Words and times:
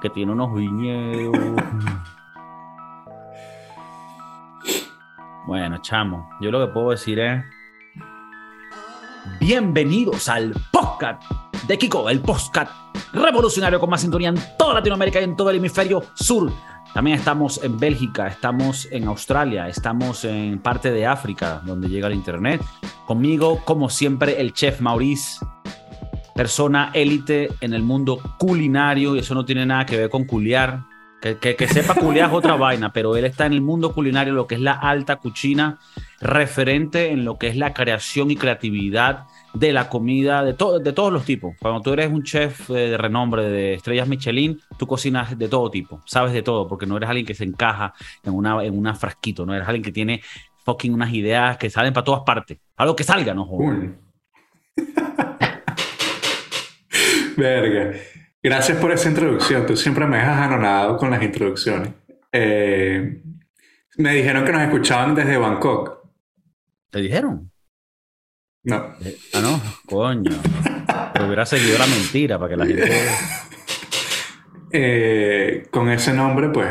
que 0.00 0.10
tiene 0.10 0.32
unos 0.32 0.54
viñedos. 0.54 1.36
Bueno, 5.46 5.78
chamo, 5.78 6.28
yo 6.40 6.50
lo 6.50 6.66
que 6.66 6.72
puedo 6.72 6.90
decir 6.90 7.18
es. 7.18 7.44
Bienvenidos 9.40 10.28
al 10.28 10.54
podcast 10.70 11.22
de 11.66 11.78
Kiko, 11.78 12.08
el 12.08 12.20
podcast 12.20 12.70
revolucionario 13.12 13.80
con 13.80 13.90
más 13.90 14.00
sintonía 14.00 14.28
en 14.28 14.38
toda 14.58 14.74
Latinoamérica 14.74 15.20
y 15.20 15.24
en 15.24 15.36
todo 15.36 15.50
el 15.50 15.56
hemisferio 15.56 16.02
sur. 16.14 16.52
También 16.94 17.18
estamos 17.18 17.62
en 17.62 17.78
Bélgica, 17.78 18.26
estamos 18.26 18.88
en 18.90 19.06
Australia, 19.08 19.68
estamos 19.68 20.24
en 20.24 20.58
parte 20.58 20.90
de 20.90 21.06
África, 21.06 21.60
donde 21.64 21.88
llega 21.88 22.08
el 22.08 22.14
internet. 22.14 22.62
Conmigo, 23.06 23.62
como 23.64 23.88
siempre, 23.88 24.40
el 24.40 24.52
chef 24.52 24.80
Maurice, 24.80 25.44
persona 26.38 26.92
élite 26.94 27.48
en 27.60 27.74
el 27.74 27.82
mundo 27.82 28.20
culinario, 28.38 29.16
y 29.16 29.18
eso 29.18 29.34
no 29.34 29.44
tiene 29.44 29.66
nada 29.66 29.84
que 29.84 29.96
ver 29.96 30.08
con 30.08 30.22
culiar. 30.22 30.84
Que, 31.20 31.36
que, 31.36 31.56
que 31.56 31.66
sepa 31.66 31.96
culiar 31.96 32.28
es 32.28 32.36
otra 32.36 32.54
vaina, 32.56 32.92
pero 32.92 33.16
él 33.16 33.24
está 33.24 33.46
en 33.46 33.54
el 33.54 33.60
mundo 33.60 33.92
culinario, 33.92 34.32
lo 34.34 34.46
que 34.46 34.54
es 34.54 34.60
la 34.60 34.74
alta 34.74 35.16
cuchina, 35.16 35.80
referente 36.20 37.10
en 37.10 37.24
lo 37.24 37.38
que 37.38 37.48
es 37.48 37.56
la 37.56 37.74
creación 37.74 38.30
y 38.30 38.36
creatividad 38.36 39.24
de 39.52 39.72
la 39.72 39.88
comida 39.88 40.44
de, 40.44 40.54
to 40.54 40.78
de 40.78 40.92
todos 40.92 41.12
los 41.12 41.24
tipos. 41.24 41.56
Cuando 41.60 41.80
tú 41.80 41.92
eres 41.92 42.08
un 42.08 42.22
chef 42.22 42.70
eh, 42.70 42.90
de 42.90 42.96
renombre, 42.96 43.42
de 43.42 43.74
estrellas 43.74 44.06
Michelin, 44.06 44.60
tú 44.78 44.86
cocinas 44.86 45.36
de 45.36 45.48
todo 45.48 45.68
tipo, 45.72 46.02
sabes 46.06 46.32
de 46.32 46.42
todo, 46.42 46.68
porque 46.68 46.86
no 46.86 46.98
eres 46.98 47.08
alguien 47.08 47.26
que 47.26 47.34
se 47.34 47.42
encaja 47.42 47.94
en 48.22 48.32
una, 48.32 48.62
en 48.62 48.78
una 48.78 48.94
frasquito, 48.94 49.44
no 49.44 49.56
eres 49.56 49.66
alguien 49.66 49.82
que 49.82 49.90
tiene 49.90 50.22
fucking 50.64 50.94
unas 50.94 51.12
ideas 51.12 51.56
que 51.56 51.68
salen 51.68 51.92
para 51.92 52.04
todas 52.04 52.22
partes. 52.24 52.58
Algo 52.76 52.94
que 52.94 53.02
salga, 53.02 53.34
no 53.34 53.44
joder. 53.44 53.98
Verga. 57.38 57.92
Gracias 58.42 58.78
por 58.78 58.90
esa 58.90 59.08
introducción. 59.08 59.64
Tú 59.64 59.76
siempre 59.76 60.06
me 60.06 60.16
dejas 60.16 60.38
anonadado 60.38 60.96
con 60.96 61.10
las 61.10 61.22
introducciones. 61.22 61.92
Eh, 62.32 63.22
me 63.96 64.14
dijeron 64.14 64.44
que 64.44 64.52
nos 64.52 64.62
escuchaban 64.62 65.14
desde 65.14 65.36
Bangkok. 65.38 65.98
¿Te 66.90 67.00
dijeron? 67.00 67.52
No. 68.64 68.92
Eh, 69.04 69.16
ah, 69.34 69.40
no, 69.40 69.62
coño. 69.86 70.32
Pero 71.12 71.26
hubiera 71.26 71.46
seguido 71.46 71.78
la 71.78 71.86
mentira 71.86 72.38
para 72.38 72.50
que 72.50 72.56
la 72.56 72.66
gente. 72.66 72.92
Eh, 74.70 75.66
con 75.70 75.88
ese 75.88 76.12
nombre, 76.12 76.50
pues, 76.50 76.68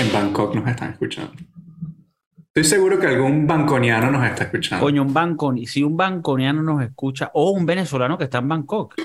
en 0.00 0.12
Bangkok 0.12 0.56
nos 0.56 0.66
están 0.66 0.90
escuchando. 0.90 1.34
Estoy 2.48 2.64
seguro 2.64 2.98
que 2.98 3.06
algún 3.06 3.46
banconiano 3.46 4.10
nos 4.10 4.26
está 4.26 4.42
escuchando. 4.42 4.84
Coño, 4.84 5.02
un 5.02 5.14
banco, 5.14 5.54
si 5.64 5.84
un 5.84 5.96
banconiano 5.96 6.64
nos 6.64 6.82
escucha, 6.82 7.30
o 7.34 7.52
un 7.52 7.64
venezolano 7.64 8.18
que 8.18 8.24
está 8.24 8.38
en 8.38 8.48
Bangkok. 8.48 8.96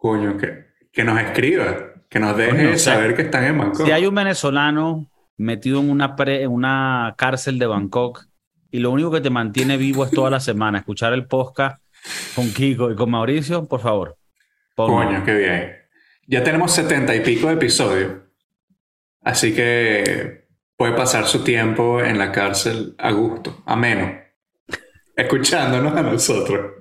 Coño, 0.00 0.38
que, 0.38 0.64
que 0.90 1.04
nos 1.04 1.20
escriba, 1.20 1.76
que 2.08 2.18
nos 2.18 2.34
deje 2.34 2.50
Coño, 2.50 2.70
o 2.72 2.78
sea, 2.78 2.94
saber 2.94 3.14
que 3.14 3.22
están 3.22 3.44
en 3.44 3.58
Bangkok. 3.58 3.84
Si 3.84 3.92
hay 3.92 4.06
un 4.06 4.14
venezolano 4.14 5.10
metido 5.36 5.78
en 5.80 5.90
una, 5.90 6.16
pre- 6.16 6.42
en 6.42 6.50
una 6.50 7.14
cárcel 7.18 7.58
de 7.58 7.66
Bangkok 7.66 8.24
y 8.70 8.78
lo 8.78 8.90
único 8.90 9.10
que 9.10 9.20
te 9.20 9.28
mantiene 9.28 9.76
vivo 9.76 10.04
es 10.06 10.10
toda 10.10 10.30
la 10.30 10.40
semana 10.40 10.78
escuchar 10.78 11.12
el 11.12 11.26
podcast 11.26 11.82
con 12.34 12.50
Kiko 12.50 12.90
y 12.90 12.96
con 12.96 13.10
Mauricio, 13.10 13.66
por 13.68 13.80
favor. 13.80 14.16
ponlo. 14.74 14.96
Coño, 15.06 15.22
qué 15.24 15.34
bien. 15.36 15.72
Ya 16.26 16.42
tenemos 16.42 16.72
setenta 16.72 17.14
y 17.14 17.20
pico 17.20 17.48
de 17.48 17.54
episodios. 17.54 18.12
Así 19.22 19.54
que 19.54 20.46
puede 20.76 20.94
pasar 20.94 21.26
su 21.26 21.44
tiempo 21.44 22.00
en 22.02 22.16
la 22.16 22.32
cárcel 22.32 22.94
a 22.96 23.10
gusto, 23.12 23.62
ameno. 23.66 24.18
Escuchándonos 25.14 25.94
a 25.94 26.02
nosotros. 26.02 26.72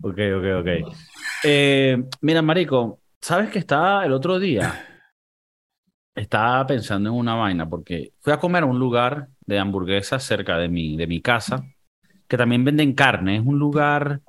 Ok, 0.00 0.18
ok, 0.36 0.44
ok. 0.60 0.94
Eh, 1.44 1.96
mira, 2.20 2.42
Marico, 2.42 3.00
¿sabes 3.20 3.50
que 3.50 3.58
estaba 3.60 4.04
el 4.04 4.12
otro 4.12 4.38
día? 4.38 4.84
Estaba 6.14 6.66
pensando 6.66 7.10
en 7.10 7.14
una 7.14 7.36
vaina 7.36 7.68
porque 7.68 8.12
fui 8.18 8.32
a 8.32 8.40
comer 8.40 8.64
a 8.64 8.66
un 8.66 8.78
lugar 8.78 9.28
de 9.46 9.60
hamburguesas 9.60 10.24
cerca 10.24 10.58
de 10.58 10.68
mi, 10.68 10.96
de 10.96 11.06
mi 11.06 11.22
casa 11.22 11.64
que 12.26 12.36
también 12.36 12.64
venden 12.64 12.92
carne. 12.92 13.36
Es 13.36 13.46
un 13.46 13.58
lugar, 13.58 14.20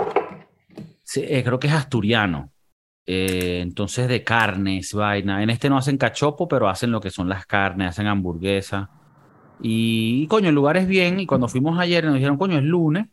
eh, 1.15 1.43
creo 1.43 1.59
que 1.59 1.67
es 1.67 1.73
asturiano. 1.73 2.51
Eh, 3.07 3.61
entonces 3.61 4.07
de 4.07 4.23
carnes, 4.23 4.93
vaina. 4.93 5.41
En 5.41 5.49
este 5.49 5.67
no 5.69 5.77
hacen 5.77 5.97
cachopo, 5.97 6.47
pero 6.47 6.69
hacen 6.69 6.91
lo 6.91 7.01
que 7.01 7.09
son 7.09 7.27
las 7.27 7.47
carnes, 7.47 7.89
hacen 7.89 8.05
hamburguesas. 8.05 8.87
Y, 9.61 10.27
coño, 10.27 10.49
el 10.49 10.55
lugar 10.55 10.77
es 10.77 10.87
bien. 10.87 11.19
Y 11.19 11.25
cuando 11.25 11.47
fuimos 11.47 11.79
ayer 11.79 12.05
nos 12.05 12.13
dijeron, 12.13 12.37
coño, 12.37 12.57
es 12.57 12.63
lunes. 12.63 13.07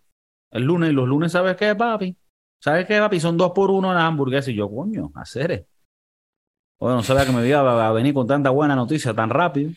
El 0.50 0.64
lunes, 0.64 0.90
y 0.90 0.92
los 0.92 1.08
lunes, 1.08 1.32
¿sabes 1.32 1.56
qué, 1.56 1.74
papi? 1.74 2.16
¿Sabes 2.60 2.86
qué, 2.86 2.98
papi? 2.98 3.20
Son 3.20 3.36
dos 3.36 3.52
por 3.52 3.70
uno 3.70 3.92
las 3.92 4.04
hamburguesas. 4.04 4.48
Y 4.48 4.54
yo, 4.54 4.70
coño, 4.70 5.10
hacer. 5.14 5.66
Bueno, 6.78 6.96
no 6.96 7.02
sabía 7.02 7.24
que 7.24 7.32
me 7.32 7.46
iba 7.46 7.60
a 7.60 7.88
a 7.88 7.92
venir 7.92 8.12
con 8.12 8.26
tanta 8.26 8.50
buena 8.50 8.76
noticia 8.76 9.14
tan 9.14 9.30
rápido. 9.30 9.70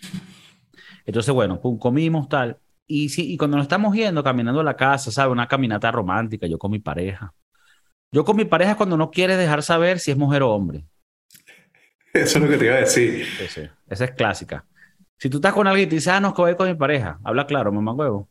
Entonces, 1.06 1.34
bueno, 1.34 1.60
pum, 1.60 1.78
comimos 1.78 2.28
tal. 2.28 2.58
Y, 2.88 3.10
sí, 3.10 3.32
y 3.32 3.38
cuando 3.38 3.58
nos 3.58 3.66
estamos 3.66 3.96
yendo, 3.96 4.24
caminando 4.24 4.62
a 4.62 4.64
la 4.64 4.76
casa, 4.76 5.12
¿sabes? 5.12 5.32
Una 5.32 5.48
caminata 5.48 5.92
romántica, 5.92 6.48
yo 6.48 6.58
con 6.58 6.72
mi 6.72 6.80
pareja. 6.80 7.34
Yo 8.12 8.26
con 8.26 8.36
mi 8.36 8.46
pareja 8.46 8.76
cuando 8.76 8.98
no 8.98 9.12
quieres 9.12 9.38
dejar 9.38 9.62
saber 9.62 10.00
si 10.00 10.12
es 10.12 10.18
mujer 10.18 10.42
o 10.42 10.50
hombre. 10.52 10.86
Eso 12.14 12.40
es 12.40 12.44
lo 12.44 12.50
que 12.50 12.58
te 12.58 12.66
iba 12.66 12.76
a 12.76 12.80
decir. 12.80 13.26
Sí. 13.48 13.62
Esa 13.88 14.06
es 14.06 14.12
clásica. 14.12 14.66
Si 15.18 15.30
tú 15.30 15.38
estás 15.38 15.54
con 15.54 15.68
alguien 15.68 15.88
y 15.88 15.90
te 15.90 15.96
dices, 15.96 16.14
ah, 16.14 16.20
no, 16.20 16.34
que 16.34 16.42
voy 16.42 16.56
con 16.56 16.68
mi 16.68 16.76
pareja, 16.76 17.20
habla 17.24 17.46
claro, 17.46 17.72
mamá 17.72 17.94
huevo. 17.94 18.30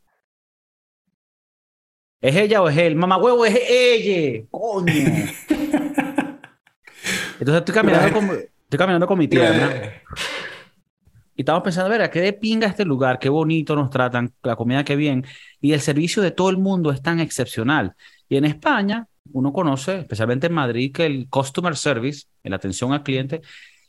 ¿Es 2.21 2.35
ella 2.37 2.63
o 2.63 2.69
es 2.69 2.77
él? 2.77 2.97
Mamá 2.97 3.17
huevo, 3.17 3.47
es 3.47 3.59
ella. 3.69 4.45
Coño. 4.51 4.93
Entonces 7.41 7.59
estoy 7.61 7.75
caminando 7.75 8.13
con, 8.13 8.31
estoy 8.31 8.79
caminando 8.79 9.07
con 9.07 9.19
mi 9.19 9.29
tierna 9.29 9.71
y 11.39 11.43
estamos 11.43 11.63
pensando, 11.63 11.87
a 11.87 11.91
ver, 11.91 12.03
¿a 12.03 12.11
qué 12.11 12.21
de 12.21 12.33
pinga 12.33 12.67
este 12.67 12.85
lugar? 12.85 13.21
Qué 13.21 13.29
bonito 13.29 13.77
nos 13.77 13.91
tratan, 13.91 14.35
la 14.43 14.57
comida 14.57 14.83
qué 14.83 14.97
bien. 14.97 15.25
Y 15.61 15.73
el 15.73 15.81
servicio 15.81 16.21
de 16.21 16.33
todo 16.33 16.51
el 16.51 16.57
mundo 16.57 16.91
es 16.91 17.01
tan 17.01 17.21
excepcional. 17.21 17.95
Y 18.29 18.39
en 18.39 18.45
España, 18.45 19.07
uno 19.33 19.53
conoce, 19.53 20.01
especialmente 20.01 20.49
en 20.49 20.55
Madrid, 20.55 20.93
que 20.93 21.07
el 21.07 21.29
customer 21.31 21.77
service, 21.77 22.25
la 22.43 22.57
atención 22.57 22.93
al 22.93 23.05
cliente, 23.05 23.41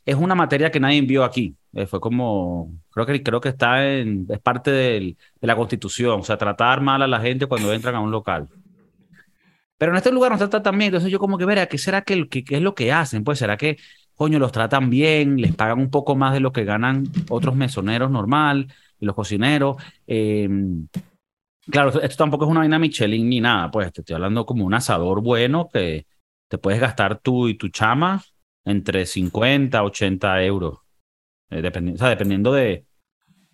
es 0.09 0.15
una 0.15 0.33
materia 0.33 0.71
que 0.71 0.79
nadie 0.79 0.97
envió 0.97 1.23
aquí. 1.23 1.55
Eh, 1.73 1.85
fue 1.85 1.99
como, 1.99 2.73
creo 2.89 3.05
que, 3.05 3.21
creo 3.21 3.39
que 3.39 3.49
está 3.49 3.87
en, 3.87 4.25
es 4.27 4.39
parte 4.39 4.71
del- 4.71 5.17
de 5.39 5.47
la 5.47 5.55
constitución, 5.55 6.21
o 6.21 6.23
sea, 6.23 6.35
tratar 6.35 6.81
mal 6.81 7.01
a 7.03 7.07
la 7.07 7.19
gente 7.19 7.45
cuando 7.45 7.71
entran 7.71 7.93
a 7.93 7.99
un 7.99 8.09
local. 8.09 8.47
Pero 9.77 9.91
en 9.91 9.97
este 9.97 10.11
lugar 10.11 10.31
nos 10.31 10.39
tratan 10.39 10.63
tan 10.63 10.77
bien, 10.77 10.87
entonces 10.87 11.11
yo 11.11 11.19
como 11.19 11.37
que, 11.37 11.45
verá, 11.45 11.67
¿qué 11.67 11.77
será 11.77 12.01
que, 12.01 12.27
es 12.49 12.61
lo 12.61 12.73
que 12.73 12.91
hacen? 12.91 13.23
Pues, 13.23 13.37
¿será 13.37 13.55
que, 13.55 13.77
coño, 14.15 14.39
los 14.39 14.51
tratan 14.51 14.89
bien, 14.89 15.39
les 15.39 15.55
pagan 15.55 15.79
un 15.79 15.91
poco 15.91 16.15
más 16.15 16.33
de 16.33 16.39
lo 16.39 16.51
que 16.51 16.65
ganan 16.65 17.03
otros 17.29 17.55
mesoneros 17.55 18.09
normal 18.09 18.73
y 18.99 19.05
los 19.05 19.15
cocineros? 19.15 19.77
Eh, 20.07 20.49
claro, 21.69 21.89
esto, 21.89 22.01
esto 22.01 22.17
tampoco 22.17 22.45
es 22.45 22.51
una 22.51 22.61
vaina 22.61 22.79
Michelin 22.79 23.29
ni 23.29 23.41
nada, 23.41 23.69
pues 23.69 23.93
te 23.93 24.01
estoy 24.01 24.15
hablando 24.15 24.45
como 24.45 24.65
un 24.65 24.73
asador 24.73 25.21
bueno 25.21 25.69
que 25.71 26.07
te 26.47 26.57
puedes 26.57 26.81
gastar 26.81 27.19
tú 27.19 27.47
y 27.47 27.53
tu 27.55 27.69
chama 27.69 28.23
entre 28.65 29.05
50 29.05 29.79
a 29.79 29.83
80 29.83 30.43
euros. 30.43 30.79
Eh, 31.49 31.61
dependi- 31.61 31.95
o 31.95 31.97
sea, 31.97 32.09
dependiendo 32.09 32.53
de, 32.53 32.85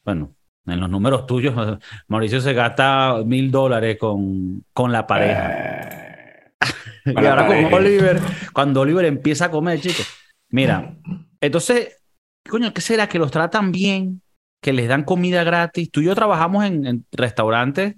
bueno, 0.04 0.36
en 0.66 0.80
los 0.80 0.90
números 0.90 1.26
tuyos, 1.26 1.56
Mauricio 2.08 2.42
se 2.42 2.54
gasta 2.54 3.22
mil 3.26 3.52
dólares 3.52 3.98
con, 4.00 4.64
con 4.74 4.92
la 4.92 5.08
pareja. 5.08 5.52
Eh, 5.54 6.52
Y 7.06 7.26
ahora 7.26 7.46
con. 7.46 7.74
Oliver, 7.74 8.20
cuando 8.52 8.82
Oliver 8.82 9.06
empieza 9.06 9.46
a 9.46 9.52
comer, 9.52 9.80
chicos. 9.80 10.08
Mira, 10.50 10.98
entonces, 11.40 12.02
coño, 12.50 12.74
¿qué 12.74 12.82
será? 12.82 13.08
Que 13.08 13.20
los 13.20 13.30
tratan 13.30 13.72
bien, 13.72 14.24
que 14.62 14.74
les 14.74 14.88
dan 14.88 15.04
comida 15.04 15.44
gratis. 15.44 15.92
Tú 15.92 16.02
y 16.02 16.06
yo 16.06 16.16
trabajamos 16.16 16.66
en, 16.66 16.88
en 16.88 17.06
restaurantes 17.12 17.96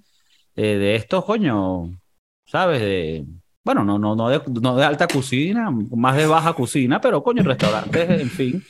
eh, 0.57 0.75
de 0.77 0.95
estos, 0.95 1.23
coño, 1.23 1.97
¿sabes? 2.45 2.81
De, 2.81 3.25
bueno, 3.67 3.83
no, 3.83 3.99
no, 3.99 4.15
no, 4.15 4.29
de, 4.29 4.41
no 4.61 4.77
de 4.77 4.85
alta 4.85 5.09
cocina, 5.09 5.69
más 5.69 6.15
de 6.15 6.25
baja 6.25 6.53
cocina, 6.53 7.01
pero 7.01 7.21
coño, 7.21 7.43
restaurantes, 7.43 8.09
en 8.09 8.29
fin. 8.29 8.63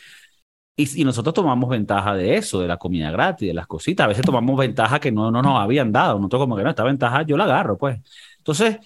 Y, 0.76 1.02
y 1.02 1.04
nosotros 1.04 1.36
tomamos 1.36 1.70
ventaja 1.70 2.16
de 2.16 2.36
eso, 2.36 2.60
de 2.60 2.68
la 2.68 2.78
comida 2.78 3.12
gratis, 3.12 3.48
de 3.48 3.54
las 3.54 3.68
cositas. 3.68 4.06
A 4.06 4.08
veces 4.08 4.26
tomamos 4.26 4.58
ventaja 4.58 5.00
que 5.00 5.12
no, 5.12 5.30
no 5.30 5.44
nos 5.44 5.60
habían 5.60 5.92
dado. 5.92 6.18
Nosotros 6.18 6.42
como 6.42 6.58
que 6.58 6.64
no, 6.64 6.72
esta 6.72 6.84
ventaja 6.84 7.22
yo 7.22 7.38
la 7.38 7.44
agarro, 7.44 7.78
pues. 7.78 8.00
Entonces, 8.40 8.78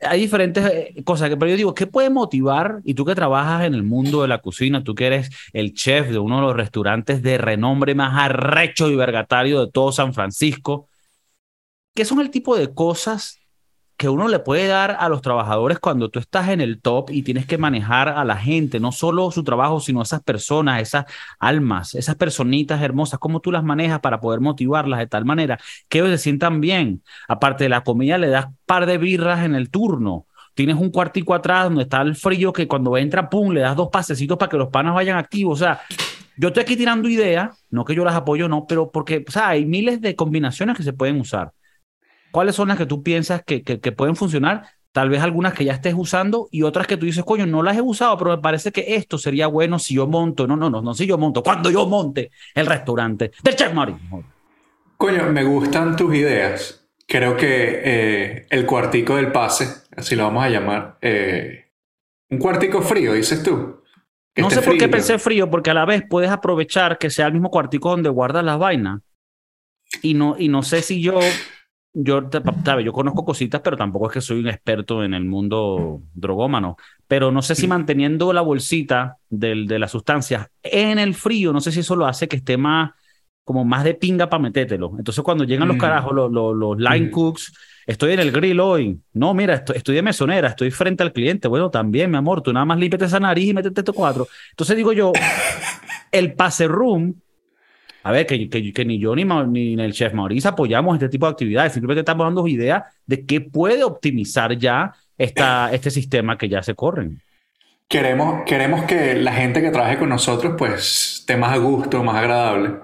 hay 0.00 0.22
diferentes 0.22 0.64
eh, 0.66 1.04
cosas 1.04 1.28
que, 1.28 1.36
pero 1.36 1.52
yo 1.52 1.56
digo, 1.56 1.74
¿qué 1.74 1.86
puede 1.86 2.10
motivar? 2.10 2.80
Y 2.82 2.94
tú 2.94 3.04
que 3.04 3.14
trabajas 3.14 3.64
en 3.64 3.74
el 3.74 3.84
mundo 3.84 4.22
de 4.22 4.28
la 4.28 4.38
cocina, 4.38 4.82
tú 4.82 4.96
que 4.96 5.06
eres 5.06 5.30
el 5.52 5.74
chef 5.74 6.10
de 6.10 6.18
uno 6.18 6.36
de 6.38 6.42
los 6.42 6.56
restaurantes 6.56 7.22
de 7.22 7.38
renombre 7.38 7.94
más 7.94 8.18
arrecho 8.18 8.90
y 8.90 8.96
vergatario 8.96 9.64
de 9.64 9.70
todo 9.70 9.92
San 9.92 10.12
Francisco, 10.12 10.88
¿qué 11.94 12.04
son 12.04 12.18
el 12.18 12.30
tipo 12.30 12.56
de 12.56 12.74
cosas 12.74 13.41
que 14.02 14.08
uno 14.08 14.26
le 14.26 14.40
puede 14.40 14.66
dar 14.66 14.96
a 14.98 15.08
los 15.08 15.22
trabajadores 15.22 15.78
cuando 15.78 16.08
tú 16.08 16.18
estás 16.18 16.48
en 16.48 16.60
el 16.60 16.80
top 16.80 17.10
y 17.10 17.22
tienes 17.22 17.46
que 17.46 17.56
manejar 17.56 18.08
a 18.08 18.24
la 18.24 18.36
gente, 18.36 18.80
no 18.80 18.90
solo 18.90 19.30
su 19.30 19.44
trabajo, 19.44 19.78
sino 19.78 20.02
esas 20.02 20.24
personas, 20.24 20.82
esas 20.82 21.04
almas, 21.38 21.94
esas 21.94 22.16
personitas 22.16 22.82
hermosas, 22.82 23.20
cómo 23.20 23.38
tú 23.38 23.52
las 23.52 23.62
manejas 23.62 24.00
para 24.00 24.18
poder 24.18 24.40
motivarlas 24.40 24.98
de 24.98 25.06
tal 25.06 25.24
manera 25.24 25.56
que 25.88 25.98
ellos 25.98 26.10
se 26.10 26.18
sientan 26.18 26.60
bien. 26.60 27.04
Aparte 27.28 27.62
de 27.62 27.70
la 27.70 27.84
comida, 27.84 28.18
le 28.18 28.26
das 28.26 28.46
par 28.66 28.86
de 28.86 28.98
birras 28.98 29.44
en 29.44 29.54
el 29.54 29.70
turno. 29.70 30.26
tienes 30.54 30.74
un 30.78 30.90
cuartico 30.90 31.32
atrás 31.32 31.66
donde 31.66 31.84
está 31.84 32.02
el 32.02 32.16
frío 32.16 32.52
que 32.52 32.66
cuando 32.66 32.96
entra, 32.96 33.30
pum, 33.30 33.52
le 33.52 33.60
das 33.60 33.76
dos 33.76 33.88
pasecitos 33.92 34.36
para 34.36 34.50
que 34.50 34.56
los 34.56 34.68
panas 34.70 34.94
vayan 34.96 35.16
activos. 35.16 35.60
O 35.60 35.64
sea, 35.64 35.80
yo 36.36 36.48
estoy 36.48 36.64
aquí 36.64 36.76
tirando 36.76 37.08
ideas, 37.08 37.64
no 37.70 37.84
que 37.84 37.94
yo 37.94 38.04
las 38.04 38.16
apoyo, 38.16 38.48
no, 38.48 38.66
pero 38.66 38.90
porque, 38.90 39.24
o 39.28 39.30
sea, 39.30 39.50
hay 39.50 39.64
miles 39.64 40.00
de 40.00 40.16
combinaciones 40.16 40.76
que 40.76 40.82
se 40.82 40.92
pueden 40.92 41.20
usar. 41.20 41.52
¿Cuáles 42.32 42.56
son 42.56 42.68
las 42.68 42.78
que 42.78 42.86
tú 42.86 43.02
piensas 43.02 43.42
que, 43.44 43.62
que, 43.62 43.78
que 43.78 43.92
pueden 43.92 44.16
funcionar? 44.16 44.64
Tal 44.92 45.08
vez 45.08 45.22
algunas 45.22 45.54
que 45.54 45.64
ya 45.64 45.72
estés 45.72 45.94
usando 45.96 46.48
y 46.50 46.62
otras 46.64 46.86
que 46.86 46.98
tú 46.98 47.06
dices, 47.06 47.24
coño, 47.24 47.46
no 47.46 47.62
las 47.62 47.76
he 47.76 47.80
usado, 47.80 48.18
pero 48.18 48.32
me 48.32 48.42
parece 48.42 48.72
que 48.72 48.94
esto 48.94 49.16
sería 49.16 49.46
bueno 49.46 49.78
si 49.78 49.94
yo 49.94 50.06
monto. 50.06 50.46
No, 50.46 50.54
no, 50.54 50.68
no, 50.68 50.82
no, 50.82 50.92
si 50.92 51.06
yo 51.06 51.16
monto. 51.16 51.42
Cuando 51.42 51.70
yo 51.70 51.86
monte 51.86 52.30
el 52.54 52.66
restaurante 52.66 53.30
del 53.42 53.56
Chef 53.56 53.72
Mari. 53.72 53.94
Coño, 54.98 55.32
me 55.32 55.44
gustan 55.44 55.96
tus 55.96 56.14
ideas. 56.14 56.86
Creo 57.06 57.36
que 57.36 57.80
eh, 57.84 58.46
el 58.50 58.66
cuartico 58.66 59.16
del 59.16 59.32
pase, 59.32 59.66
así 59.96 60.14
lo 60.14 60.24
vamos 60.24 60.44
a 60.44 60.48
llamar, 60.50 60.98
eh, 61.00 61.70
un 62.30 62.38
cuartico 62.38 62.80
frío, 62.80 63.12
dices 63.14 63.42
tú. 63.42 63.82
no 64.36 64.50
sé 64.50 64.62
por 64.62 64.78
qué 64.78 64.88
pensé 64.88 65.18
frío, 65.18 65.50
porque 65.50 65.70
a 65.70 65.74
la 65.74 65.84
vez 65.84 66.04
puedes 66.08 66.30
aprovechar 66.30 66.98
que 66.98 67.10
sea 67.10 67.26
el 67.26 67.32
mismo 67.32 67.50
cuartico 67.50 67.90
donde 67.90 68.08
guardas 68.08 68.44
las 68.44 68.58
vainas. 68.58 69.00
Y 70.00 70.14
no, 70.14 70.36
y 70.38 70.48
no 70.48 70.62
sé 70.62 70.80
si 70.80 71.02
yo 71.02 71.18
yo, 71.94 72.28
yo 72.82 72.92
conozco 72.92 73.24
cositas, 73.24 73.60
pero 73.60 73.76
tampoco 73.76 74.06
es 74.06 74.14
que 74.14 74.20
soy 74.20 74.40
un 74.40 74.48
experto 74.48 75.04
en 75.04 75.14
el 75.14 75.24
mundo 75.24 76.02
drogómano. 76.14 76.76
Pero 77.06 77.30
no 77.30 77.42
sé 77.42 77.54
si 77.54 77.66
manteniendo 77.66 78.32
la 78.32 78.40
bolsita 78.40 79.18
del, 79.28 79.66
de 79.66 79.78
las 79.78 79.90
sustancias 79.90 80.48
en 80.62 80.98
el 80.98 81.14
frío, 81.14 81.52
no 81.52 81.60
sé 81.60 81.70
si 81.72 81.80
eso 81.80 81.96
lo 81.96 82.06
hace 82.06 82.28
que 82.28 82.36
esté 82.36 82.56
más, 82.56 82.92
como 83.44 83.64
más 83.64 83.84
de 83.84 83.94
pinga 83.94 84.30
para 84.30 84.42
metértelo. 84.42 84.94
Entonces, 84.98 85.22
cuando 85.22 85.44
llegan 85.44 85.68
los 85.68 85.76
mm. 85.76 85.80
carajos, 85.80 86.14
los, 86.14 86.32
los, 86.32 86.78
line 86.78 87.08
mm. 87.08 87.10
cooks, 87.10 87.52
estoy 87.86 88.12
en 88.14 88.20
el 88.20 88.32
grill 88.32 88.60
hoy. 88.60 88.98
No, 89.12 89.34
mira, 89.34 89.54
estoy, 89.54 89.76
estoy, 89.76 89.96
de 89.96 90.02
mesonera, 90.02 90.48
estoy 90.48 90.70
frente 90.70 91.02
al 91.02 91.12
cliente. 91.12 91.48
Bueno, 91.48 91.70
también, 91.70 92.10
mi 92.10 92.16
amor, 92.16 92.40
tú 92.40 92.52
nada 92.52 92.64
más 92.64 92.78
límpiate 92.78 93.04
esa 93.04 93.20
nariz 93.20 93.50
y 93.50 93.54
métete 93.54 93.82
estos 93.82 93.94
cuatro. 93.94 94.26
Entonces, 94.50 94.76
digo 94.76 94.92
yo, 94.94 95.12
el 96.12 96.32
pase 96.34 96.68
room 96.68 97.21
a 98.02 98.12
ver, 98.12 98.26
que, 98.26 98.48
que, 98.48 98.84
ni 98.84 98.98
yo 98.98 99.14
ni, 99.14 99.24
ni 99.24 99.82
el 99.82 99.92
chef 99.92 100.12
Mauricio 100.12 100.50
apoyamos 100.50 100.94
este 100.94 101.08
tipo 101.08 101.26
de 101.26 101.32
actividades, 101.32 101.72
simplemente 101.72 102.00
estamos 102.00 102.26
dando 102.26 102.46
ideas 102.48 102.82
de 103.06 103.24
qué 103.24 103.40
puede 103.40 103.84
optimizar 103.84 104.56
ya 104.58 104.92
esta, 105.16 105.70
este 105.72 105.90
sistema 105.90 106.36
que 106.36 106.48
ya 106.48 106.62
se 106.62 106.74
corren. 106.74 107.20
Queremos, 107.88 108.44
queremos 108.44 108.84
que 108.84 109.14
la 109.14 109.32
gente 109.34 109.60
que 109.60 109.70
trabaje 109.70 109.98
con 109.98 110.08
nosotros 110.08 110.54
pues 110.56 111.18
esté 111.20 111.36
más 111.36 111.52
a 111.52 111.58
gusto, 111.58 112.02
más 112.02 112.16
agradable, 112.16 112.76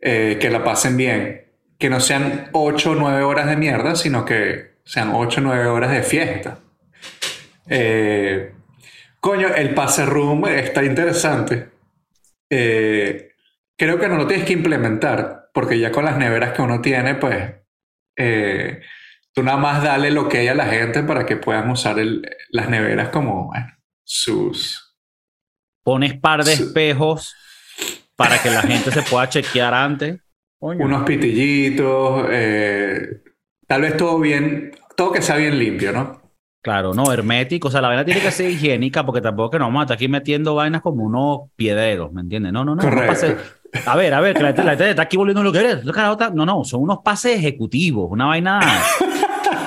eh, 0.00 0.38
que 0.40 0.50
la 0.50 0.64
pasen 0.64 0.96
bien, 0.96 1.44
que 1.78 1.90
no 1.90 2.00
sean 2.00 2.48
8 2.52 2.90
o 2.90 2.94
9 2.94 3.22
horas 3.22 3.46
de 3.46 3.56
mierda, 3.56 3.94
sino 3.94 4.24
que 4.24 4.78
sean 4.84 5.12
8 5.14 5.40
o 5.40 5.44
9 5.44 5.66
horas 5.66 5.90
de 5.92 6.02
fiesta. 6.02 6.60
Eh, 7.68 8.52
coño, 9.20 9.48
el 9.54 9.74
pase 9.74 10.06
room 10.06 10.46
está 10.46 10.82
interesante. 10.82 11.68
Eh, 12.48 13.27
creo 13.78 13.98
que 13.98 14.08
no 14.08 14.16
lo 14.16 14.26
tienes 14.26 14.46
que 14.46 14.52
implementar, 14.52 15.50
porque 15.54 15.78
ya 15.78 15.92
con 15.92 16.04
las 16.04 16.18
neveras 16.18 16.52
que 16.52 16.62
uno 16.62 16.80
tiene, 16.80 17.14
pues 17.14 17.54
eh, 18.16 18.82
tú 19.32 19.42
nada 19.42 19.56
más 19.56 19.82
dale 19.82 20.10
lo 20.10 20.28
que 20.28 20.38
hay 20.38 20.48
a 20.48 20.54
la 20.54 20.66
gente 20.66 21.02
para 21.04 21.24
que 21.24 21.36
puedan 21.36 21.70
usar 21.70 21.96
las 22.50 22.68
neveras 22.68 23.08
como 23.10 23.46
bueno, 23.46 23.68
sus... 24.04 24.96
Pones 25.84 26.18
par 26.18 26.44
de 26.44 26.52
espejos 26.52 27.34
para 28.14 28.42
que 28.42 28.50
la 28.50 28.62
gente 28.62 28.90
se 28.90 29.02
pueda 29.02 29.28
chequear 29.28 29.72
antes. 29.72 30.18
Unos 30.60 31.04
pitillitos, 31.04 32.26
eh, 32.30 33.22
tal 33.66 33.82
vez 33.82 33.96
todo 33.96 34.18
bien, 34.18 34.72
todo 34.96 35.12
que 35.12 35.22
sea 35.22 35.36
bien 35.36 35.58
limpio, 35.58 35.92
¿no? 35.92 36.20
Claro, 36.60 36.92
no, 36.92 37.12
hermético. 37.12 37.68
O 37.68 37.70
sea, 37.70 37.80
la 37.80 37.88
vaina 37.88 38.04
tiene 38.04 38.20
que 38.20 38.32
ser 38.32 38.50
higiénica 38.50 39.06
porque 39.06 39.20
tampoco 39.20 39.52
que 39.52 39.58
nos 39.58 39.68
vamos 39.68 39.80
a 39.80 39.84
estar 39.84 39.94
aquí 39.94 40.08
metiendo 40.08 40.56
vainas 40.56 40.82
como 40.82 41.04
unos 41.04 41.50
piedreros, 41.54 42.12
¿me 42.12 42.20
entiendes? 42.20 42.52
No, 42.52 42.64
no, 42.64 42.74
no. 42.74 42.82
A 43.86 43.96
ver, 43.96 44.14
a 44.14 44.20
ver, 44.20 44.36
que 44.36 44.42
la, 44.42 44.54
gente 44.54 44.90
está 44.90 45.02
aquí 45.02 45.16
volviendo 45.16 45.42
lo 45.42 45.52
que 45.52 45.58
eres. 45.58 45.84
No, 45.84 46.46
no, 46.46 46.64
son 46.64 46.82
unos 46.82 46.98
pases 47.04 47.38
ejecutivos, 47.38 48.10
una 48.10 48.26
vaina, 48.26 48.60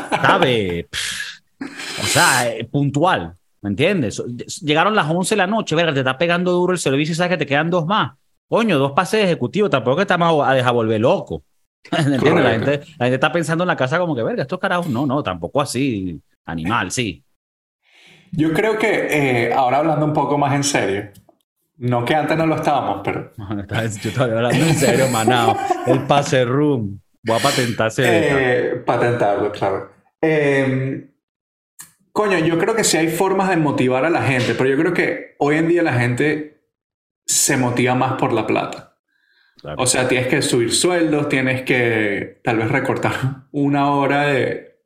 ¿sabes? 0.10 0.86
O 2.02 2.06
sea, 2.06 2.50
eh, 2.50 2.66
puntual, 2.66 3.36
¿me 3.62 3.70
entiendes? 3.70 4.22
Llegaron 4.62 4.96
las 4.96 5.10
11 5.10 5.36
de 5.36 5.38
la 5.38 5.48
noche, 5.48 5.76
verga, 5.76 5.94
te 5.94 6.00
está 6.00 6.18
pegando 6.18 6.52
duro 6.52 6.74
el 6.74 6.80
servicio 6.80 7.14
y 7.14 7.16
sabes 7.16 7.32
que 7.32 7.38
te 7.38 7.46
quedan 7.46 7.70
dos 7.70 7.86
más. 7.86 8.14
Coño, 8.48 8.78
dos 8.80 8.92
pases 8.94 9.24
ejecutivos, 9.24 9.70
tampoco 9.70 9.98
que 9.98 10.02
estamos 10.04 10.48
a 10.48 10.54
dejar 10.54 10.74
volver 10.74 11.00
loco. 11.00 11.44
¿Me 11.92 12.16
entiendes? 12.16 12.44
La 12.44 12.52
gente, 12.52 12.72
la 12.98 13.06
gente 13.06 13.16
está 13.16 13.32
pensando 13.32 13.64
en 13.64 13.68
la 13.68 13.76
casa 13.76 14.00
como 14.00 14.16
que, 14.16 14.24
verga, 14.24 14.42
estos 14.44 14.60
carajos, 14.60 14.88
no, 14.88 15.06
no, 15.06 15.22
tampoco 15.24 15.62
así, 15.62 16.20
animal, 16.46 16.92
sí. 16.92 17.24
Yo 18.32 18.54
creo 18.54 18.78
que 18.78 19.08
eh, 19.48 19.54
ahora 19.54 19.78
hablando 19.78 20.06
un 20.06 20.14
poco 20.14 20.38
más 20.38 20.54
en 20.54 20.64
serio, 20.64 21.12
no 21.82 22.06
que 22.06 22.14
antes 22.14 22.38
no 22.38 22.46
lo 22.46 22.58
estábamos, 22.58 23.02
pero. 23.04 23.32
yo 23.36 24.10
estaba 24.10 24.26
hablando 24.26 24.66
en 24.66 24.76
serio, 24.76 25.08
manao. 25.08 25.58
El 25.88 26.06
pase 26.06 26.46
room. 26.46 27.00
Voy 27.24 27.40
a 27.40 27.42
patentarse. 27.42 28.04
Eh, 28.06 28.76
patentarlo, 28.86 29.52
claro. 29.52 29.92
Em, 30.22 31.10
coño, 32.12 32.38
yo 32.38 32.60
creo 32.60 32.76
que 32.76 32.84
sí 32.84 32.98
hay 32.98 33.10
formas 33.10 33.50
de 33.50 33.58
motivar 33.58 34.06
a 34.06 34.12
la 34.12 34.22
gente, 34.22 34.54
pero 34.54 34.70
yo 34.70 34.78
creo 34.78 34.94
que 34.94 35.36
hoy 35.40 35.58
en 35.58 35.68
día 35.68 35.82
la 35.82 35.94
gente 35.94 36.62
se 37.26 37.58
motiva 37.58 37.96
más 37.96 38.14
por 38.14 38.32
la 38.32 38.46
plata. 38.46 38.98
O 39.78 39.88
sea, 39.88 40.08
tienes 40.08 40.28
que 40.28 40.44
subir 40.44 40.74
sueldos, 40.74 41.30
tienes 41.30 41.64
que 41.64 42.42
tal 42.44 42.58
vez 42.58 42.70
recortar 42.70 43.14
una 43.52 43.92
hora 43.92 44.28
de, 44.28 44.82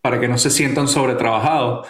para 0.00 0.18
que 0.18 0.28
no 0.28 0.38
se 0.38 0.48
sientan 0.48 0.88
sobretrabajados. 0.88 1.86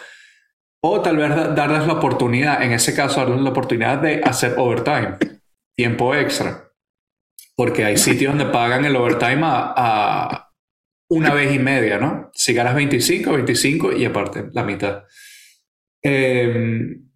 O 0.82 1.02
tal 1.02 1.16
vez 1.16 1.28
darles 1.54 1.86
la 1.86 1.94
oportunidad, 1.94 2.62
en 2.62 2.72
ese 2.72 2.94
caso, 2.94 3.20
darles 3.20 3.42
la 3.42 3.50
oportunidad 3.50 3.98
de 3.98 4.22
hacer 4.24 4.54
overtime, 4.56 5.18
tiempo 5.76 6.14
extra. 6.14 6.70
Porque 7.54 7.84
hay 7.84 7.98
sitios 7.98 8.34
donde 8.34 8.50
pagan 8.50 8.86
el 8.86 8.96
overtime 8.96 9.40
a, 9.42 10.50
una 11.10 11.34
vez 11.34 11.54
y 11.54 11.58
media, 11.58 11.98
¿no? 11.98 12.30
Si 12.32 12.54
ganas 12.54 12.74
25, 12.74 13.32
25 13.32 13.92
y 13.92 14.04
aparte 14.06 14.48
la 14.52 14.62
mitad. 14.62 15.04
Em, 16.02 17.10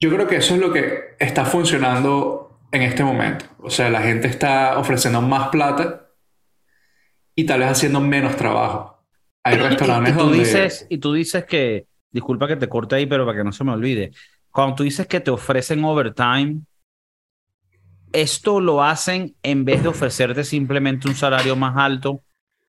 yo 0.00 0.10
creo 0.10 0.26
que 0.26 0.36
eso 0.36 0.54
es 0.54 0.60
lo 0.60 0.72
que 0.72 1.14
está 1.20 1.44
funcionando 1.44 2.60
en 2.72 2.82
este 2.82 3.04
momento. 3.04 3.44
O 3.58 3.70
sea, 3.70 3.90
la 3.90 4.02
gente 4.02 4.26
está 4.26 4.78
ofreciendo 4.78 5.20
más 5.22 5.50
plata 5.50 6.10
y 7.36 7.44
tal 7.44 7.60
vez 7.60 7.68
haciendo 7.68 8.00
menos 8.00 8.36
trabajo. 8.36 9.06
Hay 9.44 9.56
restaurantes 9.56 10.14
tú 10.14 10.20
donde... 10.20 10.38
Dices, 10.38 10.86
y 10.88 10.98
tú 10.98 11.12
dices 11.12 11.44
que 11.44 11.86
disculpa 12.14 12.46
que 12.46 12.56
te 12.56 12.68
corte 12.68 12.94
ahí, 12.94 13.06
pero 13.06 13.26
para 13.26 13.38
que 13.38 13.44
no 13.44 13.52
se 13.52 13.64
me 13.64 13.72
olvide. 13.72 14.12
Cuando 14.50 14.76
tú 14.76 14.82
dices 14.84 15.08
que 15.08 15.20
te 15.20 15.32
ofrecen 15.32 15.84
overtime, 15.84 16.60
esto 18.12 18.60
lo 18.60 18.84
hacen 18.84 19.34
en 19.42 19.64
vez 19.64 19.82
de 19.82 19.88
ofrecerte 19.88 20.44
simplemente 20.44 21.08
un 21.08 21.16
salario 21.16 21.56
más 21.56 21.76
alto 21.76 22.22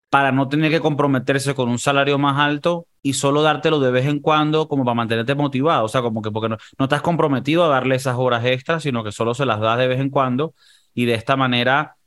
para 0.09 0.31
no 0.31 0.49
tener 0.49 0.71
que 0.71 0.79
comprometerse 0.79 1.53
con 1.53 1.69
un 1.69 1.77
salario 1.77 2.17
más 2.17 2.39
alto 2.39 2.87
y 3.03 3.13
solo 3.13 3.43
dártelo 3.43 3.79
de 3.79 3.91
vez 3.91 4.07
en 4.07 4.19
cuando 4.19 4.67
como 4.67 4.83
para 4.83 4.95
mantenerte 4.95 5.35
motivado. 5.35 5.85
O 5.85 5.87
sea, 5.87 6.01
como 6.01 6.23
que 6.23 6.31
porque 6.31 6.49
no, 6.49 6.57
no 6.79 6.85
estás 6.85 7.03
comprometido 7.03 7.63
a 7.63 7.67
darle 7.67 7.95
esas 7.95 8.15
horas 8.17 8.43
extras, 8.45 8.81
sino 8.81 9.03
que 9.03 9.11
solo 9.11 9.35
se 9.35 9.45
las 9.45 9.59
das 9.59 9.77
de 9.77 9.87
vez 9.87 9.99
en 9.99 10.09
cuando 10.09 10.55
y 10.95 11.05
de 11.05 11.13
esta 11.13 11.35
manera 11.35 11.97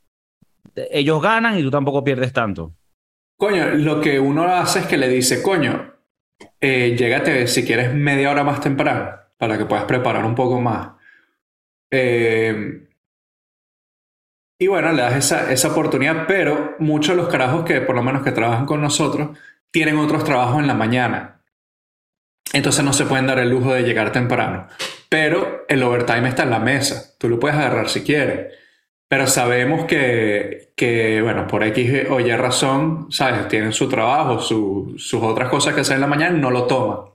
ellos 0.91 1.21
ganan 1.21 1.57
y 1.57 1.63
tú 1.63 1.71
tampoco 1.71 2.03
pierdes 2.03 2.33
tanto. 2.33 2.73
Coño, 3.37 3.67
lo 3.75 4.01
que 4.01 4.19
uno 4.19 4.43
hace 4.43 4.79
es 4.79 4.87
que 4.87 4.97
le 4.97 5.07
dice, 5.07 5.41
coño, 5.41 5.98
eh, 6.61 6.95
llégate 6.97 7.47
si 7.47 7.65
quieres 7.65 7.93
media 7.93 8.31
hora 8.31 8.43
más 8.43 8.61
temprano 8.61 9.11
para 9.37 9.57
que 9.57 9.65
puedas 9.65 9.85
preparar 9.85 10.25
un 10.25 10.35
poco 10.35 10.59
más. 10.59 10.89
Eh, 11.91 12.87
y 14.59 14.67
bueno, 14.67 14.91
le 14.91 15.01
das 15.01 15.15
esa, 15.15 15.51
esa 15.51 15.69
oportunidad, 15.69 16.25
pero 16.27 16.75
muchos 16.79 17.15
de 17.15 17.21
los 17.21 17.31
carajos 17.31 17.63
que 17.63 17.79
por 17.81 17.95
lo 17.95 18.03
menos 18.03 18.23
que 18.23 18.33
trabajan 18.33 18.65
con 18.65 18.81
nosotros 18.81 19.37
tienen 19.71 19.97
otros 19.97 20.23
trabajos 20.23 20.59
en 20.59 20.67
la 20.67 20.73
mañana. 20.73 21.41
Entonces 22.51 22.83
no 22.83 22.93
se 22.93 23.05
pueden 23.05 23.27
dar 23.27 23.39
el 23.39 23.49
lujo 23.49 23.73
de 23.73 23.83
llegar 23.83 24.11
temprano. 24.11 24.67
Pero 25.07 25.65
el 25.67 25.81
overtime 25.83 26.27
está 26.27 26.43
en 26.43 26.49
la 26.49 26.59
mesa. 26.59 27.15
Tú 27.17 27.29
lo 27.29 27.39
puedes 27.39 27.57
agarrar 27.57 27.89
si 27.89 28.03
quieres. 28.03 28.53
Pero 29.09 29.27
sabemos 29.27 29.85
que, 29.85 30.71
que, 30.75 31.21
bueno, 31.21 31.47
por 31.47 31.63
X 31.63 32.07
o 32.09 32.19
Y 32.19 32.31
razón, 32.35 33.07
¿sabes? 33.11 33.47
Tienen 33.49 33.73
su 33.73 33.89
trabajo, 33.89 34.39
sus 34.39 35.13
otras 35.15 35.49
cosas 35.49 35.73
que 35.73 35.81
hacen 35.81 35.95
en 35.95 36.01
la 36.01 36.07
mañana 36.07 36.37
no 36.37 36.51
lo 36.51 36.67
toman. 36.67 37.09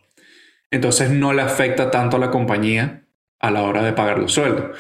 Entonces 0.71 1.11
no 1.11 1.33
le 1.33 1.43
afecta 1.43 1.91
tanto 1.91 2.17
a 2.17 2.21
la 2.21 2.31
compañía 2.31 3.05
a 3.39 3.51
la 3.51 3.63
hora 3.63 3.83
de 3.83 3.93
pagar 3.93 4.19
los 4.19 4.33
sueldos. 4.33 4.77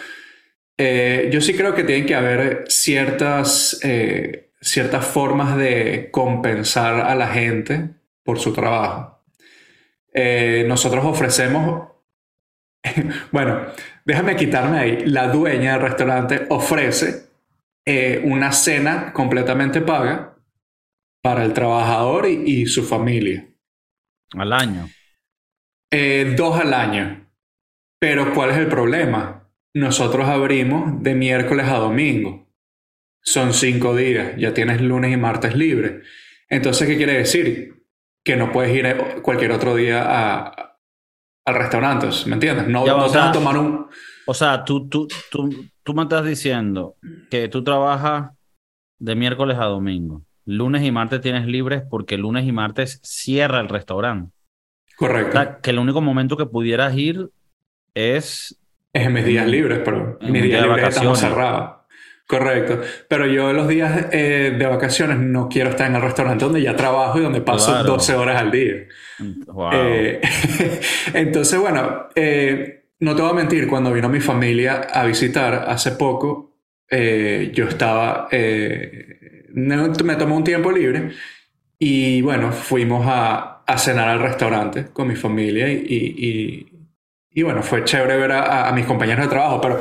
Eh, 0.77 1.31
yo 1.33 1.41
sí 1.41 1.55
creo 1.55 1.75
que 1.75 1.85
tienen 1.85 2.07
que 2.07 2.17
haber 2.17 2.65
ciertas, 2.69 3.79
eh, 3.85 4.51
ciertas 4.61 5.07
formas 5.07 5.57
de 5.57 6.09
compensar 6.11 7.01
a 7.01 7.15
la 7.15 7.29
gente 7.29 7.91
por 8.25 8.41
su 8.41 8.53
trabajo. 8.53 9.23
Eh, 10.13 10.65
nosotros 10.67 11.05
ofrecemos, 11.05 11.93
bueno, 13.33 13.67
déjame 14.05 14.37
quitarme 14.37 14.79
ahí, 14.79 15.07
la 15.07 15.29
dueña 15.29 15.73
del 15.73 15.83
restaurante 15.83 16.47
ofrece 16.51 17.29
eh, 17.87 18.23
una 18.25 18.53
cena 18.53 19.13
completamente 19.13 19.81
paga 19.81 20.37
para 21.23 21.45
el 21.45 21.53
trabajador 21.53 22.27
y, 22.29 22.67
su 22.67 22.85
familia. 22.85 23.47
Al 24.33 24.53
año. 24.53 24.89
Eh, 25.91 26.35
dos 26.37 26.59
al 26.59 26.75
año. 26.75 27.31
Pero 27.99 28.35
¿cuál 28.35 28.51
es 28.51 28.59
el 28.59 28.69
problema? 28.69 29.49
Nosotros 29.75 30.29
abrimos 30.29 31.03
de 31.03 31.15
miércoles 31.15 31.67
a 31.67 31.77
domingo. 31.77 32.47
Son 33.23 33.55
cinco 33.55 33.97
días. 33.97 34.35
Ya 34.37 34.53
tienes 34.53 34.81
lunes 34.81 35.13
y 35.13 35.17
martes 35.17 35.55
libres. 35.55 36.07
Entonces, 36.49 36.87
¿qué 36.87 36.97
quiere 36.97 37.15
decir? 37.15 37.83
Que 38.23 38.37
no 38.37 38.53
puedes 38.53 38.75
ir 38.77 39.23
cualquier 39.23 39.53
otro 39.53 39.75
día 39.75 40.05
a, 40.07 40.74
al 41.45 41.55
restaurante, 41.55 42.09
¿me 42.27 42.35
entiendes? 42.35 42.69
No, 42.69 42.81
no 42.81 42.85
te 42.85 42.93
vas 42.93 43.17
a 43.17 43.33
tomar 43.33 43.59
un... 43.59 43.87
O 44.27 44.35
sea, 44.35 44.65
tú, 44.65 44.89
tú, 44.89 45.07
tú, 45.31 45.51
tú 45.83 45.95
me 45.95 46.03
estás 46.03 46.25
diciendo 46.25 46.97
que 47.31 47.49
tú 47.49 47.63
trabajas 47.63 48.31
de 48.99 49.15
miércoles 49.15 49.59
a 49.59 49.65
domingo. 49.65 50.23
Lunes 50.47 50.83
y 50.83 50.91
martes 50.91 51.21
tienes 51.21 51.47
libres 51.47 51.83
porque 51.91 52.17
lunes 52.17 52.47
y 52.47 52.53
martes 52.53 53.01
cierra 53.03 53.61
el 53.61 53.69
restaurante. 53.69 54.33
Correcto. 54.97 55.31
O 55.31 55.33
sea, 55.33 55.59
que 55.59 55.71
el 55.71 55.79
único 55.79 56.01
momento 56.01 56.37
que 56.37 56.47
pudieras 56.47 56.97
ir 56.97 57.29
es... 57.95 58.59
Es 58.93 59.07
en 59.07 59.13
mis 59.13 59.25
días 59.25 59.47
libres, 59.47 59.81
pero 59.85 60.19
mis 60.23 60.43
días 60.43 60.63
libres 60.63 60.89
estamos 60.89 61.19
cerrados. 61.19 61.84
Correcto. 62.27 62.81
Pero 63.09 63.27
yo 63.27 63.53
los 63.53 63.69
días 63.69 64.07
eh, 64.11 64.55
de 64.59 64.67
vacaciones 64.67 65.19
no 65.19 65.49
quiero 65.49 65.71
estar 65.71 65.89
en 65.89 65.97
el 65.97 66.03
restaurante 66.03 66.45
donde 66.45 66.63
ya 66.63 66.75
trabajo 66.75 67.19
y 67.19 67.23
donde 67.23 67.43
paso 67.43 67.85
12 67.85 68.15
horas 68.15 68.41
al 68.41 68.51
día. 68.51 68.87
Eh, 69.73 70.21
entonces, 71.15 71.59
bueno, 71.59 72.09
eh, 72.15 72.87
no 73.01 73.15
te 73.15 73.23
voy 73.23 73.31
a 73.31 73.35
mentir, 73.35 73.69
cuando 73.69 73.93
vino 73.93 74.09
mi 74.09 74.21
familia 74.21 74.87
a 74.93 75.05
visitar 75.05 75.67
hace 75.69 75.93
poco, 75.93 76.53
yo 76.91 77.69
estaba, 77.69 78.29
me 78.31 80.17
tomé 80.17 80.33
un 80.33 80.45
tiempo 80.45 80.71
libre 80.71 81.11
y 81.79 82.23
bueno, 82.23 82.53
fuimos 82.53 83.05
a, 83.07 83.65
a 83.67 83.79
cenar 83.79 84.09
al 84.09 84.21
restaurante 84.21 84.87
con 84.93 85.09
mi 85.09 85.17
familia 85.17 85.69
y, 85.69 85.83
y, 85.83 86.89
y 87.33 87.43
bueno, 87.43 87.63
fue 87.63 87.85
chévere 87.85 88.17
ver 88.17 88.33
a, 88.33 88.69
a 88.69 88.73
mis 88.73 88.87
compañeros 88.87 89.25
de 89.25 89.31
trabajo, 89.31 89.61
pero 89.61 89.81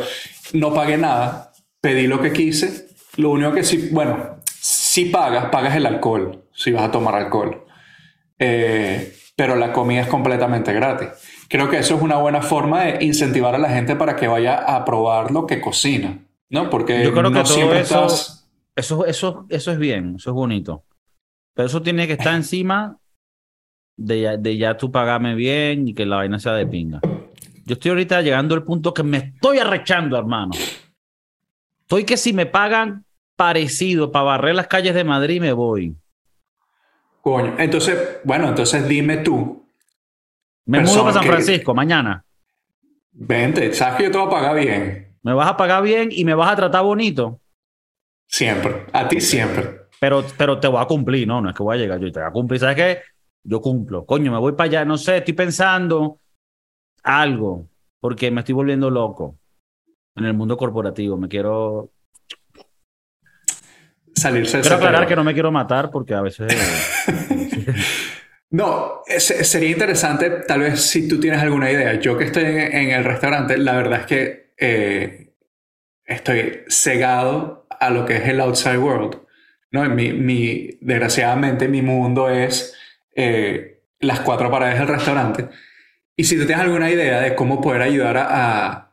no 0.53 0.73
pagué 0.73 0.97
nada 0.97 1.52
pedí 1.83 2.07
lo 2.07 2.21
que 2.21 2.31
quise. 2.31 2.87
Lo 3.17 3.31
único 3.31 3.51
que 3.51 3.63
sí, 3.63 3.89
bueno, 3.91 4.37
si 4.45 5.05
pagas, 5.05 5.49
pagas 5.51 5.75
el 5.75 5.85
alcohol, 5.85 6.45
si 6.53 6.71
vas 6.71 6.83
a 6.83 6.91
tomar 6.91 7.13
alcohol. 7.13 7.65
Eh, 8.39 9.13
pero 9.35 9.55
la 9.57 9.73
comida 9.73 10.01
es 10.01 10.07
completamente 10.07 10.71
gratis. 10.71 11.09
Creo 11.49 11.69
que 11.69 11.79
eso 11.79 11.95
es 11.95 12.01
una 12.01 12.17
buena 12.17 12.41
forma 12.41 12.85
de 12.85 13.03
incentivar 13.05 13.53
a 13.53 13.57
la 13.57 13.69
gente 13.69 13.97
para 13.97 14.15
que 14.15 14.27
vaya 14.27 14.55
a 14.55 14.85
probar 14.85 15.31
lo 15.31 15.45
que 15.45 15.59
cocina, 15.59 16.19
¿no? 16.49 16.69
Porque 16.69 17.03
yo 17.03 17.13
creo 17.13 17.31
que 17.31 17.43
todo 17.43 17.73
eso, 17.73 18.45
eso, 18.75 19.05
eso, 19.05 19.45
eso 19.49 19.71
es 19.71 19.77
bien, 19.77 20.15
eso 20.15 20.29
es 20.29 20.33
bonito. 20.33 20.85
Pero 21.53 21.67
eso 21.67 21.81
tiene 21.81 22.07
que 22.07 22.13
estar 22.13 22.33
encima 22.33 22.97
de 23.97 24.21
ya, 24.21 24.37
de 24.37 24.57
ya 24.57 24.77
tú 24.77 24.89
pagarme 24.89 25.35
bien 25.35 25.89
y 25.89 25.93
que 25.93 26.05
la 26.05 26.15
vaina 26.15 26.39
sea 26.39 26.53
de 26.53 26.65
pinga. 26.65 27.01
Yo 27.65 27.73
estoy 27.73 27.89
ahorita 27.89 28.21
llegando 28.21 28.55
al 28.55 28.63
punto 28.63 28.93
que 28.93 29.03
me 29.03 29.17
estoy 29.17 29.57
arrechando, 29.59 30.17
hermano. 30.17 30.53
Estoy 31.93 32.05
que 32.05 32.17
si 32.17 32.33
me 32.33 32.47
pagan 32.47 33.05
parecido 33.35 34.11
para 34.11 34.25
barrer 34.25 34.55
las 34.55 34.65
calles 34.65 34.95
de 34.95 35.03
Madrid, 35.03 35.39
me 35.39 35.53
voy. 35.53 35.95
Coño, 37.21 37.53
entonces, 37.59 38.17
bueno, 38.23 38.49
entonces 38.49 38.87
dime 38.87 39.17
tú. 39.17 39.63
Me 40.65 40.79
mudo 40.79 41.01
para 41.01 41.13
San 41.13 41.23
Francisco 41.23 41.75
mañana. 41.75 42.25
Vente, 43.11 43.71
sabes 43.73 43.97
que 43.97 44.03
yo 44.05 44.11
te 44.11 44.17
voy 44.17 44.25
a 44.25 44.29
pagar 44.31 44.55
bien. 44.55 45.15
Me 45.21 45.33
vas 45.35 45.47
a 45.47 45.55
pagar 45.55 45.83
bien 45.83 46.09
y 46.11 46.25
me 46.25 46.33
vas 46.33 46.51
a 46.53 46.55
tratar 46.55 46.83
bonito. 46.83 47.39
Siempre, 48.25 48.87
a 48.91 49.07
ti 49.07 49.21
siempre. 49.21 49.81
Pero, 49.99 50.25
pero 50.35 50.59
te 50.59 50.67
voy 50.67 50.81
a 50.81 50.85
cumplir, 50.85 51.27
no, 51.27 51.41
no 51.41 51.51
es 51.51 51.55
que 51.55 51.61
voy 51.61 51.77
a 51.77 51.79
llegar 51.79 51.99
yo 51.99 52.07
y 52.07 52.11
te 52.11 52.19
voy 52.21 52.27
a 52.27 52.31
cumplir. 52.31 52.59
¿Sabes 52.59 52.75
qué? 52.75 53.01
Yo 53.43 53.61
cumplo. 53.61 54.03
Coño, 54.03 54.31
me 54.31 54.39
voy 54.39 54.53
para 54.53 54.67
allá, 54.67 54.83
no 54.83 54.97
sé, 54.97 55.17
estoy 55.17 55.35
pensando 55.35 56.17
algo, 57.03 57.67
porque 57.99 58.31
me 58.31 58.39
estoy 58.39 58.55
volviendo 58.55 58.89
loco 58.89 59.37
en 60.15 60.25
el 60.25 60.33
mundo 60.33 60.57
corporativo. 60.57 61.17
Me 61.17 61.27
quiero. 61.27 61.91
Salirse 64.15 64.61
Quiero 64.61 64.75
aclarar 64.75 65.07
que 65.07 65.15
no 65.15 65.23
me 65.23 65.33
quiero 65.33 65.51
matar 65.51 65.89
porque 65.89 66.13
a 66.13 66.21
veces. 66.21 66.53
no, 68.51 69.01
sería 69.17 69.69
interesante, 69.69 70.29
tal 70.47 70.61
vez 70.61 70.81
si 70.81 71.07
tú 71.07 71.19
tienes 71.19 71.41
alguna 71.41 71.71
idea. 71.71 71.95
Yo 71.95 72.17
que 72.17 72.25
estoy 72.25 72.43
en, 72.45 72.91
el 72.91 73.03
restaurante, 73.03 73.57
la 73.57 73.75
verdad 73.75 74.01
es 74.01 74.05
que 74.05 74.53
eh, 74.57 75.33
estoy 76.05 76.61
cegado 76.67 77.67
a 77.69 77.89
lo 77.89 78.05
que 78.05 78.17
es 78.17 78.27
el 78.27 78.39
outside 78.39 78.77
world. 78.77 79.17
¿no? 79.71 79.83
Mi, 79.89 80.13
mi, 80.13 80.77
desgraciadamente, 80.79 81.67
mi 81.67 81.81
mundo 81.81 82.29
es 82.29 82.77
eh, 83.15 83.81
las 83.99 84.19
cuatro 84.19 84.51
paredes 84.51 84.77
del 84.77 84.87
restaurante. 84.87 85.49
Y 86.15 86.25
si 86.25 86.37
tú 86.37 86.45
tienes 86.45 86.63
alguna 86.63 86.91
idea 86.91 87.19
de 87.19 87.33
cómo 87.33 87.59
poder 87.59 87.81
ayudar 87.81 88.17
a 88.17 88.92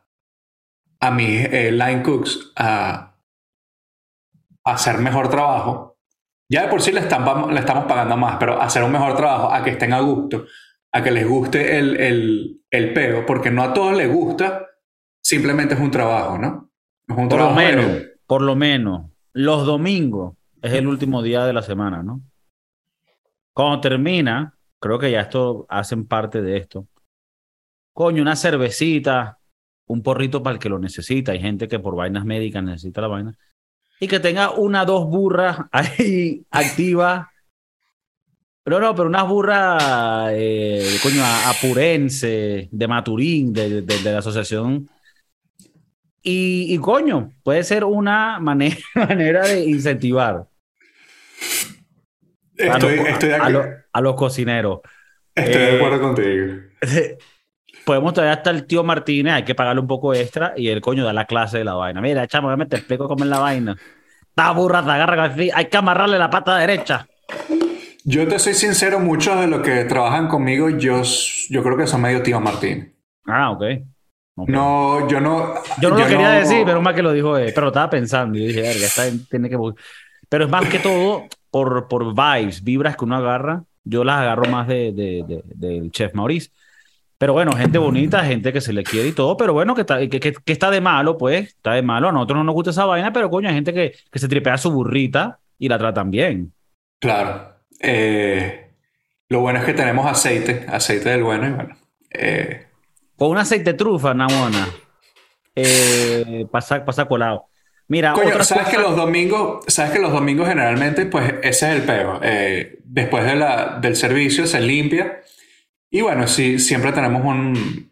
mis 1.09 1.45
eh, 1.45 1.71
line 1.71 2.03
cooks 2.03 2.51
a, 2.55 3.15
hacer 4.63 4.99
mejor 4.99 5.29
trabajo, 5.29 5.97
ya 6.47 6.63
de 6.63 6.67
por 6.67 6.81
sí 6.83 6.91
le, 6.91 6.99
están, 6.99 7.51
le, 7.51 7.59
estamos 7.59 7.85
pagando 7.85 8.15
más, 8.15 8.37
pero 8.37 8.61
hacer 8.61 8.83
un 8.83 8.91
mejor 8.91 9.15
trabajo, 9.15 9.51
a 9.51 9.63
que 9.63 9.71
estén 9.71 9.93
a 9.93 10.01
gusto, 10.01 10.45
a 10.91 11.01
que 11.01 11.09
les 11.09 11.27
guste 11.27 11.79
el, 11.79 11.99
el, 11.99 12.61
el 12.69 12.93
peo, 12.93 13.25
porque 13.25 13.49
no 13.49 13.63
a 13.63 13.73
todos 13.73 13.97
les 13.97 14.13
gusta, 14.13 14.67
simplemente 15.19 15.73
es 15.73 15.79
un 15.79 15.89
trabajo, 15.89 16.37
¿no? 16.37 16.69
Es 17.07 17.17
un 17.17 17.27
por 17.27 17.39
lo 17.39 17.51
menos, 17.51 18.01
por 18.27 18.41
lo 18.43 18.55
menos, 18.55 19.09
los 19.33 19.65
domingos 19.65 20.35
es 20.61 20.73
el 20.73 20.87
último 20.87 21.23
día 21.23 21.45
de 21.45 21.53
la 21.53 21.63
semana, 21.63 22.03
¿no? 22.03 22.21
Cuando 23.53 23.81
termina, 23.81 24.55
creo 24.79 24.99
que 24.99 25.11
ya 25.11 25.21
esto 25.21 25.65
hacen 25.69 26.07
parte 26.07 26.41
de 26.41 26.57
esto. 26.57 26.87
Coño, 27.93 28.21
una 28.21 28.35
cervecita, 28.35 29.40
un 29.87 30.03
porrito 30.03 30.41
para 30.41 30.55
el 30.55 30.59
que 30.59 30.69
lo 30.69 30.79
necesita. 30.79 31.31
Hay 31.31 31.39
gente 31.39 31.67
que 31.67 31.79
por 31.79 31.95
vainas 31.95 32.25
médicas 32.25 32.63
necesita 32.63 33.01
la 33.01 33.07
vaina. 33.07 33.37
Y 33.99 34.07
que 34.07 34.19
tenga 34.19 34.51
una, 34.51 34.85
dos 34.85 35.05
burras 35.05 35.57
ahí 35.71 36.45
activas. 36.49 37.27
Pero 38.63 38.79
no, 38.79 38.95
pero 38.95 39.07
unas 39.07 39.27
burras, 39.27 40.31
eh, 40.33 40.97
coño, 41.01 41.23
apurense, 41.47 42.69
de 42.71 42.87
Maturín, 42.87 43.53
de, 43.53 43.81
de, 43.81 44.01
la 44.03 44.19
asociación. 44.19 44.87
Y, 46.21 46.67
y, 46.69 46.77
coño, 46.77 47.31
puede 47.43 47.63
ser 47.63 47.83
una 47.83 48.39
manera, 48.39 48.77
manera 48.95 49.47
de 49.47 49.65
incentivar. 49.65 50.45
Estoy, 52.55 52.99
a, 52.99 53.09
estoy 53.09 53.29
de 53.29 53.35
acuerdo. 53.35 53.63
A, 53.91 54.01
los 54.01 54.15
cocineros. 54.15 54.81
Estoy 55.33 55.61
de 55.61 55.75
acuerdo 55.77 55.95
eh, 55.95 55.99
contigo. 55.99 56.55
podemos 57.85 58.13
traer 58.13 58.31
hasta 58.31 58.49
el 58.49 58.65
tío 58.65 58.83
Martínez, 58.83 59.33
hay 59.33 59.43
que 59.43 59.55
pagarle 59.55 59.81
un 59.81 59.87
poco 59.87 60.13
extra 60.13 60.53
y 60.55 60.67
el 60.69 60.81
coño 60.81 61.05
da 61.05 61.13
la 61.13 61.25
clase 61.25 61.59
de 61.59 61.63
la 61.63 61.73
vaina. 61.73 62.01
Mira, 62.01 62.27
chamo, 62.27 62.55
te 62.65 62.77
explico 62.77 63.07
cómo 63.07 63.23
es 63.23 63.29
la 63.29 63.39
vaina. 63.39 63.75
Está 64.29 64.51
burra, 64.51 64.83
te 64.83 64.91
agarra, 64.91 65.35
hay 65.53 65.65
que 65.65 65.77
amarrarle 65.77 66.17
la 66.17 66.29
pata 66.29 66.57
derecha. 66.57 67.07
Yo 68.03 68.27
te 68.27 68.39
soy 68.39 68.53
sincero, 68.53 68.99
muchos 68.99 69.39
de 69.39 69.47
los 69.47 69.61
que 69.61 69.83
trabajan 69.85 70.27
conmigo, 70.27 70.69
yo, 70.69 71.01
yo 71.49 71.63
creo 71.63 71.77
que 71.77 71.87
son 71.87 72.01
medio 72.01 72.23
tío 72.23 72.39
Martín. 72.39 72.95
Ah, 73.27 73.51
ok. 73.51 73.63
No, 74.47 75.07
yo 75.07 75.19
no. 75.19 75.53
Yo 75.79 75.89
no 75.89 75.97
lo 75.97 76.07
quería 76.07 76.29
decir, 76.29 76.63
pero 76.65 76.81
más 76.81 76.95
que 76.95 77.03
lo 77.03 77.11
dijo 77.11 77.37
él. 77.37 77.51
Pero 77.53 77.67
estaba 77.67 77.89
pensando 77.89 78.37
y 78.37 78.47
dije, 78.47 78.61
verga, 78.61 78.85
esta 78.85 79.03
tiene 79.29 79.49
que. 79.49 79.57
Pero 80.29 80.45
es 80.45 80.49
más 80.49 80.65
que 80.67 80.79
todo 80.79 81.25
por, 81.51 81.87
por 81.87 82.15
vibes, 82.15 82.63
vibras 82.63 82.95
que 82.95 83.05
uno 83.05 83.17
agarra. 83.17 83.63
Yo 83.83 84.03
las 84.03 84.19
agarro 84.19 84.45
más 84.49 84.67
de, 84.67 84.91
de, 84.93 85.43
del 85.45 85.91
chef 85.91 86.13
Maurice. 86.13 86.49
Pero 87.21 87.33
bueno, 87.33 87.51
gente 87.51 87.77
bonita, 87.77 88.25
gente 88.25 88.51
que 88.51 88.61
se 88.61 88.73
le 88.73 88.83
quiere 88.83 89.09
y 89.09 89.11
todo, 89.11 89.37
pero 89.37 89.53
bueno, 89.53 89.75
que 89.75 89.81
está, 89.81 89.99
que, 89.99 90.19
que, 90.19 90.33
está 90.47 90.71
de 90.71 90.81
malo, 90.81 91.19
pues, 91.19 91.49
está 91.49 91.73
de 91.73 91.83
malo. 91.83 92.09
A 92.09 92.11
nosotros 92.11 92.37
no 92.37 92.45
nos 92.45 92.55
gusta 92.55 92.71
esa 92.71 92.85
vaina, 92.85 93.13
pero 93.13 93.29
coño, 93.29 93.47
hay 93.47 93.53
gente 93.53 93.75
que, 93.75 93.93
que 94.11 94.17
se 94.17 94.27
tripea 94.27 94.57
su 94.57 94.71
burrita 94.71 95.37
y 95.59 95.69
la 95.69 95.77
tratan 95.77 96.09
bien. 96.09 96.51
Claro. 96.99 97.57
Eh, 97.79 98.71
lo 99.29 99.41
bueno 99.41 99.59
es 99.59 99.65
que 99.65 99.75
tenemos 99.75 100.07
aceite, 100.07 100.65
aceite 100.67 101.09
del 101.09 101.21
bueno 101.21 101.47
y 101.47 101.51
bueno. 101.51 101.77
Eh... 102.09 102.65
Con 103.15 103.29
un 103.29 103.37
aceite 103.37 103.75
trufa, 103.75 104.15
Namona. 104.15 104.67
Eh, 105.55 106.47
pasa, 106.49 106.83
pasa 106.83 107.05
colado. 107.05 107.45
Mira, 107.87 108.13
Coño, 108.13 108.43
sabes 108.43 108.67
que 108.69 108.79
los 108.79 108.95
domingos, 108.95 109.63
sabes 109.67 109.91
que 109.91 109.99
los 109.99 110.11
domingos 110.11 110.47
generalmente, 110.47 111.05
pues 111.05 111.35
ese 111.43 111.69
es 111.69 111.75
el 111.75 111.81
peo. 111.83 112.19
Eh, 112.23 112.79
después 112.83 113.25
de 113.25 113.35
la, 113.35 113.77
del 113.79 113.95
servicio 113.95 114.47
se 114.47 114.59
limpia 114.59 115.21
y 115.91 116.01
bueno, 116.01 116.25
sí, 116.25 116.57
siempre 116.57 116.93
tenemos 116.93 117.23
un, 117.23 117.91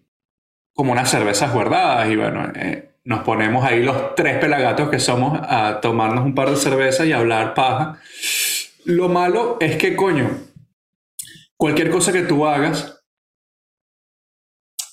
como 0.73 0.93
unas 0.93 1.11
cervezas 1.11 1.53
guardadas 1.53 2.09
y 2.09 2.15
bueno, 2.15 2.51
eh, 2.55 2.89
nos 3.03 3.23
ponemos 3.23 3.65
ahí 3.65 3.83
los 3.83 4.15
tres 4.15 4.37
pelagatos 4.37 4.89
que 4.89 4.99
somos 4.99 5.37
a 5.43 5.81
tomarnos 5.81 6.23
un 6.23 6.33
par 6.33 6.49
de 6.49 6.55
cervezas 6.55 7.05
y 7.05 7.11
hablar 7.11 7.53
paja. 7.53 7.99
Lo 8.85 9.09
malo 9.09 9.57
es 9.59 9.75
que, 9.75 9.95
coño, 9.97 10.29
cualquier 11.57 11.89
cosa 11.89 12.13
que 12.13 12.21
tú 12.21 12.47
hagas 12.47 13.03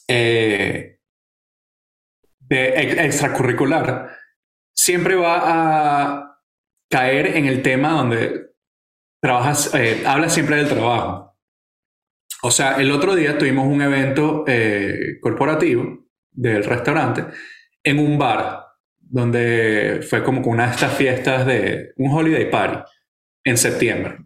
eh, 0.09 0.99
de 2.41 3.05
extracurricular 3.07 4.17
siempre 4.75 5.15
va 5.15 5.41
a 5.45 6.41
caer 6.91 7.37
en 7.37 7.47
el 7.47 7.63
tema 7.63 7.93
donde 7.93 8.55
trabajas, 9.21 9.75
eh, 9.75 10.03
hablas 10.07 10.35
siempre 10.35 10.57
del 10.57 10.69
trabajo. 10.69 11.26
O 12.47 12.51
sea, 12.53 12.77
el 12.77 12.93
otro 12.93 13.17
día 13.17 13.37
tuvimos 13.37 13.67
un 13.67 13.83
evento 13.83 14.45
eh, 14.47 15.19
corporativo 15.21 16.07
del 16.31 16.63
restaurante 16.63 17.25
en 17.83 17.99
un 17.99 18.17
bar, 18.17 18.61
donde 19.01 20.07
fue 20.09 20.23
como 20.23 20.43
una 20.43 20.67
de 20.67 20.73
estas 20.73 20.95
fiestas 20.95 21.45
de 21.45 21.93
un 21.97 22.13
holiday 22.13 22.49
party 22.49 22.89
en 23.45 23.59
septiembre. 23.59 24.19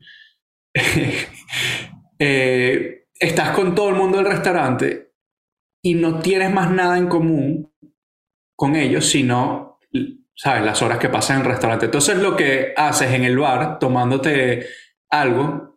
Eh, 2.23 3.07
estás 3.15 3.57
con 3.57 3.75
todo 3.75 3.89
el 3.89 3.95
mundo 3.95 4.19
del 4.19 4.27
restaurante 4.27 5.15
y 5.83 5.95
no 5.95 6.21
tienes 6.21 6.53
más 6.53 6.71
nada 6.71 6.99
en 6.99 7.09
común 7.09 7.73
con 8.55 8.77
ellos, 8.77 9.07
sino, 9.07 9.79
¿sabes?, 10.35 10.63
las 10.63 10.83
horas 10.83 10.99
que 10.99 11.09
pasan 11.09 11.37
en 11.37 11.47
el 11.47 11.53
restaurante. 11.53 11.87
Entonces 11.87 12.19
lo 12.19 12.37
que 12.37 12.75
haces 12.77 13.11
en 13.13 13.25
el 13.25 13.39
bar, 13.39 13.79
tomándote 13.79 14.67
algo, 15.09 15.70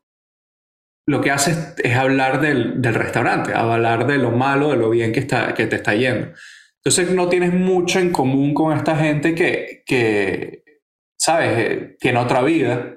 lo 1.05 1.21
que 1.21 1.31
haces 1.31 1.75
es 1.83 1.95
hablar 1.95 2.39
del, 2.39 2.81
del, 2.81 2.93
restaurante, 2.93 3.53
hablar 3.53 4.07
de 4.07 4.17
lo 4.17 4.31
malo, 4.31 4.69
de 4.69 4.77
lo 4.77 4.89
bien 4.89 5.11
que, 5.11 5.19
está, 5.19 5.53
que 5.53 5.67
te 5.67 5.75
está 5.77 5.93
yendo. 5.95 6.29
Entonces 6.77 7.11
no 7.11 7.29
tienes 7.29 7.53
mucho 7.53 7.99
en 7.99 8.11
común 8.11 8.53
con 8.53 8.75
esta 8.75 8.95
gente 8.95 9.35
que, 9.35 9.83
que 9.85 10.63
¿sabes?, 11.17 11.57
eh, 11.57 11.97
tiene 11.99 12.19
otra 12.19 12.41
vida. 12.41 12.95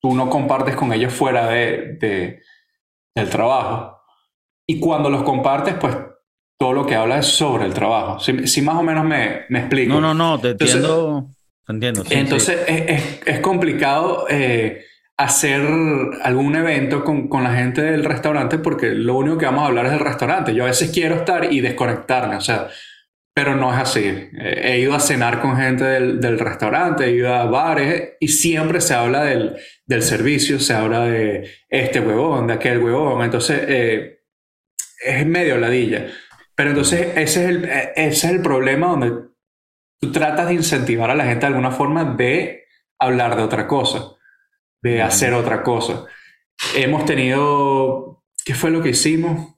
Tú 0.00 0.14
no 0.14 0.28
compartes 0.28 0.76
con 0.76 0.92
ellos 0.92 1.12
fuera 1.12 1.48
de, 1.48 1.96
de, 1.98 2.42
del 3.14 3.30
trabajo. 3.30 3.98
Y 4.66 4.78
cuando 4.80 5.08
los 5.10 5.22
compartes, 5.22 5.74
pues 5.74 5.96
todo 6.58 6.72
lo 6.72 6.86
que 6.86 6.94
habla 6.94 7.18
es 7.18 7.26
sobre 7.26 7.66
el 7.66 7.74
trabajo. 7.74 8.18
Si, 8.18 8.46
si 8.46 8.62
más 8.62 8.76
o 8.76 8.82
menos 8.82 9.04
me, 9.04 9.42
me, 9.48 9.60
explico. 9.60 9.94
No, 9.94 10.00
no, 10.00 10.14
no, 10.14 10.38
te 10.38 10.50
entiendo. 10.50 11.30
te 11.66 11.72
entiendo. 11.72 12.04
entonces 12.10 12.58
Es, 12.66 12.82
es, 12.88 13.20
es, 13.26 13.40
complicado. 13.40 14.26
Eh, 14.28 14.84
hacer 15.16 15.62
algún 16.22 16.56
evento 16.56 17.02
con, 17.02 17.28
con, 17.28 17.42
la 17.42 17.54
gente 17.54 17.80
del 17.80 18.04
restaurante 18.04 18.58
porque 18.58 18.90
lo 18.90 19.14
único 19.16 19.38
que 19.38 19.46
vamos 19.46 19.62
a 19.62 19.66
hablar 19.68 19.86
es 19.86 19.92
del 19.92 20.00
restaurante. 20.00 20.54
Yo 20.54 20.64
a 20.64 20.66
veces 20.66 20.90
quiero 20.92 21.16
estar 21.16 21.50
y 21.50 21.60
desconectarme, 21.60 22.36
o 22.36 22.40
sea, 22.40 22.68
pero 23.34 23.56
no 23.56 23.72
es 23.72 23.78
así. 23.78 24.28
He 24.38 24.78
ido 24.78 24.94
a 24.94 25.00
cenar 25.00 25.40
con 25.40 25.56
gente 25.56 25.84
del, 25.84 26.20
del 26.20 26.38
restaurante, 26.38 27.04
he 27.04 27.12
ido 27.12 27.34
a 27.34 27.44
bares 27.46 28.14
y 28.20 28.28
siempre 28.28 28.80
se 28.80 28.94
habla 28.94 29.24
del, 29.24 29.56
del, 29.86 30.02
servicio, 30.02 30.58
se 30.58 30.74
habla 30.74 31.00
de 31.00 31.50
este 31.68 32.00
huevón, 32.00 32.46
de 32.46 32.54
aquel 32.54 32.82
huevón. 32.82 33.22
Entonces, 33.22 33.60
eh, 33.68 34.20
es 35.04 35.26
medio 35.26 35.58
ladilla. 35.58 36.06
Pero 36.54 36.70
entonces 36.70 37.08
ese 37.16 37.44
es, 37.44 37.50
el, 37.50 37.64
ese 37.64 38.08
es 38.08 38.24
el 38.24 38.40
problema 38.40 38.88
donde 38.88 39.12
tú 40.00 40.12
tratas 40.12 40.48
de 40.48 40.54
incentivar 40.54 41.10
a 41.10 41.14
la 41.14 41.24
gente 41.24 41.40
de 41.40 41.48
alguna 41.48 41.70
forma 41.70 42.04
de 42.04 42.64
hablar 42.98 43.36
de 43.36 43.42
otra 43.42 43.66
cosa 43.66 44.15
de 44.82 45.02
hacer 45.02 45.34
otra 45.34 45.62
cosa. 45.62 46.06
Hemos 46.74 47.04
tenido, 47.04 48.24
¿qué 48.44 48.54
fue 48.54 48.70
lo 48.70 48.82
que 48.82 48.90
hicimos? 48.90 49.54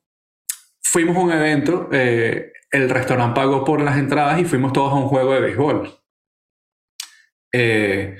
Fuimos 0.82 1.16
a 1.16 1.20
un 1.20 1.32
evento, 1.32 1.88
eh, 1.92 2.52
el 2.70 2.90
restaurante 2.90 3.34
pagó 3.34 3.64
por 3.64 3.80
las 3.82 3.98
entradas 3.98 4.40
y 4.40 4.44
fuimos 4.44 4.72
todos 4.72 4.92
a 4.92 4.96
un 4.96 5.08
juego 5.08 5.34
de 5.34 5.40
béisbol. 5.40 5.90
Eh, 7.52 8.16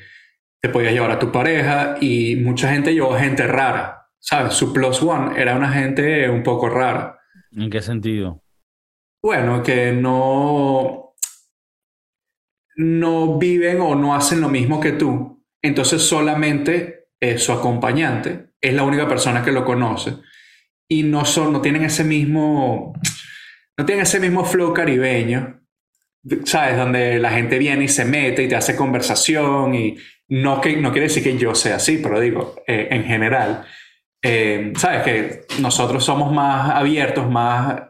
te 0.61 0.69
podías 0.69 0.93
llevar 0.93 1.11
a 1.11 1.19
tu 1.19 1.31
pareja 1.31 1.97
y 2.01 2.37
mucha 2.37 2.71
gente 2.73 2.93
llevó 2.93 3.17
gente 3.17 3.47
rara, 3.47 4.09
¿sabes? 4.19 4.55
Su 4.55 4.73
plus 4.73 5.03
one 5.03 5.41
era 5.41 5.57
una 5.57 5.71
gente 5.71 6.29
un 6.29 6.43
poco 6.43 6.69
rara. 6.69 7.19
¿En 7.53 7.71
qué 7.71 7.81
sentido? 7.81 8.43
Bueno, 9.23 9.63
que 9.63 9.93
no, 9.93 11.15
no 12.77 13.39
viven 13.39 13.81
o 13.81 13.95
no 13.95 14.15
hacen 14.15 14.41
lo 14.41 14.49
mismo 14.49 14.81
que 14.81 14.93
tú. 14.93 15.38
Entonces 15.63 16.03
solamente 16.03 17.09
su 17.39 17.53
acompañante, 17.53 18.51
es 18.61 18.75
la 18.75 18.85
única 18.85 19.09
persona 19.09 19.43
que 19.43 19.53
lo 19.53 19.65
conoce 19.65 20.17
y 20.89 21.03
no 21.03 21.25
son, 21.25 21.53
no 21.53 21.61
tienen 21.61 21.85
ese 21.85 22.05
mismo, 22.05 22.95
no 23.77 23.87
tienen 23.87 24.03
ese 24.03 24.21
mismo 24.21 24.45
flow 24.45 24.73
caribeño, 24.73 25.61
¿sabes? 26.45 26.77
Donde 26.77 27.19
la 27.19 27.31
gente 27.31 27.59
viene 27.59 27.85
y 27.85 27.89
se 27.89 28.05
mete 28.05 28.43
y 28.43 28.49
te 28.49 28.57
hace 28.57 28.75
conversación 28.75 29.75
y 29.75 29.97
no, 30.29 30.61
que, 30.61 30.77
no 30.77 30.91
quiere 30.91 31.09
decir 31.09 31.23
que 31.23 31.37
yo 31.37 31.55
sea 31.55 31.77
así, 31.77 31.99
pero 32.03 32.21
digo, 32.21 32.57
eh, 32.67 32.89
en 32.91 33.05
general, 33.05 33.65
eh, 34.23 34.73
¿sabes? 34.77 35.03
Que 35.03 35.41
nosotros 35.61 36.05
somos 36.05 36.33
más 36.33 36.71
abiertos, 36.71 37.31
más... 37.31 37.83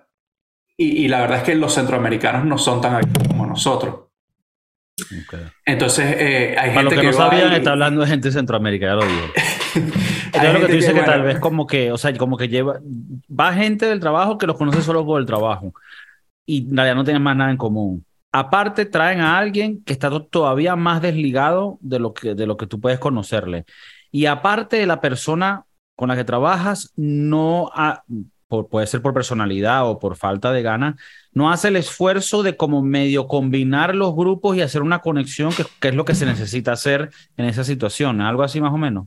Y 0.81 1.09
la 1.09 1.23
verdad 1.23 1.39
es 1.39 1.43
que 1.43 1.57
los 1.57 1.75
centroamericanos 1.75 2.45
no 2.45 2.57
son 2.57 2.81
tan 2.81 2.95
abiertos 2.95 3.27
como 3.27 3.45
nosotros. 3.47 4.08
Entonces, 5.65 6.15
eh, 6.19 6.57
hay 6.59 6.71
Para 6.71 6.81
gente 6.91 6.95
los 6.97 7.05
que, 7.05 7.11
no 7.11 7.19
va 7.19 7.31
sabían, 7.31 7.53
y- 7.53 7.57
está 7.57 7.71
hablando 7.73 8.01
de 8.01 8.07
gente 8.07 8.29
de 8.29 8.33
Centroamérica, 8.33 8.87
ya 8.87 8.95
lo 8.95 9.07
digo. 9.07 9.27
Entonces, 10.27 10.53
lo 10.55 10.61
que 10.61 10.67
tú 10.67 10.73
dices 10.73 10.93
que, 10.95 11.01
tal 11.01 11.09
bueno, 11.21 11.25
vez 11.25 11.39
como 11.41 11.67
que, 11.67 11.93
o 11.93 11.99
sea, 11.99 12.17
como 12.17 12.37
que 12.37 12.49
lleva, 12.49 12.81
va 13.29 13.53
gente 13.53 13.87
del 13.87 14.01
trabajo 14.01 14.39
que 14.39 14.47
los 14.47 14.57
conoce 14.57 14.83
solo 14.83 15.05
por 15.05 15.21
el 15.21 15.27
trabajo 15.27 15.73
y 16.47 16.69
en 16.69 16.77
realidad 16.77 16.95
no 16.97 17.05
tienen 17.05 17.23
más 17.23 17.37
nada 17.37 17.51
en 17.51 17.57
común. 17.57 18.05
Aparte, 18.33 18.85
traen 18.87 19.21
a 19.21 19.39
alguien 19.39 19.83
que 19.85 19.93
está 19.93 20.11
to- 20.11 20.25
todavía 20.27 20.77
más 20.77 21.01
desligado 21.01 21.79
de 21.81 21.99
lo 21.99 22.13
que, 22.15 22.35
de 22.35 22.47
lo 22.47 22.57
que 22.57 22.67
tú 22.67 22.81
puedes 22.81 22.99
conocerle. 22.99 23.65
Y 24.11 24.27
aparte 24.27 24.77
de 24.77 24.87
la 24.87 25.01
persona 25.01 25.65
con 25.97 26.09
la 26.09 26.17
que 26.17 26.25
trabajas, 26.25 26.93
no 26.97 27.71
ha- 27.75 28.03
por- 28.49 28.69
puede 28.69 28.87
ser 28.87 29.03
por 29.03 29.13
personalidad 29.15 29.89
o 29.89 29.99
por 29.99 30.17
falta 30.17 30.53
de 30.53 30.63
ganas, 30.63 30.95
no 31.39 31.53
hace 31.53 31.69
el 31.69 31.77
esfuerzo 31.77 32.43
de 32.43 32.57
como 32.57 32.83
medio 32.83 33.29
combinar 33.29 33.95
los 33.95 34.13
grupos 34.17 34.57
y 34.57 34.61
hacer 34.61 34.83
una 34.83 34.99
conexión, 34.99 35.53
que, 35.53 35.89
es 35.89 35.95
lo 35.95 36.05
que 36.05 36.17
se 36.17 36.27
necesita 36.27 36.73
hacer 36.73 37.11
en 37.37 37.45
esa 37.45 37.63
situación. 37.63 38.21
Algo 38.21 38.43
así 38.43 38.61
más 38.61 38.73
o 38.73 38.77
menos. 38.77 39.07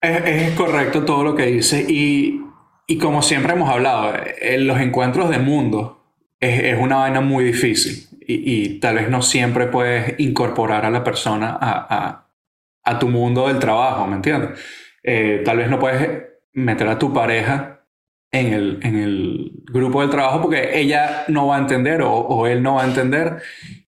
Es, 0.00 0.52
correcto 0.52 1.04
todo 1.04 1.24
lo 1.24 1.34
que 1.34 1.46
dice 1.46 1.84
y, 1.88 2.40
y 2.86 2.98
como 2.98 3.20
siempre 3.20 3.54
hemos 3.54 3.68
hablado, 3.68 4.14
eh, 4.40 4.58
los 4.58 4.80
encuentros 4.80 5.28
de 5.28 5.38
mundo 5.38 6.04
es, 6.38 6.78
una 6.78 6.96
vaina 6.98 7.20
muy 7.20 7.44
difícil 7.44 8.06
y, 8.24 8.78
tal 8.78 8.96
vez 8.96 9.10
no 9.10 9.20
siempre 9.20 9.66
puedes 9.66 10.14
incorporar 10.20 10.86
a 10.86 10.90
la 10.90 11.02
persona 11.02 11.58
a, 11.60 11.86
a, 11.88 12.28
a 12.84 12.98
tu 13.00 13.08
mundo 13.08 13.48
del 13.48 13.58
trabajo, 13.58 14.06
¿me 14.06 14.16
entiendes? 14.16 14.58
Eh, 15.02 15.42
tal 15.44 15.56
vez 15.56 15.68
no 15.68 15.80
puedes 15.80 16.22
meter 16.52 16.86
a 16.86 16.98
tu 16.98 17.12
pareja 17.12 17.81
en 18.32 18.52
el, 18.52 18.80
en 18.82 18.96
el 18.96 19.52
grupo 19.66 20.00
del 20.00 20.10
trabajo 20.10 20.42
porque 20.42 20.78
ella 20.80 21.24
no 21.28 21.48
va 21.48 21.56
a 21.56 21.58
entender 21.60 22.02
o, 22.02 22.12
o 22.14 22.46
él 22.46 22.62
no 22.62 22.76
va 22.76 22.82
a 22.82 22.86
entender 22.86 23.42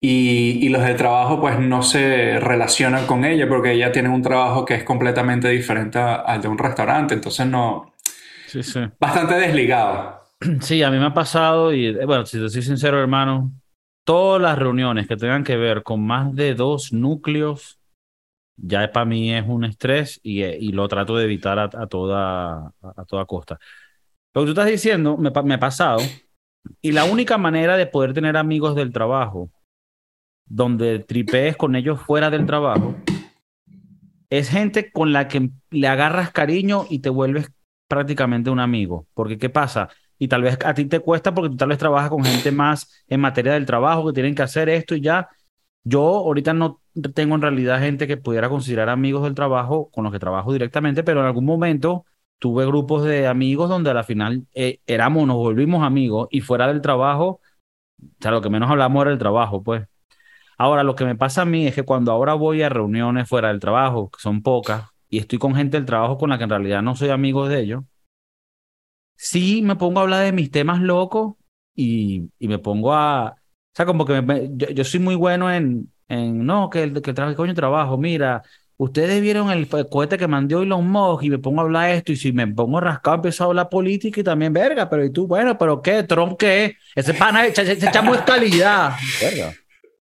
y, 0.00 0.58
y 0.66 0.68
los 0.70 0.82
del 0.84 0.96
trabajo 0.96 1.40
pues 1.40 1.58
no 1.60 1.82
se 1.82 2.40
relacionan 2.40 3.06
con 3.06 3.24
ella 3.24 3.48
porque 3.48 3.72
ella 3.72 3.92
tiene 3.92 4.08
un 4.10 4.22
trabajo 4.22 4.64
que 4.64 4.74
es 4.74 4.84
completamente 4.84 5.48
diferente 5.48 5.98
a- 5.98 6.16
al 6.16 6.42
de 6.42 6.48
un 6.48 6.58
restaurante, 6.58 7.14
entonces 7.14 7.46
no, 7.46 7.92
Sí, 8.46 8.62
sí. 8.62 8.80
bastante 8.98 9.34
desligado. 9.36 10.22
Sí, 10.60 10.82
a 10.82 10.90
mí 10.90 10.98
me 10.98 11.06
ha 11.06 11.14
pasado 11.14 11.74
y 11.74 11.86
eh, 11.86 12.06
bueno, 12.06 12.24
si 12.26 12.38
te 12.38 12.48
soy 12.48 12.62
sincero, 12.62 12.98
hermano, 13.00 13.52
todas 14.04 14.40
las 14.40 14.58
reuniones 14.58 15.06
que 15.06 15.16
tengan 15.16 15.44
que 15.44 15.56
ver 15.56 15.82
con 15.82 16.04
más 16.06 16.34
de 16.34 16.54
dos 16.54 16.92
núcleos, 16.92 17.78
ya 18.56 18.92
para 18.92 19.06
mí 19.06 19.34
es 19.34 19.44
un 19.48 19.64
estrés 19.64 20.20
y, 20.22 20.42
eh, 20.42 20.58
y 20.60 20.72
lo 20.72 20.88
trato 20.88 21.16
de 21.16 21.24
evitar 21.24 21.58
a, 21.58 21.64
a 21.64 21.86
toda, 21.88 22.68
a 22.82 23.04
toda 23.06 23.26
costa. 23.26 23.58
Lo 24.34 24.40
que 24.40 24.46
tú 24.46 24.50
estás 24.50 24.66
diciendo 24.66 25.16
me, 25.16 25.54
ha 25.54 25.60
pasado 25.60 26.00
y 26.82 26.90
la 26.90 27.04
única 27.04 27.38
manera 27.38 27.76
de 27.76 27.86
poder 27.86 28.12
tener 28.12 28.36
amigos 28.36 28.74
del 28.74 28.92
trabajo 28.92 29.48
donde 30.44 30.98
tripees 30.98 31.56
con 31.56 31.76
ellos 31.76 32.00
fuera 32.00 32.30
del 32.30 32.44
trabajo 32.44 32.96
es 34.30 34.48
gente 34.48 34.90
con 34.90 35.12
la 35.12 35.28
que 35.28 35.50
le 35.70 35.86
agarras 35.86 36.32
cariño 36.32 36.84
y 36.90 36.98
te 36.98 37.10
vuelves 37.10 37.52
prácticamente 37.86 38.50
un 38.50 38.58
amigo. 38.58 39.06
Porque, 39.14 39.38
¿qué 39.38 39.50
pasa? 39.50 39.88
Y 40.18 40.26
tal 40.26 40.42
vez 40.42 40.58
a 40.64 40.74
ti 40.74 40.86
te 40.86 40.98
cuesta 40.98 41.32
porque 41.32 41.50
tú 41.50 41.56
tal 41.56 41.68
vez 41.68 41.78
trabajas 41.78 42.10
con 42.10 42.24
gente 42.24 42.50
más 42.50 43.04
en 43.06 43.20
materia 43.20 43.52
del 43.52 43.66
trabajo 43.66 44.06
que 44.06 44.14
tienen 44.14 44.34
que 44.34 44.42
hacer 44.42 44.68
esto 44.68 44.96
y 44.96 45.00
ya. 45.00 45.28
Yo 45.84 46.00
ahorita 46.02 46.54
no 46.54 46.80
tengo 47.14 47.36
en 47.36 47.42
realidad 47.42 47.78
gente 47.78 48.08
que 48.08 48.16
pudiera 48.16 48.48
considerar 48.48 48.88
amigos 48.88 49.22
del 49.22 49.34
trabajo 49.34 49.90
con 49.92 50.02
los 50.02 50.12
que 50.12 50.18
trabajo 50.18 50.52
directamente, 50.52 51.04
pero 51.04 51.20
en 51.20 51.26
algún 51.26 51.44
momento 51.44 52.04
tuve 52.38 52.66
grupos 52.66 53.04
de 53.04 53.26
amigos 53.26 53.68
donde 53.68 53.90
a 53.90 53.94
la 53.94 54.04
final 54.04 54.46
eh, 54.54 54.80
éramos, 54.86 55.26
nos 55.26 55.36
volvimos 55.36 55.82
amigos 55.84 56.28
y 56.30 56.40
fuera 56.40 56.66
del 56.68 56.80
trabajo, 56.82 57.40
o 58.00 58.08
sea, 58.20 58.30
lo 58.32 58.42
que 58.42 58.50
menos 58.50 58.70
hablamos 58.70 59.02
era 59.02 59.12
el 59.12 59.18
trabajo, 59.18 59.62
pues. 59.62 59.86
Ahora, 60.58 60.84
lo 60.84 60.94
que 60.96 61.04
me 61.04 61.16
pasa 61.16 61.42
a 61.42 61.44
mí 61.46 61.66
es 61.66 61.74
que 61.74 61.84
cuando 61.84 62.12
ahora 62.12 62.34
voy 62.34 62.62
a 62.62 62.68
reuniones 62.68 63.28
fuera 63.28 63.48
del 63.48 63.60
trabajo, 63.60 64.10
que 64.10 64.20
son 64.20 64.42
pocas, 64.42 64.88
y 65.08 65.18
estoy 65.18 65.38
con 65.38 65.54
gente 65.54 65.76
del 65.76 65.86
trabajo 65.86 66.18
con 66.18 66.30
la 66.30 66.38
que 66.38 66.44
en 66.44 66.50
realidad 66.50 66.82
no 66.82 66.96
soy 66.96 67.10
amigo 67.10 67.48
de 67.48 67.60
ellos, 67.60 67.84
sí 69.16 69.62
me 69.62 69.76
pongo 69.76 70.00
a 70.00 70.02
hablar 70.02 70.24
de 70.24 70.32
mis 70.32 70.50
temas 70.50 70.80
locos 70.80 71.34
y, 71.74 72.30
y 72.38 72.48
me 72.48 72.58
pongo 72.58 72.92
a... 72.94 73.30
O 73.30 73.76
sea, 73.76 73.86
como 73.86 74.04
que 74.04 74.22
yo 74.74 74.84
soy 74.84 75.00
muy 75.00 75.16
bueno 75.16 75.52
en, 75.52 75.92
en 76.08 76.46
no, 76.46 76.70
que 76.70 76.84
el, 76.84 77.02
que 77.02 77.10
el 77.10 77.16
trabajo, 77.16 77.36
coño, 77.36 77.54
trabajo, 77.54 77.98
mira, 77.98 78.42
ustedes 78.76 79.20
vieron 79.22 79.50
el, 79.50 79.68
co- 79.68 79.88
cohete 79.88 80.18
que 80.18 80.28
mandó 80.28 80.62
Elon 80.62 80.88
Musk 80.88 81.24
y 81.24 81.30
me 81.30 81.38
pongo 81.38 81.60
a 81.60 81.64
hablar 81.64 81.90
esto 81.90 82.12
y 82.12 82.16
si 82.16 82.32
me 82.32 82.46
pongo 82.46 82.80
rascado 82.80 83.16
empiezo 83.16 83.44
a 83.44 83.46
hablar 83.48 83.68
política 83.68 84.20
y 84.20 84.24
también, 84.24 84.52
verga, 84.52 84.88
pero 84.88 85.04
y 85.04 85.10
tú, 85.12 85.26
bueno, 85.26 85.56
pero 85.58 85.80
¿qué? 85.82 86.02
¿Trump 86.02 86.36
qué? 86.38 86.76
Ese 86.94 87.14
pana, 87.14 87.46
ese, 87.46 87.62
ese 87.72 87.90
chamo 87.90 88.14
es 88.14 88.22
calidad. 88.22 88.92
Verga. 89.20 89.52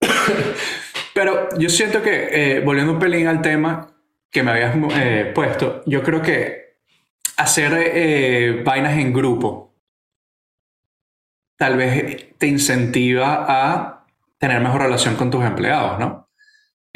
Pero 1.13 1.49
yo 1.57 1.69
siento 1.69 2.01
que, 2.03 2.27
eh, 2.57 2.59
volviendo 2.59 2.93
un 2.93 2.99
pelín 2.99 3.25
al 3.27 3.41
tema 3.41 3.87
que 4.29 4.43
me 4.43 4.51
habías 4.51 4.75
eh, 4.95 5.31
puesto, 5.33 5.81
yo 5.87 6.03
creo 6.03 6.21
que 6.21 6.77
hacer 7.37 7.71
eh, 7.75 8.61
vainas 8.63 8.97
en 8.97 9.13
grupo 9.13 9.73
tal 11.57 11.75
vez 11.77 12.37
te 12.37 12.47
incentiva 12.47 13.45
a 13.47 14.05
tener 14.37 14.61
mejor 14.61 14.83
relación 14.83 15.15
con 15.15 15.31
tus 15.31 15.43
empleados, 15.43 15.97
¿no? 15.99 16.26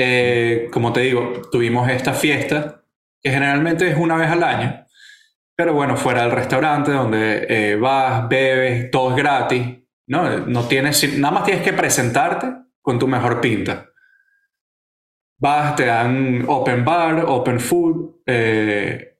Eh, 0.03 0.67
como 0.71 0.91
te 0.91 1.01
digo, 1.01 1.43
tuvimos 1.51 1.87
esta 1.87 2.13
fiesta, 2.13 2.81
que 3.21 3.29
generalmente 3.29 3.87
es 3.87 3.95
una 3.95 4.15
vez 4.15 4.31
al 4.31 4.41
año, 4.43 4.83
pero 5.55 5.75
bueno, 5.75 5.95
fuera 5.95 6.23
del 6.23 6.31
restaurante 6.31 6.91
donde 6.91 7.45
eh, 7.47 7.75
vas, 7.75 8.27
bebes, 8.27 8.89
todo 8.89 9.11
es 9.11 9.15
gratis, 9.15 9.63
¿no? 10.07 10.39
no 10.47 10.67
tienes, 10.67 11.19
nada 11.19 11.31
más 11.31 11.43
tienes 11.43 11.63
que 11.63 11.73
presentarte 11.73 12.47
con 12.81 12.97
tu 12.97 13.07
mejor 13.07 13.39
pinta. 13.41 13.91
Vas, 15.37 15.75
te 15.75 15.85
dan 15.85 16.45
open 16.47 16.83
bar, 16.83 17.23
open 17.27 17.59
food, 17.59 18.23
eh, 18.25 19.19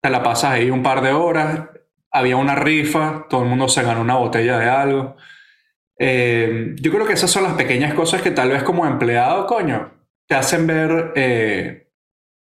te 0.00 0.10
la 0.10 0.22
pasas 0.22 0.52
ahí 0.52 0.70
un 0.70 0.84
par 0.84 1.00
de 1.00 1.10
horas, 1.10 1.70
había 2.12 2.36
una 2.36 2.54
rifa, 2.54 3.26
todo 3.28 3.42
el 3.42 3.48
mundo 3.48 3.66
se 3.66 3.82
ganó 3.82 4.02
una 4.02 4.14
botella 4.14 4.60
de 4.60 4.68
algo. 4.68 5.16
Eh, 5.98 6.76
yo 6.80 6.92
creo 6.92 7.04
que 7.04 7.14
esas 7.14 7.32
son 7.32 7.42
las 7.42 7.54
pequeñas 7.54 7.94
cosas 7.94 8.22
que 8.22 8.30
tal 8.30 8.50
vez 8.50 8.62
como 8.62 8.86
empleado, 8.86 9.48
coño, 9.48 9.98
te 10.30 10.36
hacen 10.36 10.66
ver 10.68 11.12
eh, 11.16 11.90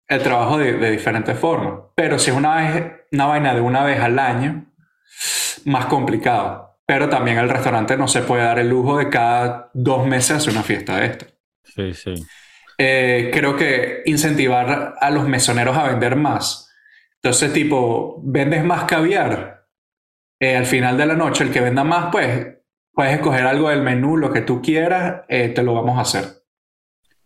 el 0.08 0.22
trabajo 0.22 0.58
de, 0.58 0.72
de, 0.72 0.90
diferentes 0.90 1.38
formas. 1.38 1.84
Pero 1.94 2.18
si 2.18 2.30
es 2.30 2.36
una, 2.36 2.56
vez, 2.56 2.92
una 3.12 3.26
vaina 3.26 3.54
de 3.54 3.60
una 3.60 3.84
vez 3.84 4.00
al 4.00 4.18
año, 4.18 4.66
más 5.66 5.86
complicado. 5.86 6.80
Pero 6.84 7.08
también 7.08 7.38
el 7.38 7.48
restaurante 7.48 7.96
no 7.96 8.08
se 8.08 8.22
puede 8.22 8.42
dar 8.42 8.58
el 8.58 8.68
lujo 8.68 8.98
de 8.98 9.08
cada 9.08 9.70
dos 9.72 10.04
meses 10.04 10.32
hacer 10.32 10.52
una 10.52 10.64
fiesta 10.64 10.96
de 10.96 11.06
esta. 11.06 11.26
Sí, 11.62 11.94
sí. 11.94 12.14
Eh, 12.76 13.30
creo 13.32 13.56
que 13.56 14.02
incentivar 14.06 14.96
a 15.00 15.10
los 15.10 15.28
mesoneros 15.28 15.76
a 15.76 15.84
vender 15.84 16.16
más 16.16 16.70
entonces, 17.22 17.52
tipo, 17.52 18.18
vendes 18.22 18.64
más 18.64 18.84
caviar. 18.84 19.66
Eh, 20.40 20.56
al 20.56 20.64
final 20.64 20.96
de 20.96 21.04
la 21.04 21.14
noche, 21.14 21.44
el 21.44 21.52
que 21.52 21.60
venda 21.60 21.84
más, 21.84 22.08
pues, 22.10 22.48
puedes 22.92 23.14
escoger 23.14 23.46
algo 23.46 23.68
del 23.68 23.82
menú, 23.82 24.16
lo 24.16 24.32
que 24.32 24.40
tú 24.40 24.62
quieras, 24.62 25.22
eh, 25.28 25.50
te 25.50 25.62
lo 25.62 25.74
vamos 25.74 25.98
a 25.98 26.02
hacer. 26.02 26.39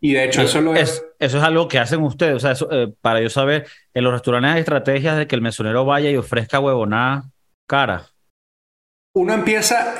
Y 0.04 0.12
de 0.12 0.24
hecho, 0.24 0.42
eso 0.42 0.60
lo 0.60 0.74
es, 0.74 1.02
Eso 1.18 1.38
es 1.38 1.42
algo 1.42 1.66
que 1.66 1.78
hacen 1.78 2.02
ustedes. 2.02 2.34
O 2.34 2.38
sea, 2.38 2.50
eso, 2.50 2.68
eh, 2.70 2.92
para 3.00 3.22
yo 3.22 3.30
saber, 3.30 3.66
en 3.94 4.04
los 4.04 4.12
restaurantes 4.12 4.52
hay 4.52 4.60
estrategias 4.60 5.16
de 5.16 5.26
que 5.26 5.34
el 5.34 5.40
mesonero 5.40 5.86
vaya 5.86 6.10
y 6.10 6.16
ofrezca 6.18 6.60
huevonada 6.60 7.24
cara. 7.66 8.04
Uno 9.14 9.32
empieza, 9.32 9.94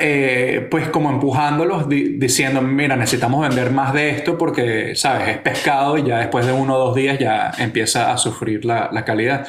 pues, 0.70 0.90
como 0.90 1.08
empujándolos, 1.08 1.88
diciendo, 1.88 2.60
mira, 2.60 2.96
necesitamos 2.96 3.48
vender 3.48 3.70
más 3.70 3.94
de 3.94 4.10
esto 4.10 4.36
porque, 4.36 4.94
¿sabes? 4.94 5.28
Es 5.28 5.38
pescado 5.38 5.96
y 5.96 6.02
ya 6.04 6.18
después 6.18 6.44
de 6.44 6.52
uno 6.52 6.74
o 6.74 6.86
dos 6.88 6.94
días 6.94 7.18
ya 7.18 7.52
empieza 7.56 8.12
a 8.12 8.18
sufrir 8.18 8.66
la, 8.66 8.90
la 8.92 9.06
calidad. 9.06 9.48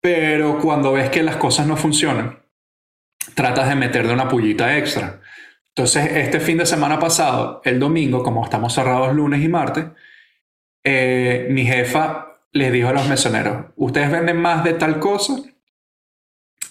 Pero 0.00 0.58
cuando 0.58 0.90
ves 0.90 1.08
que 1.10 1.22
las 1.22 1.36
cosas 1.36 1.68
no 1.68 1.76
funcionan, 1.76 2.40
tratas 3.34 3.68
de 3.68 3.76
meter 3.76 4.08
de 4.08 4.14
una 4.14 4.26
pullita 4.26 4.76
extra. 4.76 5.20
Entonces, 5.74 6.12
este 6.12 6.38
fin 6.40 6.58
de 6.58 6.66
semana 6.66 6.98
pasado, 6.98 7.62
el 7.64 7.78
domingo, 7.78 8.22
como 8.22 8.44
estamos 8.44 8.74
cerrados 8.74 9.14
lunes 9.14 9.42
y 9.42 9.48
martes, 9.48 9.86
eh, 10.84 11.46
mi 11.50 11.64
jefa 11.64 12.40
les 12.52 12.72
dijo 12.72 12.88
a 12.88 12.92
los 12.92 13.08
mesoneros, 13.08 13.66
ustedes 13.76 14.10
venden 14.10 14.36
más 14.36 14.64
de 14.64 14.74
tal 14.74 14.98
cosa 14.98 15.34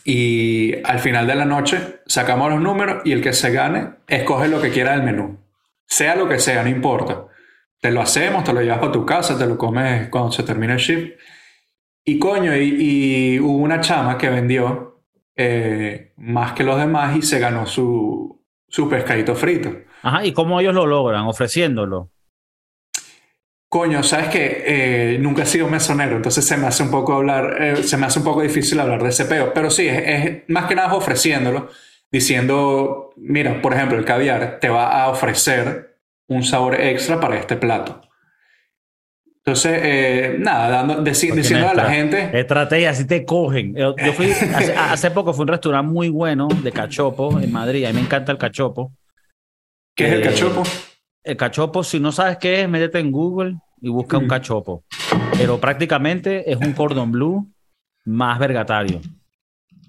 y 0.04 0.76
al 0.84 1.00
final 1.00 1.26
de 1.26 1.36
la 1.36 1.46
noche 1.46 2.02
sacamos 2.06 2.52
los 2.52 2.62
números 2.62 3.02
y 3.04 3.14
el 3.14 3.22
que 3.22 3.34
se 3.34 3.52
gane 3.52 3.90
escoge 4.08 4.48
lo 4.48 4.62
que 4.62 4.70
quiera 4.70 4.92
del 4.92 5.04
menú. 5.04 5.40
Sea 5.88 6.16
lo 6.16 6.30
que 6.30 6.40
sea, 6.40 6.64
no 6.64 6.70
importa. 6.70 7.26
Te 7.80 7.92
lo 7.92 8.02
hacemos, 8.02 8.44
te 8.44 8.54
lo 8.54 8.62
llevas 8.62 8.84
a 8.84 8.92
tu 8.92 9.06
casa, 9.06 9.38
te 9.38 9.48
lo 9.48 9.58
comes 9.58 10.10
cuando 10.10 10.32
se 10.32 10.44
termine 10.44 10.74
el 10.74 10.80
shift 10.80 11.14
y 12.04 12.20
coño, 12.20 12.56
y, 12.56 13.40
hubo 13.40 13.58
una 13.58 13.80
chama 13.80 14.18
que 14.18 14.30
vendió 14.30 15.04
eh, 15.36 16.14
más 16.18 16.54
que 16.54 16.64
los 16.64 16.78
demás 16.78 17.16
y 17.16 17.22
se 17.22 17.40
ganó 17.40 17.66
su, 17.66 18.41
su 18.72 18.90
pescadito 18.90 19.36
frito. 19.36 19.76
Ajá, 20.02 20.26
¿y 20.26 20.32
cómo 20.32 20.60
ellos 20.60 20.74
lo 20.74 20.88
logran? 20.88 21.28
Ofreciéndolo. 21.28 22.10
Coño, 23.70 24.02
sabes 24.02 24.30
que 24.30 24.64
eh, 24.66 25.18
nunca 25.20 25.44
he 25.44 25.46
sido 25.46 25.68
mesonero, 25.68 26.18
entonces 26.18 26.46
se 26.46 26.58
me 26.58 26.68
hace 26.68 26.84
un 26.84 26.92
poco 26.92 27.14
hablar, 27.14 27.62
eh, 27.62 27.84
se 27.84 27.96
me 27.98 28.06
hace 28.06 28.20
un 28.20 28.26
poco 28.26 28.42
difícil 28.42 28.80
hablar 28.80 29.04
de 29.04 29.10
ese 29.10 29.26
peo. 29.26 29.54
Pero 29.54 29.70
sí, 29.70 29.88
es, 29.88 30.44
más 30.48 30.66
que 30.66 30.76
nada 30.76 30.94
ofreciéndolo, 30.94 31.70
diciendo, 32.12 33.12
mira, 33.18 33.62
por 33.62 33.74
ejemplo, 33.74 33.98
el 33.98 34.06
caviar 34.06 34.60
te 34.60 34.70
va 34.70 35.04
a 35.04 35.10
ofrecer 35.10 35.98
un 36.28 36.44
sabor 36.44 36.80
extra 36.80 37.20
para 37.20 37.38
este 37.38 37.56
plato. 37.56 38.02
Entonces, 39.52 39.82
eh, 39.84 40.36
nada, 40.40 40.70
dando, 40.70 41.02
diciendo 41.02 41.68
a 41.68 41.74
la 41.74 41.90
gente. 41.90 42.40
Estrategia, 42.40 42.94
si 42.94 43.06
te 43.06 43.26
cogen. 43.26 43.76
Yo, 43.76 43.94
fui, 44.14 44.32
hace, 44.78 45.12
poco 45.12 45.34
fue 45.34 45.44
un 45.44 45.50
restaurante 45.50 45.92
muy 45.92 46.08
bueno 46.08 46.48
de 46.48 46.72
cachopo 46.72 47.38
en 47.38 47.52
Madrid. 47.52 47.84
A 47.84 47.90
mí 47.90 47.96
me 47.96 48.00
encanta 48.00 48.32
el 48.32 48.38
cachopo. 48.38 48.94
¿Qué 49.94 50.08
es 50.08 50.14
el 50.14 50.22
eh, 50.22 50.24
cachopo? 50.24 50.64
El 51.22 51.36
cachopo, 51.36 51.84
si 51.84 52.00
no 52.00 52.14
sabes 52.14 52.38
qué 52.38 52.62
es, 52.62 52.70
métete 52.70 53.00
en 53.00 53.12
Google 53.12 53.58
y 53.82 53.90
busca 53.90 54.18
un 54.18 54.30
cachopo. 54.30 54.86
Pero 55.38 55.60
prácticamente 55.60 56.50
es 56.50 56.56
un 56.56 56.72
cordón 56.72 57.12
blue 57.12 57.46
más 58.06 58.40
vergatario. 58.40 59.02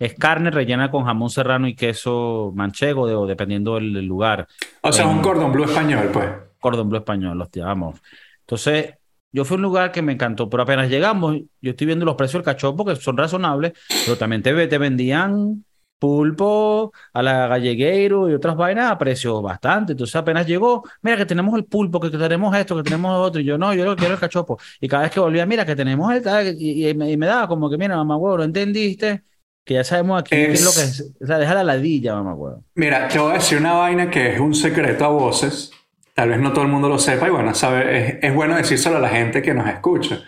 Es 0.00 0.14
carne 0.14 0.50
rellena 0.50 0.90
con 0.90 1.04
jamón 1.04 1.30
serrano 1.30 1.68
y 1.68 1.76
queso 1.76 2.50
manchego, 2.56 3.06
de, 3.06 3.14
o 3.14 3.26
dependiendo 3.28 3.76
del, 3.76 4.04
lugar. 4.06 4.48
O 4.80 4.90
sea, 4.90 5.06
un 5.06 5.22
cordón 5.22 5.52
blue 5.52 5.66
español, 5.66 6.10
pues. 6.12 6.28
Cordón 6.58 6.88
blue 6.88 6.98
español, 6.98 7.38
los 7.38 7.48
llamamos. 7.52 8.02
Entonces, 8.40 8.94
yo 9.32 9.44
fui 9.44 9.54
a 9.54 9.56
un 9.56 9.62
lugar 9.62 9.92
que 9.92 10.02
me 10.02 10.12
encantó, 10.12 10.48
pero 10.50 10.62
apenas 10.62 10.88
llegamos, 10.88 11.36
yo 11.60 11.70
estoy 11.70 11.86
viendo 11.86 12.04
los 12.04 12.16
precios 12.16 12.44
del 12.44 12.54
cachopo 12.54 12.84
que 12.84 12.96
son 12.96 13.16
razonables, 13.16 13.72
pero 14.04 14.18
también 14.18 14.42
te, 14.42 14.66
te 14.66 14.78
vendían 14.78 15.64
pulpo 16.02 16.92
a 17.12 17.22
la 17.22 17.46
gallegueiro 17.46 18.28
y 18.28 18.34
otras 18.34 18.56
vainas 18.56 18.90
a 18.90 18.98
precios 18.98 19.40
bastante. 19.40 19.92
Entonces 19.92 20.16
apenas 20.16 20.48
llegó, 20.48 20.82
mira 21.00 21.16
que 21.16 21.26
tenemos 21.26 21.54
el 21.56 21.64
pulpo, 21.64 22.00
que 22.00 22.10
tenemos 22.10 22.56
esto, 22.56 22.76
que 22.76 22.82
tenemos 22.82 23.16
otro. 23.24 23.40
Y 23.40 23.44
yo, 23.44 23.56
no, 23.56 23.72
yo 23.72 23.84
lo 23.84 23.94
quiero 23.94 24.14
el 24.14 24.20
cachopo. 24.20 24.58
Y 24.80 24.88
cada 24.88 25.04
vez 25.04 25.12
que 25.12 25.20
volvía, 25.20 25.46
mira 25.46 25.64
que 25.64 25.76
tenemos 25.76 26.12
el... 26.12 26.60
Y, 26.60 26.88
y, 26.88 26.94
me, 26.94 27.26
daba 27.26 27.46
como 27.46 27.70
que, 27.70 27.78
mira, 27.78 27.96
mamá 27.96 28.16
huevo, 28.16 28.38
¿lo 28.38 28.42
entendiste? 28.42 29.22
Que 29.64 29.74
ya 29.74 29.84
sabemos 29.84 30.20
aquí 30.20 30.30
qué 30.30 30.50
es 30.50 30.64
lo 30.64 30.72
que 30.72 30.80
es. 30.80 31.14
O 31.22 31.26
sea, 31.26 31.38
deja 31.38 31.54
la 31.54 31.62
ladilla, 31.62 32.16
mamá 32.16 32.34
huevo. 32.34 32.64
Mira, 32.74 33.06
te 33.06 33.20
voy 33.20 33.30
a 33.30 33.34
decir 33.34 33.58
una 33.58 33.74
vaina 33.74 34.10
que 34.10 34.34
es 34.34 34.40
un 34.40 34.56
secreto 34.56 35.04
a 35.04 35.08
voces 35.08 35.70
Tal 36.14 36.28
vez 36.28 36.40
no 36.40 36.52
todo 36.52 36.64
el 36.64 36.70
mundo 36.70 36.88
lo 36.88 36.98
sepa 36.98 37.26
y 37.26 37.30
bueno, 37.30 37.54
sabe, 37.54 38.18
es, 38.24 38.34
bueno 38.34 38.56
decírselo 38.56 38.98
a 38.98 39.00
la 39.00 39.08
gente 39.08 39.40
que 39.40 39.54
nos 39.54 39.66
escucha. 39.66 40.20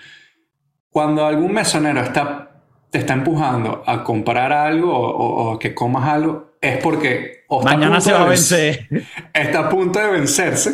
Cuando 0.88 1.26
algún 1.26 1.52
mesonero 1.52 2.00
está, 2.00 2.62
te 2.90 2.98
está 2.98 3.12
empujando 3.12 3.82
a 3.86 4.02
comprar 4.02 4.52
algo 4.52 4.92
o, 4.96 5.58
que 5.58 5.74
comas 5.74 6.08
algo, 6.08 6.54
es 6.60 6.78
porque 6.78 7.44
mañana 7.62 8.00
se 8.00 8.12
va 8.12 8.22
a 8.22 8.28
vencer. 8.28 8.88
Está 9.34 9.58
a 9.60 9.68
punto 9.68 9.98
de 9.98 10.10
vencerse 10.10 10.70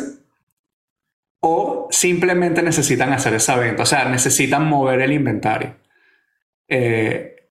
o 1.41 1.87
simplemente 1.89 2.61
necesitan 2.61 3.11
hacer 3.11 3.33
esa 3.33 3.57
venta, 3.57 3.83
o 3.83 3.87
sea, 3.87 4.05
necesitan 4.05 4.65
mover 4.65 5.01
el 5.01 5.11
inventario. 5.11 5.75
Eh, 6.69 7.49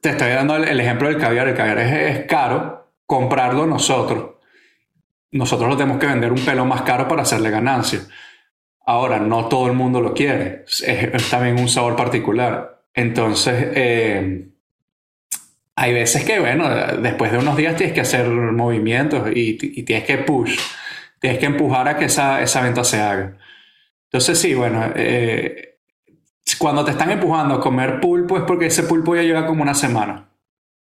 te 0.00 0.10
estoy 0.10 0.30
dando 0.30 0.56
el, 0.56 0.80
ejemplo 0.80 1.06
del 1.06 1.18
caviar. 1.18 1.46
El 1.46 1.54
caviar 1.54 1.78
es 1.78 2.24
caro 2.24 2.90
comprarlo 3.06 3.66
nosotros 3.66 4.39
nosotros 5.32 5.68
lo 5.68 5.76
tenemos 5.76 5.98
que 5.98 6.06
vender 6.06 6.32
un 6.32 6.44
pelo 6.44 6.64
más 6.64 6.82
caro 6.82 7.08
para 7.08 7.22
hacerle 7.22 7.50
ganancia. 7.50 8.00
Ahora, 8.84 9.18
no 9.18 9.46
todo 9.46 9.66
el 9.68 9.74
mundo 9.74 10.00
lo 10.00 10.14
quiere, 10.14 10.64
es, 10.66 11.30
también 11.30 11.58
un 11.58 11.68
sabor 11.68 11.96
particular. 11.96 12.82
Entonces, 12.94 13.68
eh, 13.74 14.48
hay 15.76 15.94
veces 15.94 16.24
que, 16.24 16.40
bueno, 16.40 16.68
después 17.00 17.30
de 17.30 17.38
unos 17.38 17.56
días 17.56 17.76
tienes 17.76 17.94
que 17.94 18.00
hacer 18.00 18.28
movimientos 18.28 19.28
y, 19.34 19.54
tienes 19.84 20.04
que 20.04 20.18
push, 20.18 20.58
tienes 21.20 21.38
que 21.38 21.46
empujar 21.46 21.88
a 21.88 21.96
que 21.96 22.06
esa, 22.06 22.42
esa 22.42 22.62
venta 22.62 22.82
se 22.82 23.00
haga. 23.00 23.36
Entonces, 24.04 24.38
sí, 24.38 24.54
bueno, 24.54 24.92
eh, 24.96 25.78
cuando 26.58 26.84
te 26.84 26.90
están 26.90 27.10
empujando 27.10 27.54
a 27.54 27.60
comer 27.60 28.00
pulpo 28.00 28.36
es 28.36 28.42
porque 28.42 28.66
ese 28.66 28.82
pulpo 28.82 29.14
ya 29.14 29.22
lleva 29.22 29.46
como 29.46 29.62
una 29.62 29.74
semana. 29.74 30.28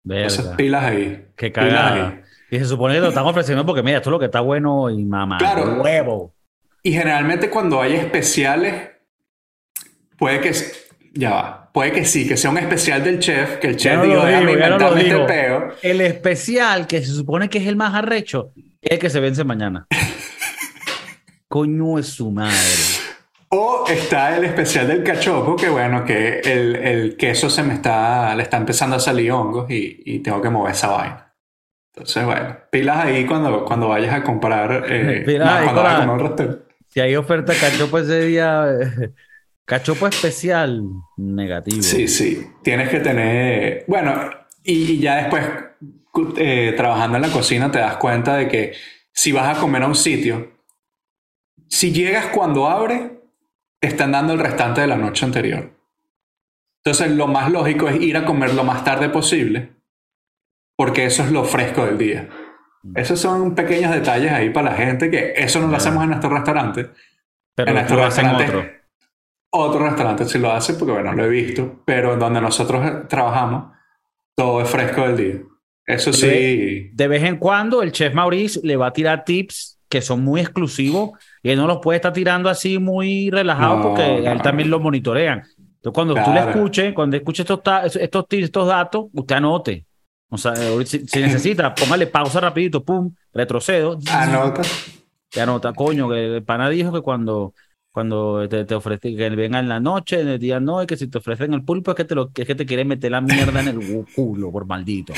Entonces, 0.05 0.47
pilas 0.57 0.85
ahí. 0.85 1.27
Qué 1.37 1.51
cagada. 1.51 2.23
Y 2.51 2.59
se 2.59 2.65
supone 2.65 2.95
que 2.95 3.01
lo 3.01 3.09
están 3.09 3.27
ofreciendo 3.27 3.67
porque, 3.67 3.83
mira, 3.83 3.99
esto 3.99 4.11
es 4.11 4.13
lo 4.13 4.19
que 4.19 4.27
está 4.27 4.41
bueno 4.41 4.89
y 4.91 5.05
mamá. 5.05 5.39
Claro. 5.39 5.83
Huevo. 5.83 6.35
Y 6.83 6.93
generalmente 6.93 7.51
cuando 7.51 7.81
hay 7.81 7.95
especiales, 7.95 8.91
puede 10.17 10.41
que. 10.41 10.53
Ya 11.15 11.31
va. 11.31 11.71
Puede 11.73 11.93
que 11.93 12.05
sí, 12.05 12.27
que 12.27 12.37
sea 12.39 12.51
un 12.51 12.59
especial 12.59 13.05
del 13.05 13.19
chef, 13.19 13.59
que 13.59 13.69
el 13.69 13.77
chef 13.77 14.03
diga, 14.03 14.25
déjame 14.25 14.53
inventarme 14.53 15.03
este 15.03 15.25
peo. 15.25 15.69
El 15.83 16.01
especial, 16.01 16.87
que 16.87 17.03
se 17.03 17.13
supone 17.13 17.51
que 17.51 17.59
es 17.59 17.67
el 17.67 17.77
más 17.77 17.95
arrecho, 17.95 18.53
es 18.81 18.93
el 18.93 18.99
que 18.99 19.11
se 19.11 19.21
vence 19.21 19.45
mañana. 19.45 19.87
Coño 21.49 21.99
es 21.99 22.07
su 22.07 22.31
madre. 22.31 22.57
O 23.49 23.85
está 23.89 24.37
el 24.39 24.45
especial 24.45 24.89
del 24.89 25.05
cachopo, 25.05 25.55
que 25.55 25.69
bueno, 25.69 26.05
que 26.05 26.41
el, 26.41 26.77
el, 26.77 27.17
queso 27.17 27.51
se 27.51 27.63
me 27.63 27.75
está, 27.75 28.35
le 28.35 28.43
está 28.43 28.57
empezando 28.57 28.97
a 28.97 29.01
salir 29.01 29.31
hongos 29.33 29.71
y, 29.71 30.03
y 30.05 30.21
tengo 30.21 30.41
que 30.41 30.49
mover 30.49 30.73
esa 30.73 30.89
vaina. 30.89 31.26
Entonces, 31.97 32.25
bueno, 32.27 32.59
pilas 32.71 33.07
ahí 33.07 33.25
cuando, 33.25 33.65
cuando 33.65 33.89
vayas 33.89 34.15
a 34.15 34.23
comprar. 34.23 34.85
Eh, 34.89 35.23
pilas 35.27 35.49
ahí 35.49 35.65
cuando 35.65 35.83
vayas 35.83 36.07
a 36.07 36.13
un 36.13 36.65
Si 36.89 37.01
hay 37.01 37.17
oferta 37.17 37.55
cachopo 37.59 37.99
ese 37.99 38.25
día, 38.25 38.67
Cachopo 39.67 40.07
especial, 40.07 40.81
negativo. 41.17 41.83
Sí, 41.83 42.07
sí. 42.07 42.47
Tienes 42.63 42.89
que 42.89 43.01
tener. 43.01 43.85
Bueno, 43.89 44.31
y, 44.63 45.01
ya 45.01 45.17
después, 45.17 45.45
eh, 46.37 46.73
trabajando 46.77 47.17
en 47.17 47.23
la 47.23 47.31
cocina, 47.31 47.69
te 47.73 47.81
das 47.81 47.97
cuenta 47.97 48.37
de 48.37 48.47
que 48.47 48.75
si 49.11 49.33
vas 49.33 49.57
a 49.57 49.61
comer 49.61 49.83
a 49.83 49.89
un 49.89 49.97
sitio, 49.97 50.53
si 51.69 51.93
llegas 51.93 52.27
cuando 52.27 52.69
abre, 52.69 53.19
te 53.81 53.89
están 53.89 54.13
dando 54.13 54.35
el 54.35 54.39
restante 54.39 54.83
de 54.83 54.87
la 54.87 54.97
noche 54.97 55.25
anterior. 55.25 55.73
Entonces, 56.85 57.11
lo 57.11 57.27
más 57.27 57.51
lógico 57.51 57.89
es 57.89 58.01
ir 58.01 58.17
a 58.17 58.25
comer 58.25 58.55
lo 58.55 58.63
más 58.63 58.85
tarde 58.85 59.09
posible, 59.09 59.73
porque 60.77 61.07
eso 61.07 61.23
es 61.23 61.33
lo 61.33 61.45
fresco 61.45 61.85
del 61.87 61.99
día. 61.99 62.29
Mm. 62.83 62.99
Esos 62.99 63.19
son 63.19 63.55
pequeños 63.55 63.93
detalles 63.93 64.31
ahí 64.31 64.51
para 64.51 64.71
la 64.71 64.77
gente 64.77 65.11
que 65.11 65.33
eso 65.37 65.61
no 65.61 65.69
lo 65.69 65.77
hacemos 65.77 66.03
en 66.05 66.11
nuestro 66.11 66.31
restaurante. 66.31 66.91
Pero 67.55 67.71
en 67.71 67.75
nuestro 67.75 68.05
restaurante. 68.05 68.45
Otro. 68.45 68.65
otro 69.51 69.85
restaurante 69.87 70.25
sí 70.27 70.39
lo 70.39 70.53
hace, 70.53 70.75
porque 70.75 70.93
bueno, 70.93 71.13
lo 71.13 71.25
he 71.25 71.29
visto, 71.29 71.83
pero 71.85 72.13
en 72.13 72.19
donde 72.19 72.41
nosotros 72.41 73.09
trabajamos, 73.09 73.73
todo 74.37 74.61
es 74.61 74.69
fresco 74.69 75.03
del 75.03 75.17
día. 75.17 75.43
Eso 75.87 76.13
sí. 76.13 76.91
De, 76.93 77.09
vez 77.09 77.23
en 77.23 77.37
cuando 77.37 77.83
el 77.83 77.93
chef 77.93 78.13
Maurice 78.13 78.61
le 78.63 78.77
va 78.77 78.89
a 78.89 78.93
tirar 78.93 79.25
tips 79.25 79.81
que 79.89 80.03
son 80.03 80.23
muy 80.23 80.41
exclusivos 80.41 81.11
y 81.43 81.51
él 81.51 81.59
no 81.59 81.69
los 81.69 81.79
puede 81.79 81.97
estar 81.97 82.13
tirando 82.13 82.49
así 82.51 82.79
muy 82.79 83.31
relajado 83.31 83.83
porque 83.83 84.27
él 84.27 84.43
también 84.43 84.69
lo 84.69 84.81
monitorean. 84.81 85.45
Entonces, 85.57 85.93
cuando 85.95 86.15
tú 86.15 86.33
le 86.33 86.41
escuches, 86.41 86.93
cuando 86.93 87.17
escuche 87.17 87.43
estos, 87.43 87.61
estos 87.95 88.27
tips, 88.27 88.45
estos 88.45 88.67
datos, 88.67 89.07
usted 89.13 89.37
anote. 89.37 89.87
O 90.29 90.39
sea, 90.39 90.55
si, 90.85 91.05
necesita, 91.21 91.75
póngale 91.75 92.07
pausa 92.07 92.41
rapidito, 92.41 92.85
pum, 92.85 93.15
retrocedo. 93.33 93.99
Anota. 94.11 94.63
Te 95.31 95.41
anota, 95.41 95.73
coño, 95.73 96.09
que 96.09 96.37
el 96.37 96.43
pana 96.43 96.69
dijo 96.69 96.93
que 96.93 97.01
cuando 97.01 97.55
cuando 97.97 98.47
te, 98.47 98.67
te 98.67 98.75
ofrecen 98.75 99.17
que 99.17 99.31
venga 99.31 99.59
en 99.59 99.71
la 99.71 99.81
noche, 99.81 100.21
en 100.21 100.29
el 100.29 100.39
día 100.39 100.61
no, 100.61 100.83
y 100.83 100.87
que 100.87 100.99
si 100.99 101.09
te 101.09 101.17
ofrecen 101.17 101.55
el 101.55 101.65
pulpo 101.65 101.93
es 101.93 101.97
que 101.97 102.05
te, 102.05 102.15
lo, 102.15 102.31
es 102.35 102.47
que 102.47 102.55
te 102.55 102.67
quieren 102.67 102.87
meter 102.89 103.11
la 103.11 103.23
mierda 103.23 103.59
en 103.61 103.69
el 103.69 104.05
culo, 104.15 104.53
por 104.53 104.67
maldito. 104.67 105.15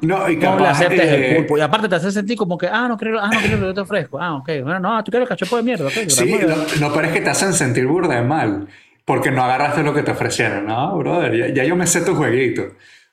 No, 0.00 0.30
y 0.30 0.38
capaz, 0.38 0.62
le 0.62 0.68
aceptes 0.68 1.12
el 1.12 1.36
pulpo. 1.36 1.58
Y 1.58 1.60
aparte 1.60 1.86
te 1.86 1.96
hace 1.96 2.10
sentir 2.10 2.38
como 2.38 2.56
que, 2.56 2.66
ah, 2.66 2.88
no 2.88 2.96
quiero, 2.96 3.20
ah, 3.20 3.28
no 3.30 3.40
quiero 3.40 3.58
lo 3.58 3.68
que 3.68 3.74
te 3.74 3.80
ofrezco. 3.82 4.18
Ah, 4.18 4.36
ok. 4.36 4.46
Bueno, 4.62 4.80
no, 4.80 5.04
tú 5.04 5.10
quieres 5.10 5.28
cachopo 5.28 5.58
de 5.58 5.64
mierda. 5.64 5.86
Okay, 5.86 6.08
sí, 6.08 6.34
no, 6.80 6.94
pero 6.94 7.08
es 7.08 7.12
que 7.12 7.20
te 7.20 7.28
hacen 7.28 7.52
sentir 7.52 7.86
burda 7.86 8.14
de 8.14 8.22
mal, 8.22 8.68
porque 9.04 9.30
no 9.30 9.44
agarraste 9.44 9.82
lo 9.82 9.92
que 9.92 10.02
te 10.02 10.12
ofrecieron. 10.12 10.64
No, 10.64 10.96
brother, 10.96 11.36
ya, 11.36 11.48
ya 11.52 11.64
yo 11.64 11.76
me 11.76 11.86
sé 11.86 12.00
tu 12.06 12.14
jueguito. 12.14 12.62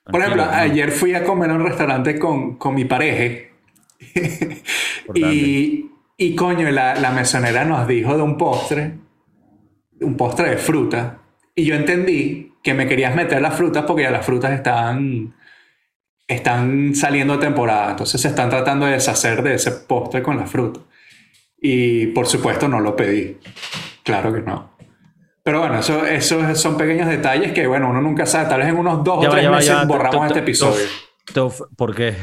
Por 0.05 0.21
ejemplo, 0.21 0.43
ayer 0.43 0.91
fui 0.91 1.13
a 1.13 1.23
comer 1.23 1.51
a 1.51 1.53
un 1.53 1.63
restaurante 1.63 2.17
con, 2.17 2.57
con 2.57 2.73
mi 2.73 2.85
pareja. 2.85 3.47
y, 5.13 5.85
y 6.17 6.35
coño, 6.35 6.69
la, 6.71 6.95
la 6.95 7.11
mesonera 7.11 7.65
nos 7.65 7.87
dijo 7.87 8.15
de 8.17 8.23
un 8.23 8.37
postre, 8.37 8.93
un 10.01 10.17
postre 10.17 10.49
de 10.49 10.57
fruta, 10.57 11.19
y 11.55 11.65
yo 11.65 11.75
entendí 11.75 12.53
que 12.63 12.73
me 12.73 12.87
querías 12.87 13.15
meter 13.15 13.41
las 13.41 13.55
frutas 13.55 13.85
porque 13.85 14.03
ya 14.03 14.11
las 14.11 14.25
frutas 14.25 14.51
están, 14.51 15.33
están 16.27 16.95
saliendo 16.95 17.37
de 17.37 17.45
temporada, 17.45 17.91
entonces 17.91 18.21
se 18.21 18.27
están 18.27 18.49
tratando 18.49 18.85
de 18.85 18.93
deshacer 18.93 19.41
de 19.43 19.55
ese 19.55 19.71
postre 19.71 20.21
con 20.21 20.37
la 20.37 20.47
fruta. 20.47 20.79
Y 21.59 22.07
por 22.07 22.27
supuesto 22.27 22.67
no 22.67 22.79
lo 22.79 22.95
pedí, 22.95 23.37
claro 24.03 24.33
que 24.33 24.41
no. 24.41 24.71
Pero 25.43 25.59
bueno, 25.59 25.79
eso, 25.79 26.05
eso 26.05 26.55
son 26.55 26.77
pequeños 26.77 27.07
detalles 27.07 27.51
que, 27.51 27.65
bueno, 27.65 27.89
uno 27.89 28.01
nunca 28.01 28.25
sabe. 28.25 28.47
Tal 28.47 28.59
vez 28.59 28.69
en 28.69 28.77
unos 28.77 29.03
dos 29.03 29.25
o 29.25 29.29
tres 29.29 29.49
meses 29.49 29.87
borramos 29.87 30.27
este 30.27 30.39
episodio. 30.39 30.85
¿Por 31.75 31.95
qué? 31.95 32.15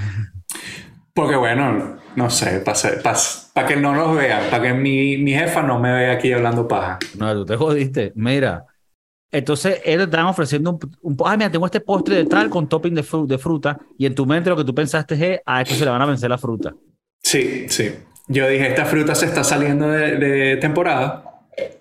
Porque 1.14 1.34
bueno, 1.34 1.96
no 2.14 2.30
sé, 2.30 2.62
para 2.62 3.66
que 3.66 3.74
no 3.74 3.92
nos 3.92 4.16
vean, 4.16 4.42
para 4.50 4.62
que 4.62 4.72
mi, 4.72 5.16
mi, 5.18 5.32
jefa 5.32 5.62
no 5.62 5.80
me 5.80 5.92
vea 5.92 6.12
aquí 6.12 6.32
hablando 6.32 6.68
paja. 6.68 6.98
No, 7.18 7.34
tú 7.34 7.44
te 7.44 7.56
jodiste. 7.56 8.12
Mira, 8.14 8.66
entonces 9.32 9.80
ellos 9.84 10.02
te 10.02 10.04
están 10.04 10.26
ofreciendo 10.26 10.70
un, 10.70 10.78
un, 11.02 11.16
ah, 11.24 11.36
mira, 11.36 11.50
tengo 11.50 11.66
este 11.66 11.80
postre 11.80 12.14
de 12.14 12.24
tal 12.26 12.48
con 12.48 12.68
topping 12.68 12.94
de, 12.94 13.04
de 13.26 13.38
fruta 13.38 13.80
y 13.98 14.06
en 14.06 14.14
tu 14.14 14.26
mente 14.26 14.48
lo 14.48 14.56
que 14.56 14.64
tú 14.64 14.72
pensaste 14.72 15.14
es, 15.14 15.40
a 15.44 15.62
esto 15.62 15.74
se 15.74 15.84
le 15.84 15.90
van 15.90 16.02
a 16.02 16.06
vencer 16.06 16.30
la 16.30 16.38
fruta. 16.38 16.72
Sí, 17.20 17.68
sí. 17.68 17.92
Yo 18.28 18.48
dije, 18.48 18.68
esta 18.68 18.84
fruta 18.84 19.16
se 19.16 19.26
está 19.26 19.42
saliendo 19.42 19.88
de, 19.88 20.16
de 20.18 20.56
temporada 20.58 21.37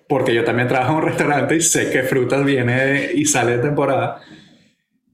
porque 0.08 0.34
yo 0.34 0.44
también 0.44 0.68
trabajo 0.68 0.92
en 0.92 0.98
un 0.98 1.04
restaurante 1.04 1.56
y 1.56 1.60
sé 1.60 1.90
que 1.90 2.02
frutas 2.02 2.44
viene 2.44 3.10
y 3.14 3.24
sale 3.24 3.56
de 3.56 3.62
temporada. 3.62 4.20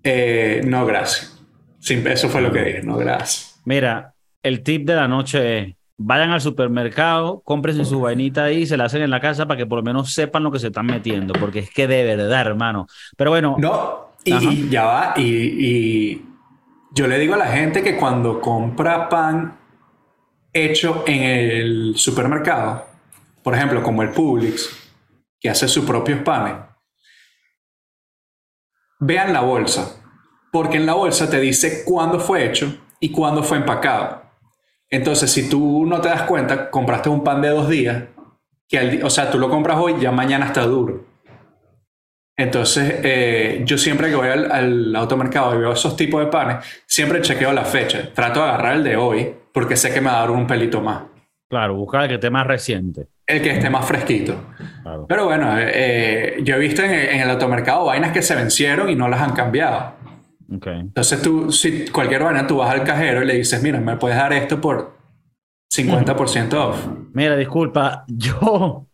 Eh, 0.03 0.62
no, 0.64 0.87
gracias. 0.87 1.42
Eso 1.81 2.29
fue 2.29 2.40
lo 2.40 2.53
que 2.53 2.62
dije, 2.62 2.83
no, 2.83 2.96
gracias. 2.96 3.61
Mira, 3.64 4.14
el 4.42 4.62
tip 4.62 4.87
de 4.87 4.94
la 4.94 5.09
noche 5.09 5.59
es, 5.59 5.74
vayan 5.96 6.31
al 6.31 6.40
supermercado, 6.40 7.40
cómprense 7.44 7.85
su 7.85 8.00
vainita 8.00 8.44
ahí 8.44 8.62
y 8.62 8.66
se 8.66 8.77
la 8.77 8.85
hacen 8.85 9.03
en 9.03 9.11
la 9.11 9.20
casa 9.20 9.46
para 9.46 9.59
que 9.59 9.66
por 9.66 9.79
lo 9.79 9.83
menos 9.83 10.12
sepan 10.12 10.42
lo 10.42 10.50
que 10.50 10.59
se 10.59 10.68
están 10.68 10.87
metiendo, 10.87 11.35
porque 11.35 11.61
es 11.61 11.70
que 11.70 11.87
de 11.87 12.05
verdad, 12.05 12.40
hermano. 12.40 12.87
Pero 13.16 13.31
bueno. 13.31 13.57
No, 13.59 14.12
y, 14.24 14.68
ya 14.68 14.85
va, 14.85 15.14
y, 15.16 16.22
yo 16.92 17.07
le 17.07 17.18
digo 17.18 17.35
a 17.35 17.38
la 17.38 17.46
gente 17.48 17.83
que 17.83 17.96
cuando 17.96 18.40
compra 18.40 19.09
pan 19.09 19.57
hecho 20.53 21.05
en 21.07 21.22
el 21.22 21.92
supermercado, 21.96 22.87
por 23.44 23.54
ejemplo, 23.54 23.83
como 23.83 24.02
el 24.02 24.11
Publix, 24.11 24.70
que 25.38 25.50
hace 25.50 25.68
sus 25.68 25.85
propios 25.85 26.22
panes, 26.22 26.54
vean 28.98 29.35
la 29.35 29.42
bolsa, 29.42 30.02
porque 30.50 30.78
en 30.78 30.87
la 30.87 30.94
bolsa 30.94 31.28
te 31.28 31.38
dice 31.38 31.85
cuándo 31.85 32.18
fue 32.18 32.46
hecho 32.46 32.74
y 32.98 33.12
cuándo 33.12 33.42
fue 33.42 33.59
empacado. 33.59 34.22
Entonces, 34.88 35.30
si 35.30 35.50
tú 35.50 35.85
no 35.85 36.00
te 36.00 36.09
das 36.09 36.22
cuenta, 36.22 36.70
compraste 36.70 37.11
un 37.11 37.22
pan 37.22 37.42
de 37.42 37.50
dos 37.50 37.68
días, 37.68 38.04
que 38.66 39.02
o 39.04 39.11
sea, 39.11 39.30
tú 39.30 39.38
lo 39.38 39.50
compras 39.50 39.76
hoy, 39.78 40.00
ya 40.00 40.11
mañana 40.11 40.46
está 40.46 40.62
duro. 40.62 41.04
Entonces, 42.37 43.00
eh, 43.04 43.62
yo 43.66 43.76
siempre 43.76 44.09
que 44.09 44.16
voy 44.16 44.28
al, 44.28 44.96
automercado 44.96 45.54
y 45.54 45.59
veo 45.59 45.72
esos 45.72 45.96
tipos 45.96 46.24
de 46.24 46.30
panes, 46.30 46.64
siempre 46.87 47.20
chequeo 47.20 47.52
la 47.52 47.64
fecha. 47.64 48.11
Trato 48.14 48.40
de 48.40 48.46
agarrar 48.46 48.76
el 48.76 48.85
de 48.85 48.96
hoy, 48.96 49.35
porque 49.52 49.76
sé 49.76 49.92
que 49.92 50.00
me 50.00 50.09
va 50.09 50.16
a 50.16 50.20
dar 50.20 50.30
un 50.30 50.46
pelito 50.46 50.80
más. 50.80 51.02
Claro, 51.50 51.74
buscar 51.74 52.02
el 52.02 52.09
que 52.09 52.14
esté 52.14 52.30
más 52.30 52.46
reciente. 52.46 53.09
El 53.27 53.43
que 53.43 53.53
esté 53.53 53.71
más 53.71 53.87
fresquito. 53.87 54.37
Pero 55.09 55.25
bueno, 55.25 55.59
eh, 55.59 55.71
eh, 55.75 56.37
yo 56.43 56.57
he 56.57 56.59
visto 56.59 56.83
en, 56.83 56.91
en, 56.91 57.21
el 57.21 57.31
automercado 57.31 57.87
vainas 57.87 58.13
que 58.13 58.21
se 58.21 58.35
vencieron 58.35 58.91
y 58.91 58.97
no 58.97 59.09
las 59.09 59.23
han 59.23 59.33
cambiado. 59.33 59.95
Entonces 60.49 61.23
tú, 61.23 61.51
si 61.51 61.87
cualquier 61.89 62.23
vaina, 62.23 62.47
tú 62.47 62.59
vas 62.59 62.71
al 62.71 62.85
cajero 62.85 63.23
y 63.23 63.27
le 63.27 63.35
dices, 63.35 63.63
mira, 63.63 63.81
me 63.81 63.97
puedes 63.97 64.17
dar 64.17 64.33
esto 64.33 64.61
por 64.61 64.97
50% 65.75 66.53
off. 66.55 66.87
Mira, 67.13 67.37
disculpa, 67.37 68.05
yo, 68.09 68.87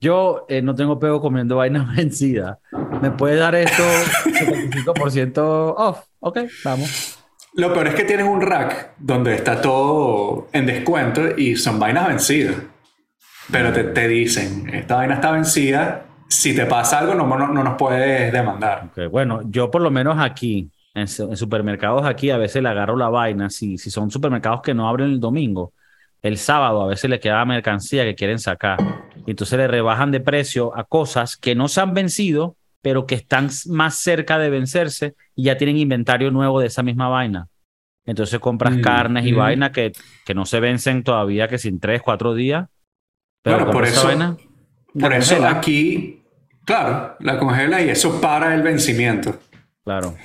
yo 0.00 0.46
eh, 0.48 0.62
no 0.62 0.74
tengo 0.74 0.98
pego 0.98 1.20
comiendo 1.20 1.56
vainas 1.56 1.94
vencidas. 1.96 2.58
¿Me 3.00 3.10
puedes 3.10 3.38
dar 3.38 3.54
esto 3.54 3.82
75% 4.24 5.74
off? 5.76 6.00
Ok, 6.20 6.40
vamos. 6.64 7.18
Lo 7.54 7.72
peor 7.72 7.88
es 7.88 7.94
que 7.94 8.04
tienes 8.04 8.26
un 8.26 8.40
rack 8.40 8.92
donde 8.98 9.34
está 9.34 9.60
todo 9.60 10.48
en 10.52 10.66
descuento 10.66 11.36
y 11.36 11.56
son 11.56 11.78
vainas 11.78 12.08
vencidas. 12.08 12.56
Pero 13.50 13.72
te, 13.72 13.84
te 13.84 14.08
dicen, 14.08 14.68
esta 14.74 14.96
vaina 14.96 15.14
está 15.14 15.30
vencida, 15.30 16.04
si 16.28 16.54
te 16.54 16.66
pasa 16.66 16.98
algo 16.98 17.14
no, 17.14 17.26
no, 17.26 17.48
no 17.48 17.64
nos 17.64 17.76
puedes 17.76 18.32
demandar. 18.32 18.88
Okay, 18.90 19.06
bueno, 19.06 19.40
yo 19.44 19.70
por 19.70 19.80
lo 19.80 19.90
menos 19.90 20.18
aquí, 20.18 20.70
en, 20.94 21.08
supermercados 21.08 22.04
aquí 22.04 22.30
a 22.30 22.36
veces 22.36 22.62
le 22.62 22.68
agarro 22.68 22.96
la 22.96 23.08
vaina. 23.08 23.48
Si, 23.50 23.78
si 23.78 23.90
son 23.90 24.10
supermercados 24.10 24.60
que 24.62 24.74
no 24.74 24.88
abren 24.88 25.08
el 25.08 25.20
domingo, 25.20 25.72
el 26.20 26.36
sábado 26.36 26.82
a 26.82 26.86
veces 26.86 27.08
le 27.08 27.20
queda 27.20 27.44
mercancía 27.44 28.04
que 28.04 28.14
quieren 28.14 28.38
sacar. 28.38 28.78
Y 29.26 29.30
entonces 29.30 29.58
le 29.58 29.68
rebajan 29.68 30.10
de 30.10 30.20
precio 30.20 30.76
a 30.76 30.84
cosas 30.84 31.36
que 31.36 31.54
no 31.54 31.68
se 31.68 31.80
han 31.80 31.94
vencido, 31.94 32.56
pero 32.82 33.06
que 33.06 33.14
están 33.14 33.48
más 33.66 33.96
cerca 33.96 34.38
de 34.38 34.50
vencerse 34.50 35.14
y 35.34 35.44
ya 35.44 35.56
tienen 35.56 35.78
inventario 35.78 36.30
nuevo 36.30 36.60
de 36.60 36.66
esa 36.66 36.82
misma 36.82 37.08
vaina. 37.08 37.48
Entonces 38.04 38.38
compras 38.38 38.76
mm, 38.76 38.80
carnes 38.80 39.26
y 39.26 39.32
mm. 39.32 39.36
vainas 39.36 39.70
que, 39.70 39.92
que 40.24 40.34
no 40.34 40.46
se 40.46 40.60
vencen 40.60 41.02
todavía, 41.02 41.48
que 41.48 41.58
sin 41.58 41.80
tres, 41.80 42.02
cuatro 42.02 42.34
días. 42.34 42.68
Pero 43.48 43.64
bueno, 43.66 43.72
por 43.72 43.84
eso, 43.86 44.06
vaina, 44.06 44.36
por 44.98 45.12
eso 45.12 45.46
aquí, 45.46 46.22
claro, 46.64 47.16
la 47.20 47.38
congela 47.38 47.80
y 47.80 47.90
eso 47.90 48.20
para 48.20 48.54
el 48.54 48.62
vencimiento. 48.62 49.38
Claro. 49.84 50.14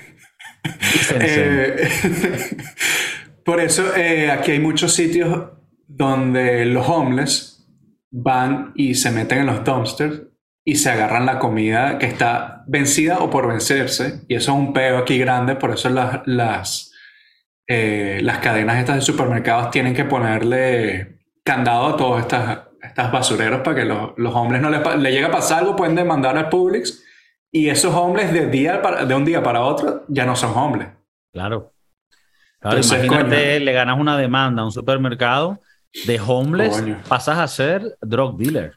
Eh, 1.20 1.90
por 3.44 3.60
eso 3.60 3.94
eh, 3.98 4.32
aquí 4.32 4.52
hay 4.52 4.60
muchos 4.60 4.94
sitios 4.94 5.50
donde 5.86 6.66
los 6.66 6.88
homeless 6.88 7.68
van 8.10 8.72
y 8.76 8.96
se 8.96 9.12
meten 9.12 9.40
en 9.40 9.48
los 9.48 9.64
dumpsters 9.66 10.22
y 10.64 10.76
se 10.76 10.90
agarran 10.90 11.26
la 11.26 11.40
comida 11.40 11.98
que 11.98 12.06
está 12.06 12.64
vencida 12.68 13.20
o 13.20 13.30
por 13.30 13.48
vencerse. 13.48 14.22
Y 14.28 14.36
eso 14.36 14.52
es 14.52 14.58
un 14.58 14.74
peo 14.74 14.98
aquí 14.98 15.18
grande, 15.18 15.56
por 15.56 15.72
eso 15.72 15.90
las, 15.90 16.22
las, 16.26 16.92
eh, 17.68 18.20
las 18.24 18.38
cadenas 18.40 18.78
estas 18.78 18.96
de 18.96 19.02
supermercados 19.02 19.72
tienen 19.72 19.94
que 19.94 20.06
ponerle 20.06 21.20
candado 21.44 21.88
a 21.88 21.98
todas 21.98 22.22
estas, 22.22 22.60
estas 22.94 23.12
basureros 23.12 23.62
para 23.62 23.76
que 23.76 23.86
los, 23.86 24.12
los 24.18 24.36
hombres 24.36 24.62
no 24.62 24.70
le, 24.70 24.80
le 24.98 25.12
llegue 25.12 25.26
a 25.26 25.32
pasar 25.32 25.60
algo, 25.60 25.76
pueden 25.76 25.96
demandar 25.96 26.38
al 26.38 26.48
Publix 26.50 27.04
y 27.52 27.68
esos 27.70 27.94
hombres 27.96 28.32
de, 28.32 28.48
día 28.50 28.80
de 28.80 29.16
un 29.16 29.26
día 29.26 29.42
para 29.42 29.62
otro 29.62 30.06
ya 30.08 30.28
no 30.28 30.36
son 30.36 30.56
hombres. 30.56 30.90
Claro. 31.32 31.74
imagínate, 32.64 33.60
le 33.60 33.74
ganas 33.74 34.00
una 34.00 34.16
demanda 34.16 34.62
a 34.62 34.66
un 34.66 34.72
supermercado 34.72 35.60
de 36.06 36.20
homeless, 36.20 36.84
pasas 37.08 37.40
a 37.40 37.48
ser 37.48 37.98
drug 38.00 38.38
dealer. 38.38 38.76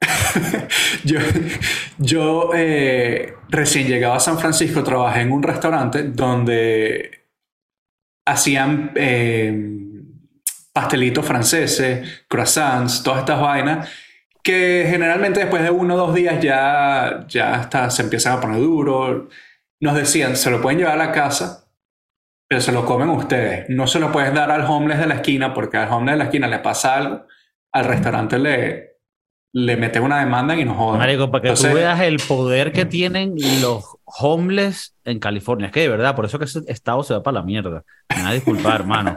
yo, 1.04 1.18
yo 1.98 2.50
eh, 2.54 3.34
recién 3.48 3.88
llegado 3.88 4.14
a 4.14 4.20
San 4.20 4.38
Francisco 4.38 4.84
trabajé 4.84 5.22
en 5.22 5.32
un 5.32 5.42
restaurante 5.42 6.04
donde 6.04 7.26
hacían 8.24 8.92
eh, 8.94 9.91
pastelitos 10.72 11.24
franceses, 11.24 12.24
croissants, 12.28 13.02
todas 13.02 13.20
estas 13.20 13.40
vainas, 13.40 13.88
que 14.42 14.86
generalmente 14.88 15.40
después 15.40 15.62
de 15.62 15.70
uno 15.70 15.94
o 15.94 15.98
dos 15.98 16.14
días 16.14 16.40
ya, 16.42 17.24
ya 17.28 17.54
hasta 17.54 17.90
se 17.90 18.02
empiezan 18.02 18.38
a 18.38 18.40
poner 18.40 18.60
duro. 18.60 19.28
Nos 19.80 19.94
decían, 19.94 20.36
se 20.36 20.50
lo 20.50 20.60
pueden 20.60 20.78
llevar 20.78 20.94
a 20.94 21.06
la 21.06 21.12
casa, 21.12 21.68
pero 22.48 22.60
se 22.60 22.72
lo 22.72 22.84
comen 22.84 23.08
ustedes. 23.10 23.68
No 23.68 23.86
se 23.86 24.00
lo 24.00 24.10
puedes 24.10 24.34
dar 24.34 24.50
al 24.50 24.62
homeless 24.62 24.98
de 24.98 25.06
la 25.06 25.14
esquina 25.16 25.54
porque 25.54 25.76
al 25.76 25.92
homeless 25.92 26.14
de 26.14 26.18
la 26.18 26.24
esquina 26.24 26.48
le 26.48 26.58
pasa 26.58 26.96
algo, 26.96 27.26
al 27.72 27.84
restaurante 27.84 28.38
le, 28.38 28.92
le 29.52 29.76
mete 29.76 30.00
una 30.00 30.20
demanda 30.20 30.56
y 30.56 30.64
nos 30.64 30.76
jodan. 30.76 30.98
Marico, 30.98 31.30
para 31.30 31.42
que 31.42 31.54
tú 31.54 31.74
veas 31.74 32.00
el 32.00 32.18
poder 32.18 32.72
que 32.72 32.84
tienen 32.84 33.36
los 33.60 33.84
homeless 34.04 34.96
en 35.04 35.18
California. 35.20 35.66
Es 35.66 35.72
que 35.72 35.80
de 35.80 35.88
verdad, 35.88 36.16
por 36.16 36.24
eso 36.24 36.38
que 36.38 36.46
ese 36.46 36.60
estado 36.66 37.02
se 37.02 37.14
va 37.14 37.22
para 37.22 37.36
la 37.36 37.42
mierda. 37.42 37.84
Me 38.14 38.22
va 38.22 38.30
a 38.30 38.34
disculpar, 38.34 38.80
hermano. 38.80 39.14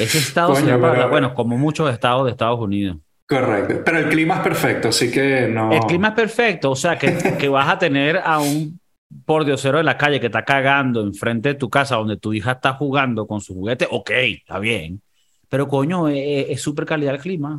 Ese 0.00 0.18
estado 0.18 0.54
se 0.54 0.70
va 0.72 0.80
para 0.80 1.00
la... 1.00 1.06
Bueno, 1.06 1.34
como 1.34 1.58
muchos 1.58 1.92
estados 1.92 2.24
de 2.24 2.32
Estados 2.32 2.60
Unidos. 2.60 2.96
Correcto. 3.26 3.82
Pero 3.84 3.98
el 3.98 4.08
clima 4.08 4.36
es 4.36 4.40
perfecto, 4.40 4.88
así 4.88 5.10
que 5.10 5.46
no. 5.48 5.72
El 5.72 5.80
clima 5.80 6.08
es 6.08 6.14
perfecto, 6.14 6.70
o 6.70 6.76
sea 6.76 6.98
que, 6.98 7.16
que 7.38 7.48
vas 7.48 7.68
a 7.68 7.78
tener 7.78 8.20
a 8.24 8.40
un 8.40 8.80
pordiosero 9.24 9.78
de 9.78 9.84
la 9.84 9.96
calle 9.96 10.20
que 10.20 10.26
está 10.26 10.44
cagando 10.44 11.00
enfrente 11.02 11.50
de 11.50 11.54
tu 11.54 11.68
casa 11.68 11.96
donde 11.96 12.16
tu 12.16 12.32
hija 12.32 12.52
está 12.52 12.72
jugando 12.74 13.26
con 13.26 13.40
su 13.40 13.54
juguete. 13.54 13.86
Ok, 13.90 14.10
está 14.10 14.58
bien. 14.58 15.02
Pero 15.48 15.66
coño, 15.68 16.08
es 16.08 16.60
súper 16.60 16.86
calidad 16.86 17.14
el 17.14 17.20
clima. 17.20 17.56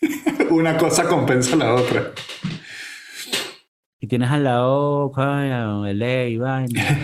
Una 0.50 0.76
cosa 0.76 1.06
compensa 1.06 1.56
la 1.56 1.74
otra. 1.74 2.12
Y 4.00 4.06
tienes 4.06 4.30
al 4.30 4.44
lado, 4.44 5.12
coño, 5.12 5.86
LA 5.86 6.24
y 6.26 6.38
vaina. 6.38 6.98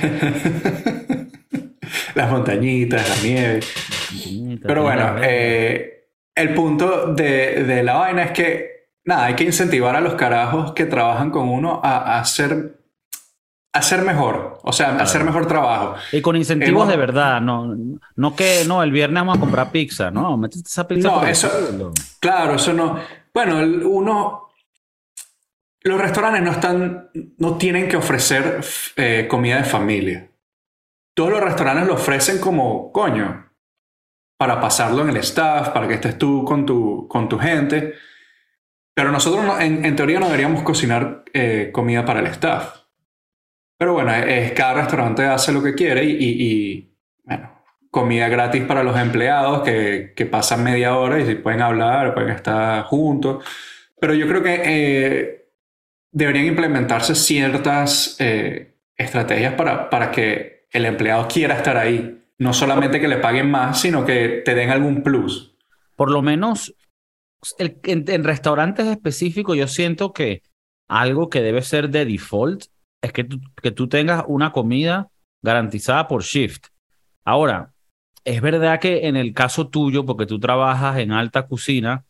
Las 2.16 2.30
montañitas, 2.30 3.08
la 3.08 3.22
nieve. 3.22 3.60
Pero 4.62 4.82
bueno, 4.82 5.16
eh, 5.22 6.08
el 6.34 6.54
punto 6.54 7.12
de, 7.12 7.62
de, 7.62 7.82
la 7.82 7.94
vaina 7.94 8.24
es 8.24 8.30
que, 8.32 8.88
nada, 9.04 9.26
hay 9.26 9.34
que 9.34 9.44
incentivar 9.44 9.94
a 9.94 10.00
los 10.00 10.14
carajos 10.14 10.72
que 10.72 10.86
trabajan 10.86 11.30
con 11.30 11.48
uno 11.48 11.80
a, 11.84 12.16
a 12.16 12.20
hacer 12.20 12.76
hacer 13.76 14.02
mejor, 14.02 14.58
o 14.62 14.72
sea, 14.72 14.96
hacer 14.96 15.24
mejor 15.24 15.46
trabajo. 15.46 15.96
Y 16.12 16.20
con 16.20 16.36
incentivos 16.36 16.88
de 16.88 16.96
verdad, 16.96 17.40
no, 17.40 17.76
no 18.16 18.34
que 18.34 18.64
no, 18.66 18.82
el 18.82 18.90
viernes 18.90 19.20
vamos 19.20 19.36
a 19.36 19.40
comprar 19.40 19.70
pizza, 19.70 20.10
no, 20.10 20.36
métete 20.36 20.66
esa 20.66 20.88
pizza. 20.88 21.08
No, 21.08 21.26
eso, 21.26 21.92
claro, 22.18 22.54
eso 22.54 22.72
no. 22.72 22.98
Bueno, 23.34 23.58
uno, 23.88 24.48
los 25.82 26.00
restaurantes 26.00 26.42
no 26.42 26.52
están, 26.52 27.10
no 27.38 27.56
tienen 27.56 27.88
que 27.88 27.96
ofrecer 27.96 28.64
eh, 28.96 29.26
comida 29.28 29.58
de 29.58 29.64
familia. 29.64 30.30
Todos 31.16 31.30
los 31.30 31.40
restaurantes 31.40 31.86
lo 31.86 31.94
ofrecen 31.94 32.38
como, 32.38 32.92
coño, 32.92 33.50
para 34.36 34.60
pasarlo 34.60 35.00
en 35.00 35.08
el 35.08 35.16
staff, 35.16 35.70
para 35.70 35.88
que 35.88 35.94
estés 35.94 36.18
tú 36.18 36.44
con 36.44 36.66
tu, 36.66 37.08
con 37.08 37.26
tu 37.26 37.38
gente. 37.38 37.94
Pero 38.94 39.10
nosotros 39.10 39.58
en, 39.60 39.96
teoría 39.96 40.20
no 40.20 40.26
deberíamos 40.26 40.62
cocinar 40.62 41.24
eh, 41.32 41.70
comida 41.72 42.04
para 42.04 42.20
el 42.20 42.26
staff. 42.26 42.82
Pero 43.78 43.94
bueno, 43.94 44.12
es, 44.14 44.52
cada 44.52 44.74
restaurante 44.74 45.24
hace 45.24 45.52
lo 45.52 45.62
que 45.62 45.74
quiere 45.74 46.04
y, 46.04 46.94
bueno, 47.24 47.62
comida 47.90 48.28
gratis 48.28 48.64
para 48.64 48.82
los 48.82 48.98
empleados 48.98 49.62
que, 49.62 50.28
pasan 50.30 50.64
media 50.64 50.98
hora 50.98 51.18
y 51.18 51.34
pueden 51.36 51.62
hablar, 51.62 52.12
pueden 52.12 52.32
estar 52.32 52.84
juntos. 52.84 53.42
Pero 53.98 54.12
yo 54.12 54.28
creo 54.28 54.42
que 54.42 54.60
eh, 54.62 55.48
deberían 56.10 56.44
implementarse 56.44 57.14
ciertas 57.14 58.16
eh, 58.18 58.74
estrategias 58.98 59.54
para, 59.54 59.88
para 59.88 60.10
que 60.10 60.55
el 60.76 60.84
empleado 60.84 61.28
quiera 61.28 61.56
estar 61.56 61.76
ahí. 61.76 62.22
No 62.38 62.52
solamente 62.52 63.00
que 63.00 63.08
le 63.08 63.16
paguen 63.16 63.50
más, 63.50 63.80
sino 63.80 64.04
que 64.04 64.42
te 64.44 64.54
den 64.54 64.70
algún 64.70 65.02
plus. 65.02 65.56
Por 65.94 66.10
lo 66.10 66.20
menos 66.20 66.74
en, 67.58 68.04
en 68.08 68.24
restaurantes 68.24 68.86
específicos 68.86 69.56
yo 69.56 69.68
siento 69.68 70.12
que 70.12 70.42
algo 70.88 71.30
que 71.30 71.40
debe 71.40 71.62
ser 71.62 71.88
de 71.88 72.04
default 72.04 72.64
es 73.02 73.12
que 73.12 73.26
que 73.62 73.70
tú 73.70 73.88
tengas 73.88 74.24
una 74.26 74.52
comida 74.52 75.08
garantizada 75.42 76.08
por 76.08 76.22
shift. 76.22 76.66
Ahora, 77.24 77.72
es 78.24 78.40
verdad 78.40 78.80
que 78.80 79.06
en 79.06 79.16
el 79.16 79.32
caso 79.32 79.68
tuyo, 79.68 80.04
porque 80.04 80.26
tú 80.26 80.40
trabajas 80.40 80.98
en 80.98 81.12
alta 81.12 81.46
cocina, 81.46 82.04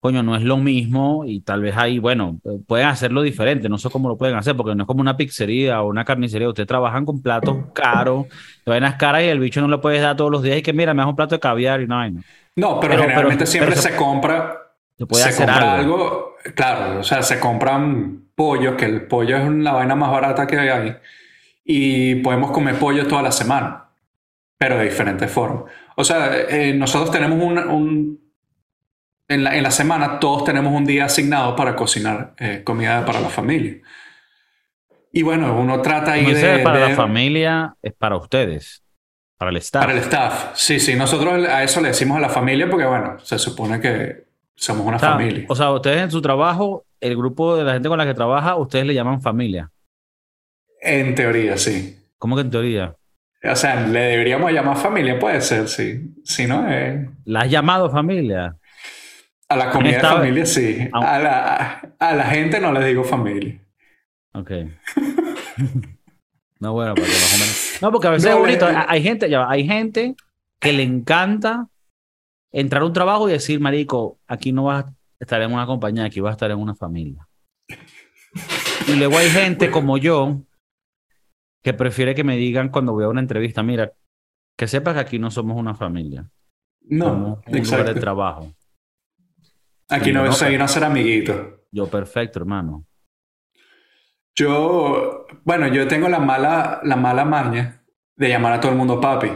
coño, 0.00 0.22
no 0.22 0.34
es 0.34 0.42
lo 0.42 0.56
mismo 0.56 1.24
y 1.26 1.40
tal 1.40 1.60
vez 1.60 1.76
ahí, 1.76 1.98
bueno, 1.98 2.40
pueden 2.66 2.86
hacerlo 2.86 3.20
diferente, 3.20 3.68
no 3.68 3.76
sé 3.76 3.90
cómo 3.90 4.08
lo 4.08 4.16
pueden 4.16 4.34
hacer, 4.34 4.56
porque 4.56 4.74
no 4.74 4.84
es 4.84 4.86
como 4.86 5.02
una 5.02 5.16
pizzería 5.16 5.82
o 5.82 5.88
una 5.88 6.06
carnicería, 6.06 6.48
ustedes 6.48 6.66
trabajan 6.66 7.04
con 7.04 7.20
platos 7.20 7.58
caros, 7.74 8.26
vainas 8.64 8.94
caras 8.94 9.22
y 9.22 9.26
el 9.26 9.38
bicho 9.38 9.60
no 9.60 9.68
lo 9.68 9.82
puedes 9.82 10.00
dar 10.00 10.16
todos 10.16 10.30
los 10.30 10.42
días 10.42 10.56
y 10.56 10.62
que 10.62 10.72
mira, 10.72 10.94
me 10.94 11.02
das 11.02 11.10
un 11.10 11.16
plato 11.16 11.34
de 11.34 11.40
caviar 11.40 11.82
y 11.82 11.86
no 11.86 11.98
hay. 11.98 12.14
No, 12.56 12.80
pero, 12.80 12.96
generalmente 12.96 13.44
siempre 13.44 13.76
se, 13.76 13.94
compra, 13.94 14.72
se, 14.96 15.06
puede 15.06 15.22
hacer 15.22 15.46
compra 15.46 15.74
algo. 15.74 16.34
claro, 16.54 17.00
o 17.00 17.04
sea, 17.04 17.22
se 17.22 17.38
compran 17.38 18.24
pollo, 18.34 18.78
que 18.78 18.86
el 18.86 19.02
pollo 19.02 19.36
es 19.36 19.50
la 19.50 19.72
vaina 19.72 19.94
más 19.94 20.10
barata 20.10 20.46
que 20.46 20.58
hay, 20.58 20.96
y 21.62 22.14
podemos 22.16 22.52
comer 22.52 22.76
pollo 22.76 23.06
toda 23.06 23.20
la 23.20 23.32
semana, 23.32 23.84
pero 24.56 24.78
de 24.78 24.84
diferentes 24.84 25.30
formas. 25.30 25.64
O 25.94 26.04
sea, 26.04 26.34
eh, 26.48 26.72
nosotros 26.72 27.10
tenemos 27.10 27.38
un... 27.38 28.19
en, 29.30 29.44
la, 29.44 29.56
en, 29.56 29.62
la, 29.62 29.70
semana 29.70 30.18
todos 30.18 30.44
tenemos 30.44 30.72
un 30.72 30.84
día 30.84 31.06
asignado 31.06 31.56
para 31.56 31.76
cocinar 31.76 32.34
eh, 32.38 32.62
comida 32.64 33.04
para 33.04 33.20
la 33.20 33.28
familia. 33.28 33.80
Y 35.12 35.22
bueno, 35.22 35.58
uno 35.58 35.80
trata 35.80 36.12
ahí 36.12 36.32
de... 36.32 36.58
Para 36.58 36.88
la 36.88 36.94
familia 36.94 37.74
es 37.80 37.92
para 37.94 38.16
ustedes. 38.16 38.82
Para 39.38 39.50
el 39.50 39.56
staff. 39.56 39.82
Para 39.82 39.92
el 39.92 40.00
staff, 40.00 40.50
sí, 40.54 40.78
sí. 40.78 40.94
Nosotros 40.94 41.48
a 41.48 41.62
eso 41.62 41.80
le 41.80 41.88
decimos 41.88 42.18
a 42.18 42.20
la 42.20 42.28
familia 42.28 42.68
porque, 42.68 42.84
bueno, 42.84 43.18
se 43.20 43.38
supone 43.38 43.80
que 43.80 44.24
somos 44.54 44.86
una 44.86 44.98
familia. 44.98 45.46
O 45.48 45.54
sea, 45.54 45.70
ustedes 45.70 46.02
en 46.02 46.10
su 46.10 46.20
trabajo 46.20 46.84
el 47.00 47.16
grupo 47.16 47.56
de 47.56 47.64
la 47.64 47.72
gente 47.72 47.88
con 47.88 47.98
la 47.98 48.04
que 48.04 48.14
trabaja, 48.14 48.56
ustedes 48.56 48.84
le 48.84 48.94
llaman 48.94 49.22
familia. 49.22 49.70
En 50.82 51.14
teoría, 51.14 51.56
sí. 51.56 51.98
¿Cómo 52.18 52.36
que 52.36 52.42
en 52.42 52.50
teoría? 52.50 52.94
O 53.42 53.56
sea, 53.56 53.86
le 53.86 54.00
deberíamos 54.00 54.52
llamar 54.52 54.76
familia, 54.76 55.18
puede 55.18 55.40
ser, 55.40 55.66
sí. 55.68 56.14
Si 56.24 56.46
no, 56.46 56.70
eh... 56.70 57.08
¿La 57.24 57.40
has 57.40 57.50
llamado 57.50 57.90
familia? 57.90 58.56
A 59.50 59.56
la 59.56 59.70
comida 59.70 59.96
de 59.96 60.00
familia, 60.00 60.46
sí. 60.46 60.88
A 60.92 61.18
la, 61.18 61.94
a 61.98 62.14
la 62.14 62.24
gente 62.26 62.60
no 62.60 62.72
le 62.72 62.86
digo 62.86 63.02
familia. 63.02 63.60
Ok. 64.32 64.50
no, 66.60 66.72
bueno, 66.72 66.94
porque 66.94 67.10
más 67.10 67.34
o 67.34 67.38
menos. 67.38 67.78
No, 67.82 67.90
porque 67.90 68.06
a 68.06 68.10
veces 68.12 68.30
es 68.30 68.38
bonito. 68.38 68.66
Hay 68.86 69.02
gente, 69.02 69.28
ya, 69.28 69.50
hay 69.50 69.66
gente 69.66 70.14
que 70.60 70.72
le 70.72 70.84
encanta 70.84 71.66
entrar 72.52 72.82
a 72.82 72.86
un 72.86 72.92
trabajo 72.92 73.28
y 73.28 73.32
decir, 73.32 73.58
marico, 73.58 74.20
aquí 74.28 74.52
no 74.52 74.64
vas 74.64 74.86
estar 75.18 75.42
en 75.42 75.52
una 75.52 75.66
compañía, 75.66 76.04
aquí 76.04 76.20
va 76.20 76.30
a 76.30 76.32
estar 76.32 76.50
en 76.50 76.58
una 76.58 76.74
familia. 76.74 77.28
Y 78.86 78.94
luego 78.94 79.18
hay 79.18 79.28
gente 79.30 79.70
como 79.70 79.98
yo 79.98 80.42
que 81.62 81.74
prefiere 81.74 82.14
que 82.14 82.24
me 82.24 82.36
digan 82.36 82.70
cuando 82.70 82.92
voy 82.92 83.04
a 83.04 83.08
una 83.08 83.20
entrevista, 83.20 83.62
mira, 83.62 83.92
que 84.56 84.66
sepas 84.66 84.94
que 84.94 85.00
aquí 85.00 85.18
no 85.18 85.30
somos 85.30 85.56
una 85.56 85.74
familia. 85.74 86.30
No, 86.82 87.06
somos 87.06 87.38
un 87.46 87.60
lugar 87.60 87.94
de 87.94 88.00
trabajo. 88.00 88.54
Aquí 89.90 90.12
no, 90.12 90.30
soy 90.32 90.56
no 90.56 90.68
ser 90.68 90.84
amiguito. 90.84 91.64
Yo 91.70 91.86
perfecto, 91.88 92.38
hermano. 92.38 92.86
Yo, 94.34 95.26
bueno, 95.44 95.68
yo 95.68 95.86
tengo 95.88 96.08
la 96.08 96.20
mala, 96.20 96.80
la 96.84 96.96
mala 96.96 97.24
maña 97.24 97.82
de 98.16 98.28
llamar 98.28 98.54
a 98.54 98.60
todo 98.60 98.72
el 98.72 98.78
mundo 98.78 99.00
papi. 99.00 99.30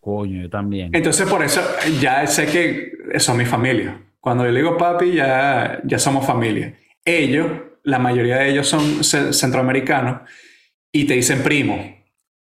Coño, 0.00 0.42
yo 0.42 0.50
también. 0.50 0.90
Entonces 0.94 1.28
por 1.28 1.42
eso 1.42 1.60
ya 2.00 2.26
sé 2.26 2.46
que 2.46 3.18
son 3.18 3.36
mi 3.36 3.44
familia. 3.44 4.00
Cuando 4.20 4.44
yo 4.44 4.52
le 4.52 4.60
digo 4.60 4.76
papi, 4.76 5.12
ya, 5.12 5.80
ya 5.84 5.98
somos 5.98 6.26
familia. 6.26 6.74
Ellos, 7.04 7.46
la 7.82 7.98
mayoría 7.98 8.36
de 8.36 8.50
ellos 8.50 8.68
son 8.68 9.02
centroamericanos 9.02 10.22
y 10.92 11.04
te 11.04 11.14
dicen 11.14 11.42
primo. 11.42 12.00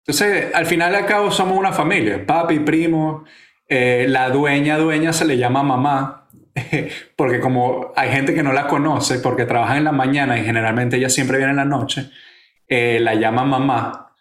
Entonces, 0.07 0.55
al 0.55 0.65
final 0.65 0.93
de 0.93 1.05
cabo 1.05 1.31
somos 1.31 1.59
una 1.59 1.73
familia. 1.73 2.25
Papi, 2.25 2.61
primo. 2.61 3.25
Eh, 3.69 4.07
la 4.09 4.31
dueña, 4.31 4.79
dueña 4.79 5.13
se 5.13 5.27
le 5.27 5.37
llama 5.37 5.63
mamá. 5.63 6.18
Porque 7.17 7.41
como 7.41 7.93
hay 7.97 8.11
gente 8.11 8.35
que 8.35 8.43
no 8.43 8.53
la 8.53 8.67
conoce 8.67 9.19
porque 9.19 9.45
trabaja 9.45 9.77
en 9.77 9.85
la 9.85 9.93
mañana 9.93 10.39
y 10.39 10.45
generalmente 10.45 10.97
ella 10.97 11.09
siempre 11.09 11.39
viene 11.39 11.51
en 11.51 11.57
la 11.57 11.65
noche, 11.65 12.11
eh, 12.67 12.99
la 13.01 13.15
llama 13.15 13.45
mamá. 13.45 14.13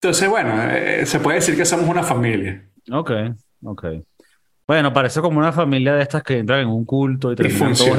Entonces, 0.00 0.28
bueno, 0.28 0.54
eh, 0.70 1.06
se 1.06 1.20
puede 1.20 1.36
decir 1.36 1.56
que 1.56 1.64
somos 1.64 1.88
una 1.88 2.02
familia. 2.02 2.62
Ok, 2.90 3.10
ok. 3.64 3.84
Bueno, 4.66 4.92
parece 4.92 5.20
como 5.20 5.38
una 5.38 5.52
familia 5.52 5.94
de 5.94 6.02
estas 6.02 6.22
que 6.22 6.38
entran 6.38 6.60
en 6.60 6.68
un 6.68 6.84
culto 6.84 7.32
y 7.32 7.36
terminan, 7.36 7.74
todos, 7.74 7.98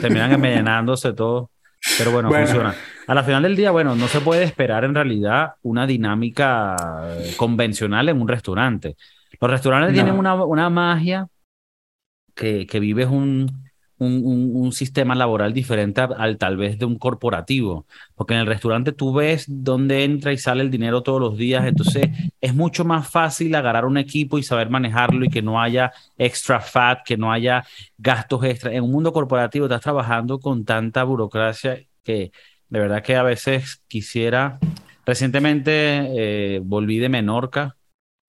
terminan 0.00 0.32
envenenándose 0.34 1.12
todo. 1.12 1.50
Pero 1.98 2.12
bueno, 2.12 2.30
funciona. 2.30 2.74
A 3.06 3.14
la 3.14 3.22
final 3.22 3.42
del 3.42 3.56
día, 3.56 3.70
bueno, 3.70 3.94
no 3.94 4.08
se 4.08 4.20
puede 4.20 4.44
esperar 4.44 4.84
en 4.84 4.94
realidad 4.94 5.54
una 5.62 5.86
dinámica 5.86 6.74
convencional 7.36 8.08
en 8.08 8.20
un 8.20 8.28
restaurante. 8.28 8.96
Los 9.40 9.50
restaurantes 9.50 9.92
tienen 9.92 10.14
una, 10.14 10.34
una 10.34 10.70
magia 10.70 11.26
que, 12.34 12.66
que 12.66 12.80
vives 12.80 13.08
un, 13.08 13.64
un, 13.98 14.72
sistema 14.72 15.14
laboral 15.14 15.52
diferente 15.52 16.00
al 16.00 16.36
tal 16.38 16.56
vez 16.56 16.78
de 16.78 16.84
un 16.84 16.98
corporativo, 16.98 17.86
porque 18.14 18.34
en 18.34 18.40
el 18.40 18.46
restaurante 18.46 18.92
tú 18.92 19.12
ves 19.12 19.44
dónde 19.48 20.04
entra 20.04 20.32
y 20.32 20.38
sale 20.38 20.62
el 20.62 20.70
dinero 20.70 21.02
todos 21.02 21.20
los 21.20 21.36
días, 21.36 21.66
entonces 21.66 22.08
es 22.40 22.54
mucho 22.54 22.84
más 22.84 23.08
fácil 23.08 23.54
agarrar 23.54 23.84
un 23.84 23.96
equipo 23.96 24.38
y 24.38 24.42
saber 24.42 24.70
manejarlo 24.70 25.24
y 25.24 25.28
que 25.28 25.42
no 25.42 25.60
haya 25.60 25.92
extra 26.18 26.60
fat, 26.60 27.00
que 27.04 27.16
no 27.16 27.32
haya 27.32 27.64
gastos 27.98 28.44
extra. 28.44 28.72
En 28.72 28.84
un 28.84 28.90
mundo 28.90 29.12
corporativo 29.12 29.66
estás 29.66 29.82
trabajando 29.82 30.38
con 30.38 30.64
tanta 30.64 31.04
burocracia 31.04 31.84
que 32.02 32.32
de 32.68 32.80
verdad 32.80 33.02
que 33.02 33.16
a 33.16 33.22
veces 33.22 33.82
quisiera, 33.86 34.58
recientemente 35.06 36.56
eh, 36.56 36.60
volví 36.64 36.98
de 36.98 37.08
Menorca 37.08 37.76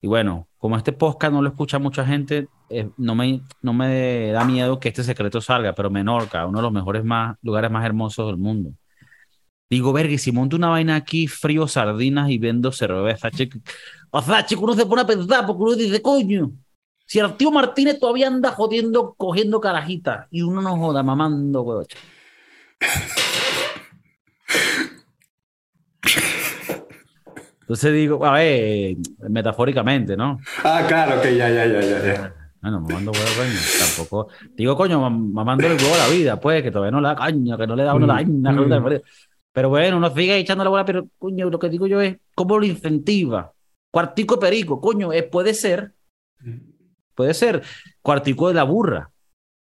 y 0.06 0.08
bueno, 0.08 0.48
como 0.60 0.78
este 0.78 0.92
podcast 0.92 1.34
no 1.34 1.42
lo 1.42 1.50
escucha 1.50 1.80
mucha 1.80 2.06
gente, 2.06 2.48
eh, 2.70 2.88
no, 2.96 3.16
me, 3.16 3.42
no 3.64 3.74
me 3.74 4.32
da 4.32 4.46
miedo 4.46 4.80
que 4.80 4.90
este 4.90 5.04
secreto 5.04 5.42
salga, 5.42 5.74
pero 5.74 5.90
Menorca, 5.90 6.46
uno 6.46 6.60
de 6.60 6.62
los 6.62 6.72
mejores 6.72 7.04
más, 7.04 7.36
lugares 7.42 7.72
más 7.72 7.84
hermosos 7.84 8.28
del 8.28 8.38
mundo. 8.38 8.70
Digo, 9.68 9.92
verga, 9.92 10.16
si 10.20 10.32
monto 10.32 10.58
una 10.58 10.68
vaina 10.70 10.96
aquí, 10.96 11.26
frío 11.26 11.68
sardinas 11.68 12.30
y 12.30 12.38
vendo 12.38 12.72
cerveza, 12.72 13.32
chico. 13.32 13.58
O 14.12 14.22
sea, 14.22 14.46
chico, 14.46 14.62
uno 14.62 14.76
se 14.76 14.86
pone 14.86 15.02
a 15.02 15.08
pensar 15.08 15.44
porque 15.48 15.64
uno 15.64 15.74
dice, 15.74 16.00
coño, 16.04 16.52
si 17.08 17.18
el 17.18 17.36
tío 17.36 17.50
Martínez 17.50 18.00
todavía 18.00 18.28
anda 18.28 18.52
jodiendo, 18.52 19.16
cogiendo 19.18 19.60
carajitas 19.60 20.28
y 20.30 20.44
uno 20.44 20.62
no 20.62 20.78
joda, 20.78 21.02
mamando, 21.02 21.64
huevo. 21.64 21.84
Entonces 27.66 27.94
digo, 27.94 28.24
a 28.24 28.34
ver, 28.34 28.96
metafóricamente, 29.28 30.16
¿no? 30.16 30.40
Ah, 30.64 30.86
claro, 30.88 31.20
que 31.20 31.36
ya, 31.36 31.50
ya, 31.50 31.66
ya, 31.66 31.82
ya, 31.82 32.06
ya. 32.06 32.36
Bueno, 32.62 32.80
mamando 32.80 33.12
huevo, 33.12 33.26
coño. 33.38 33.60
Tampoco. 33.80 34.28
Digo, 34.56 34.76
coño, 34.76 35.10
mamando 35.10 35.66
el 35.66 35.74
huevo 35.74 35.96
a 35.96 35.98
la 35.98 36.08
vida, 36.08 36.40
pues, 36.40 36.62
que 36.62 36.70
todavía 36.70 36.92
no 36.92 37.02
le 37.02 37.08
da 37.08 37.16
caña, 37.16 37.58
que 37.58 37.66
no 37.66 37.76
le 37.76 37.84
da 37.84 37.96
uno 37.96 38.06
la 38.06 38.22
mm. 38.22 39.02
Pero 39.52 39.70
bueno, 39.70 39.98
uno 39.98 40.14
sigue 40.14 40.38
echando 40.38 40.64
la 40.64 40.70
bola, 40.70 40.86
pero, 40.86 41.08
coño, 41.18 41.50
lo 41.50 41.58
que 41.58 41.70
digo 41.70 41.88
yo 41.88 42.00
es, 42.02 42.18
¿cómo 42.36 42.60
lo 42.60 42.66
incentiva? 42.68 43.52
Cuartico 43.90 44.40
perico, 44.40 44.80
coño, 44.80 45.12
eh, 45.12 45.24
puede 45.24 45.56
ser. 45.56 45.94
Puede 47.16 47.34
ser. 47.34 47.64
Cuartico 48.04 48.48
de 48.48 48.54
la 48.54 48.64
burra. 48.64 49.10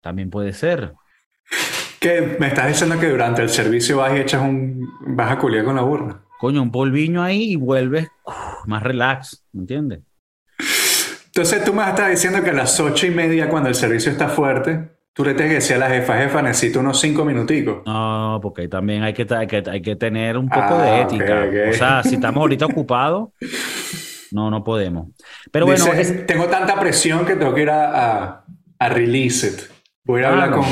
También 0.01 0.29
puede 0.29 0.51
ser. 0.51 0.95
¿Qué? 2.01 2.35
¿Me 2.39 2.47
estás 2.47 2.67
diciendo 2.67 2.99
que 2.99 3.09
durante 3.09 3.41
el 3.41 3.49
servicio 3.49 3.97
vas 3.97 4.13
y 4.17 4.19
echas 4.19 4.41
un. 4.41 4.85
vas 5.15 5.31
a 5.31 5.37
culiar 5.37 5.63
con 5.63 5.77
la 5.77 5.81
burra? 5.81 6.24
Coño, 6.39 6.61
un 6.61 6.71
polviño 6.71 7.23
ahí 7.23 7.51
y 7.51 7.55
vuelves 7.55 8.07
más 8.65 8.83
relax, 8.83 9.45
¿me 9.53 9.61
entiendes? 9.61 9.99
Entonces 11.25 11.63
tú 11.63 11.73
me 11.73 11.88
estás 11.88 12.09
diciendo 12.09 12.41
que 12.41 12.51
a 12.51 12.53
las 12.53 12.79
ocho 12.79 13.05
y 13.07 13.11
media, 13.11 13.49
cuando 13.49 13.67
el 13.69 13.75
servicio 13.75 14.11
está 14.11 14.29
fuerte, 14.29 14.95
tú 15.13 15.23
le 15.25 15.33
tienes 15.33 15.49
que 15.49 15.55
decir 15.55 15.75
a 15.75 15.79
la 15.79 15.89
jefa, 15.89 16.17
jefa, 16.17 16.41
necesito 16.41 16.79
unos 16.79 16.99
cinco 16.99 17.25
minuticos. 17.25 17.83
No, 17.86 18.39
porque 18.41 18.67
también 18.67 19.03
hay 19.03 19.13
que, 19.13 19.25
hay 19.33 19.47
que, 19.47 19.63
hay 19.69 19.81
que 19.81 19.95
tener 19.95 20.38
un 20.38 20.47
poco 20.47 20.77
de 20.77 20.89
ah, 20.89 21.01
ética. 21.01 21.45
O 21.69 21.73
sea, 21.73 22.03
si 22.03 22.15
estamos 22.15 22.41
ahorita 22.41 22.65
ocupados, 22.71 23.29
no, 24.31 24.49
no 24.49 24.63
podemos. 24.63 25.09
Pero 25.51 25.65
bueno. 25.65 25.86
Tengo 26.27 26.45
tanta 26.45 26.79
presión 26.79 27.25
que 27.25 27.36
tengo 27.36 27.53
que 27.53 27.61
ir 27.61 27.69
a, 27.69 28.43
a, 28.79 28.89
release 28.89 29.47
it. 29.47 29.59
Voy 30.03 30.23
a 30.23 30.29
hablar 30.29 30.51
con 30.51 30.65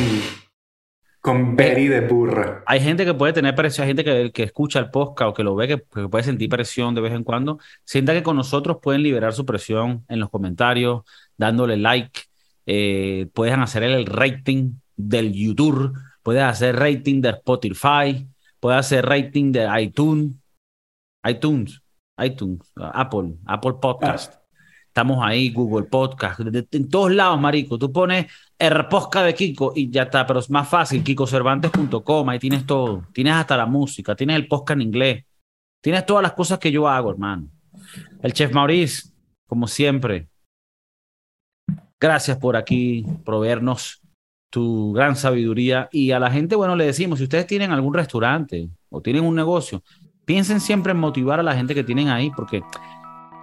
con 1.23 1.55
Betty 1.55 1.87
de 1.87 2.01
burra. 2.01 2.63
Hay 2.65 2.81
gente 2.81 3.05
que 3.05 3.13
puede 3.13 3.31
tener 3.31 3.55
presión, 3.55 3.83
hay 3.85 3.91
gente 3.91 4.03
que, 4.03 4.33
que 4.33 4.43
escucha 4.43 4.79
el 4.79 4.91
podcast 4.91 5.29
o 5.29 5.33
que 5.33 5.43
lo 5.43 5.55
ve, 5.55 5.69
que, 5.69 5.77
puede 5.77 6.21
sentir 6.21 6.49
presión 6.49 6.93
de 6.93 6.99
vez 6.99 7.13
en 7.13 7.23
cuando. 7.23 7.59
Sienta 7.85 8.11
que 8.11 8.21
con 8.21 8.35
nosotros 8.35 8.79
pueden 8.81 9.03
liberar 9.03 9.31
su 9.31 9.45
presión 9.45 10.03
en 10.09 10.19
los 10.19 10.29
comentarios, 10.29 11.03
dándole 11.37 11.77
like. 11.77 12.23
Eh, 12.65 13.29
pueden 13.33 13.61
hacer 13.61 13.83
el 13.83 14.05
rating 14.05 14.73
del 14.97 15.31
YouTube, 15.31 15.97
pueden 16.23 16.43
hacer 16.43 16.75
rating 16.75 17.21
de 17.21 17.29
Spotify, 17.29 18.27
pueden 18.59 18.79
hacer 18.79 19.05
rating 19.05 19.53
de 19.53 19.81
iTunes, 19.81 20.33
iTunes, 21.23 21.81
iTunes, 22.21 22.69
Apple, 22.75 23.35
Apple 23.45 23.75
Podcast. 23.81 24.33
Estamos 24.87 25.19
ahí, 25.23 25.53
Google 25.53 25.87
Podcast, 25.87 26.41
en 26.41 26.89
todos 26.89 27.13
lados, 27.13 27.39
marico. 27.39 27.79
Tú 27.79 27.93
pones 27.93 28.27
podcast 28.89 29.25
de 29.25 29.33
Kiko 29.33 29.73
y 29.75 29.89
ya 29.89 30.03
está, 30.03 30.25
pero 30.25 30.39
es 30.39 30.49
más 30.49 30.67
fácil, 30.67 31.03
kikocervantes.com, 31.03 32.29
ahí 32.29 32.39
tienes 32.39 32.65
todo. 32.65 33.05
Tienes 33.13 33.33
hasta 33.33 33.57
la 33.57 33.65
música, 33.65 34.15
tienes 34.15 34.35
el 34.37 34.47
podcast 34.47 34.79
en 34.79 34.87
inglés. 34.87 35.25
Tienes 35.81 36.05
todas 36.05 36.23
las 36.23 36.33
cosas 36.33 36.59
que 36.59 36.71
yo 36.71 36.87
hago, 36.87 37.11
hermano. 37.11 37.49
El 38.21 38.33
chef 38.33 38.53
Maurice, 38.53 39.09
como 39.47 39.67
siempre, 39.67 40.29
gracias 41.99 42.37
por 42.37 42.55
aquí 42.55 43.05
proveernos 43.25 44.01
tu 44.49 44.93
gran 44.93 45.15
sabiduría. 45.15 45.89
Y 45.91 46.11
a 46.11 46.19
la 46.19 46.31
gente, 46.31 46.55
bueno, 46.55 46.75
le 46.75 46.85
decimos, 46.85 47.19
si 47.19 47.23
ustedes 47.23 47.47
tienen 47.47 47.71
algún 47.71 47.93
restaurante 47.93 48.69
o 48.89 49.01
tienen 49.01 49.25
un 49.25 49.35
negocio, 49.35 49.83
piensen 50.25 50.59
siempre 50.61 50.91
en 50.91 50.99
motivar 50.99 51.39
a 51.39 51.43
la 51.43 51.55
gente 51.55 51.75
que 51.75 51.83
tienen 51.83 52.09
ahí, 52.09 52.29
porque 52.29 52.61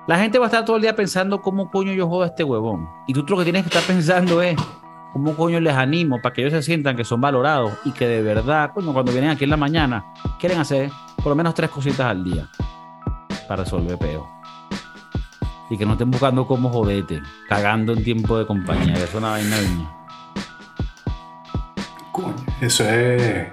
la 0.07 0.19
gente 0.19 0.39
va 0.39 0.47
a 0.47 0.49
estar 0.49 0.65
todo 0.65 0.77
el 0.77 0.83
día 0.83 0.97
pensando 0.97 1.43
cómo 1.43 1.71
coño 1.71 1.93
yo 1.93 2.09
jodo 2.09 2.25
este 2.25 2.45
huevón. 2.45 2.89
Y 3.07 3.13
tú 3.13 3.25
lo 3.29 3.37
que 3.37 3.45
tienes 3.45 3.63
que 3.65 3.69
estar 3.69 3.83
pensando 3.85 4.41
es 4.41 4.57
cómo 5.13 5.35
coño 5.37 5.61
les 5.61 5.75
animo 5.75 6.21
para 6.21 6.33
que 6.33 6.43
ellos 6.43 6.53
se 6.53 6.63
sientan 6.63 6.97
que 6.97 7.05
son 7.05 7.21
valorados 7.21 7.73
y 7.85 7.93
que 7.93 8.07
de 8.07 8.23
verdad, 8.23 8.73
coño, 8.73 8.93
cuando 8.93 9.13
vienen 9.13 9.31
aquí 9.31 9.45
en 9.45 9.51
la 9.51 9.57
mañana, 9.57 10.05
quieren 10.39 10.59
hacer 10.59 10.91
por 11.17 11.27
lo 11.27 11.37
menos 11.37 11.55
tres 11.55 11.71
cositas 11.71 12.07
al 12.07 12.25
día 12.25 12.49
para 13.49 13.65
resolver 13.65 13.99
peo. 13.99 14.29
Y 15.69 15.79
que 15.79 15.87
no 15.87 15.93
estén 15.93 16.11
buscando 16.11 16.47
cómo 16.47 16.71
jodete, 16.71 17.23
cagando 17.49 17.93
en 17.93 18.03
tiempo 18.03 18.37
de 18.39 18.47
compañía, 18.47 18.95
que 18.95 19.05
es 19.05 19.15
una 19.15 19.31
vaina 19.31 19.57
viña. 19.59 19.91
Coño, 22.11 22.35
eso 22.61 22.85
es. 22.89 23.53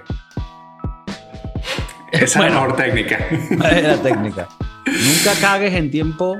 Esa 2.10 2.24
es 2.24 2.36
la 2.36 2.60
mejor 2.60 2.76
técnica. 2.76 3.16
Es 3.30 3.82
la 3.82 4.02
técnica. 4.02 4.48
Nunca 4.86 5.40
cagues 5.40 5.74
en 5.74 5.90
tiempo 5.90 6.36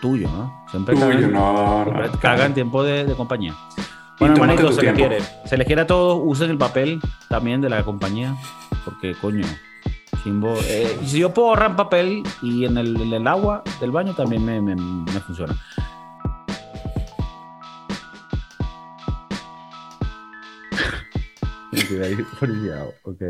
tuyo, 0.00 0.28
¿no? 0.28 0.64
Siempre 0.70 0.94
tuyo, 0.94 1.28
no, 1.28 1.86
caga 2.20 2.46
en 2.46 2.54
tiempo 2.54 2.82
de, 2.82 3.14
compañía. 3.14 3.54
Bueno, 4.20 4.34
hermanito, 4.34 4.70
se 4.70 4.82
les 4.82 4.94
quiere. 4.94 5.18
Se 5.46 5.56
les 5.56 5.66
quiere 5.66 5.82
a 5.82 5.86
todos, 5.86 6.20
usen 6.22 6.50
el 6.50 6.58
papel 6.58 7.00
también 7.28 7.62
de 7.62 7.70
la 7.70 7.82
compañía, 7.82 8.36
porque 8.84 9.14
coño, 9.14 9.46
eh, 10.68 10.98
si 11.06 11.18
yo 11.18 11.32
puedo 11.32 11.48
ahorrar 11.48 11.74
papel 11.74 12.22
y 12.42 12.66
en 12.66 12.76
el, 12.76 13.26
agua 13.26 13.64
del 13.80 13.90
baño 13.90 14.14
también 14.14 14.44
me, 14.44 14.60
me, 14.60 14.76
me 14.76 15.20
funciona. 15.20 15.56
okay. 23.04 23.28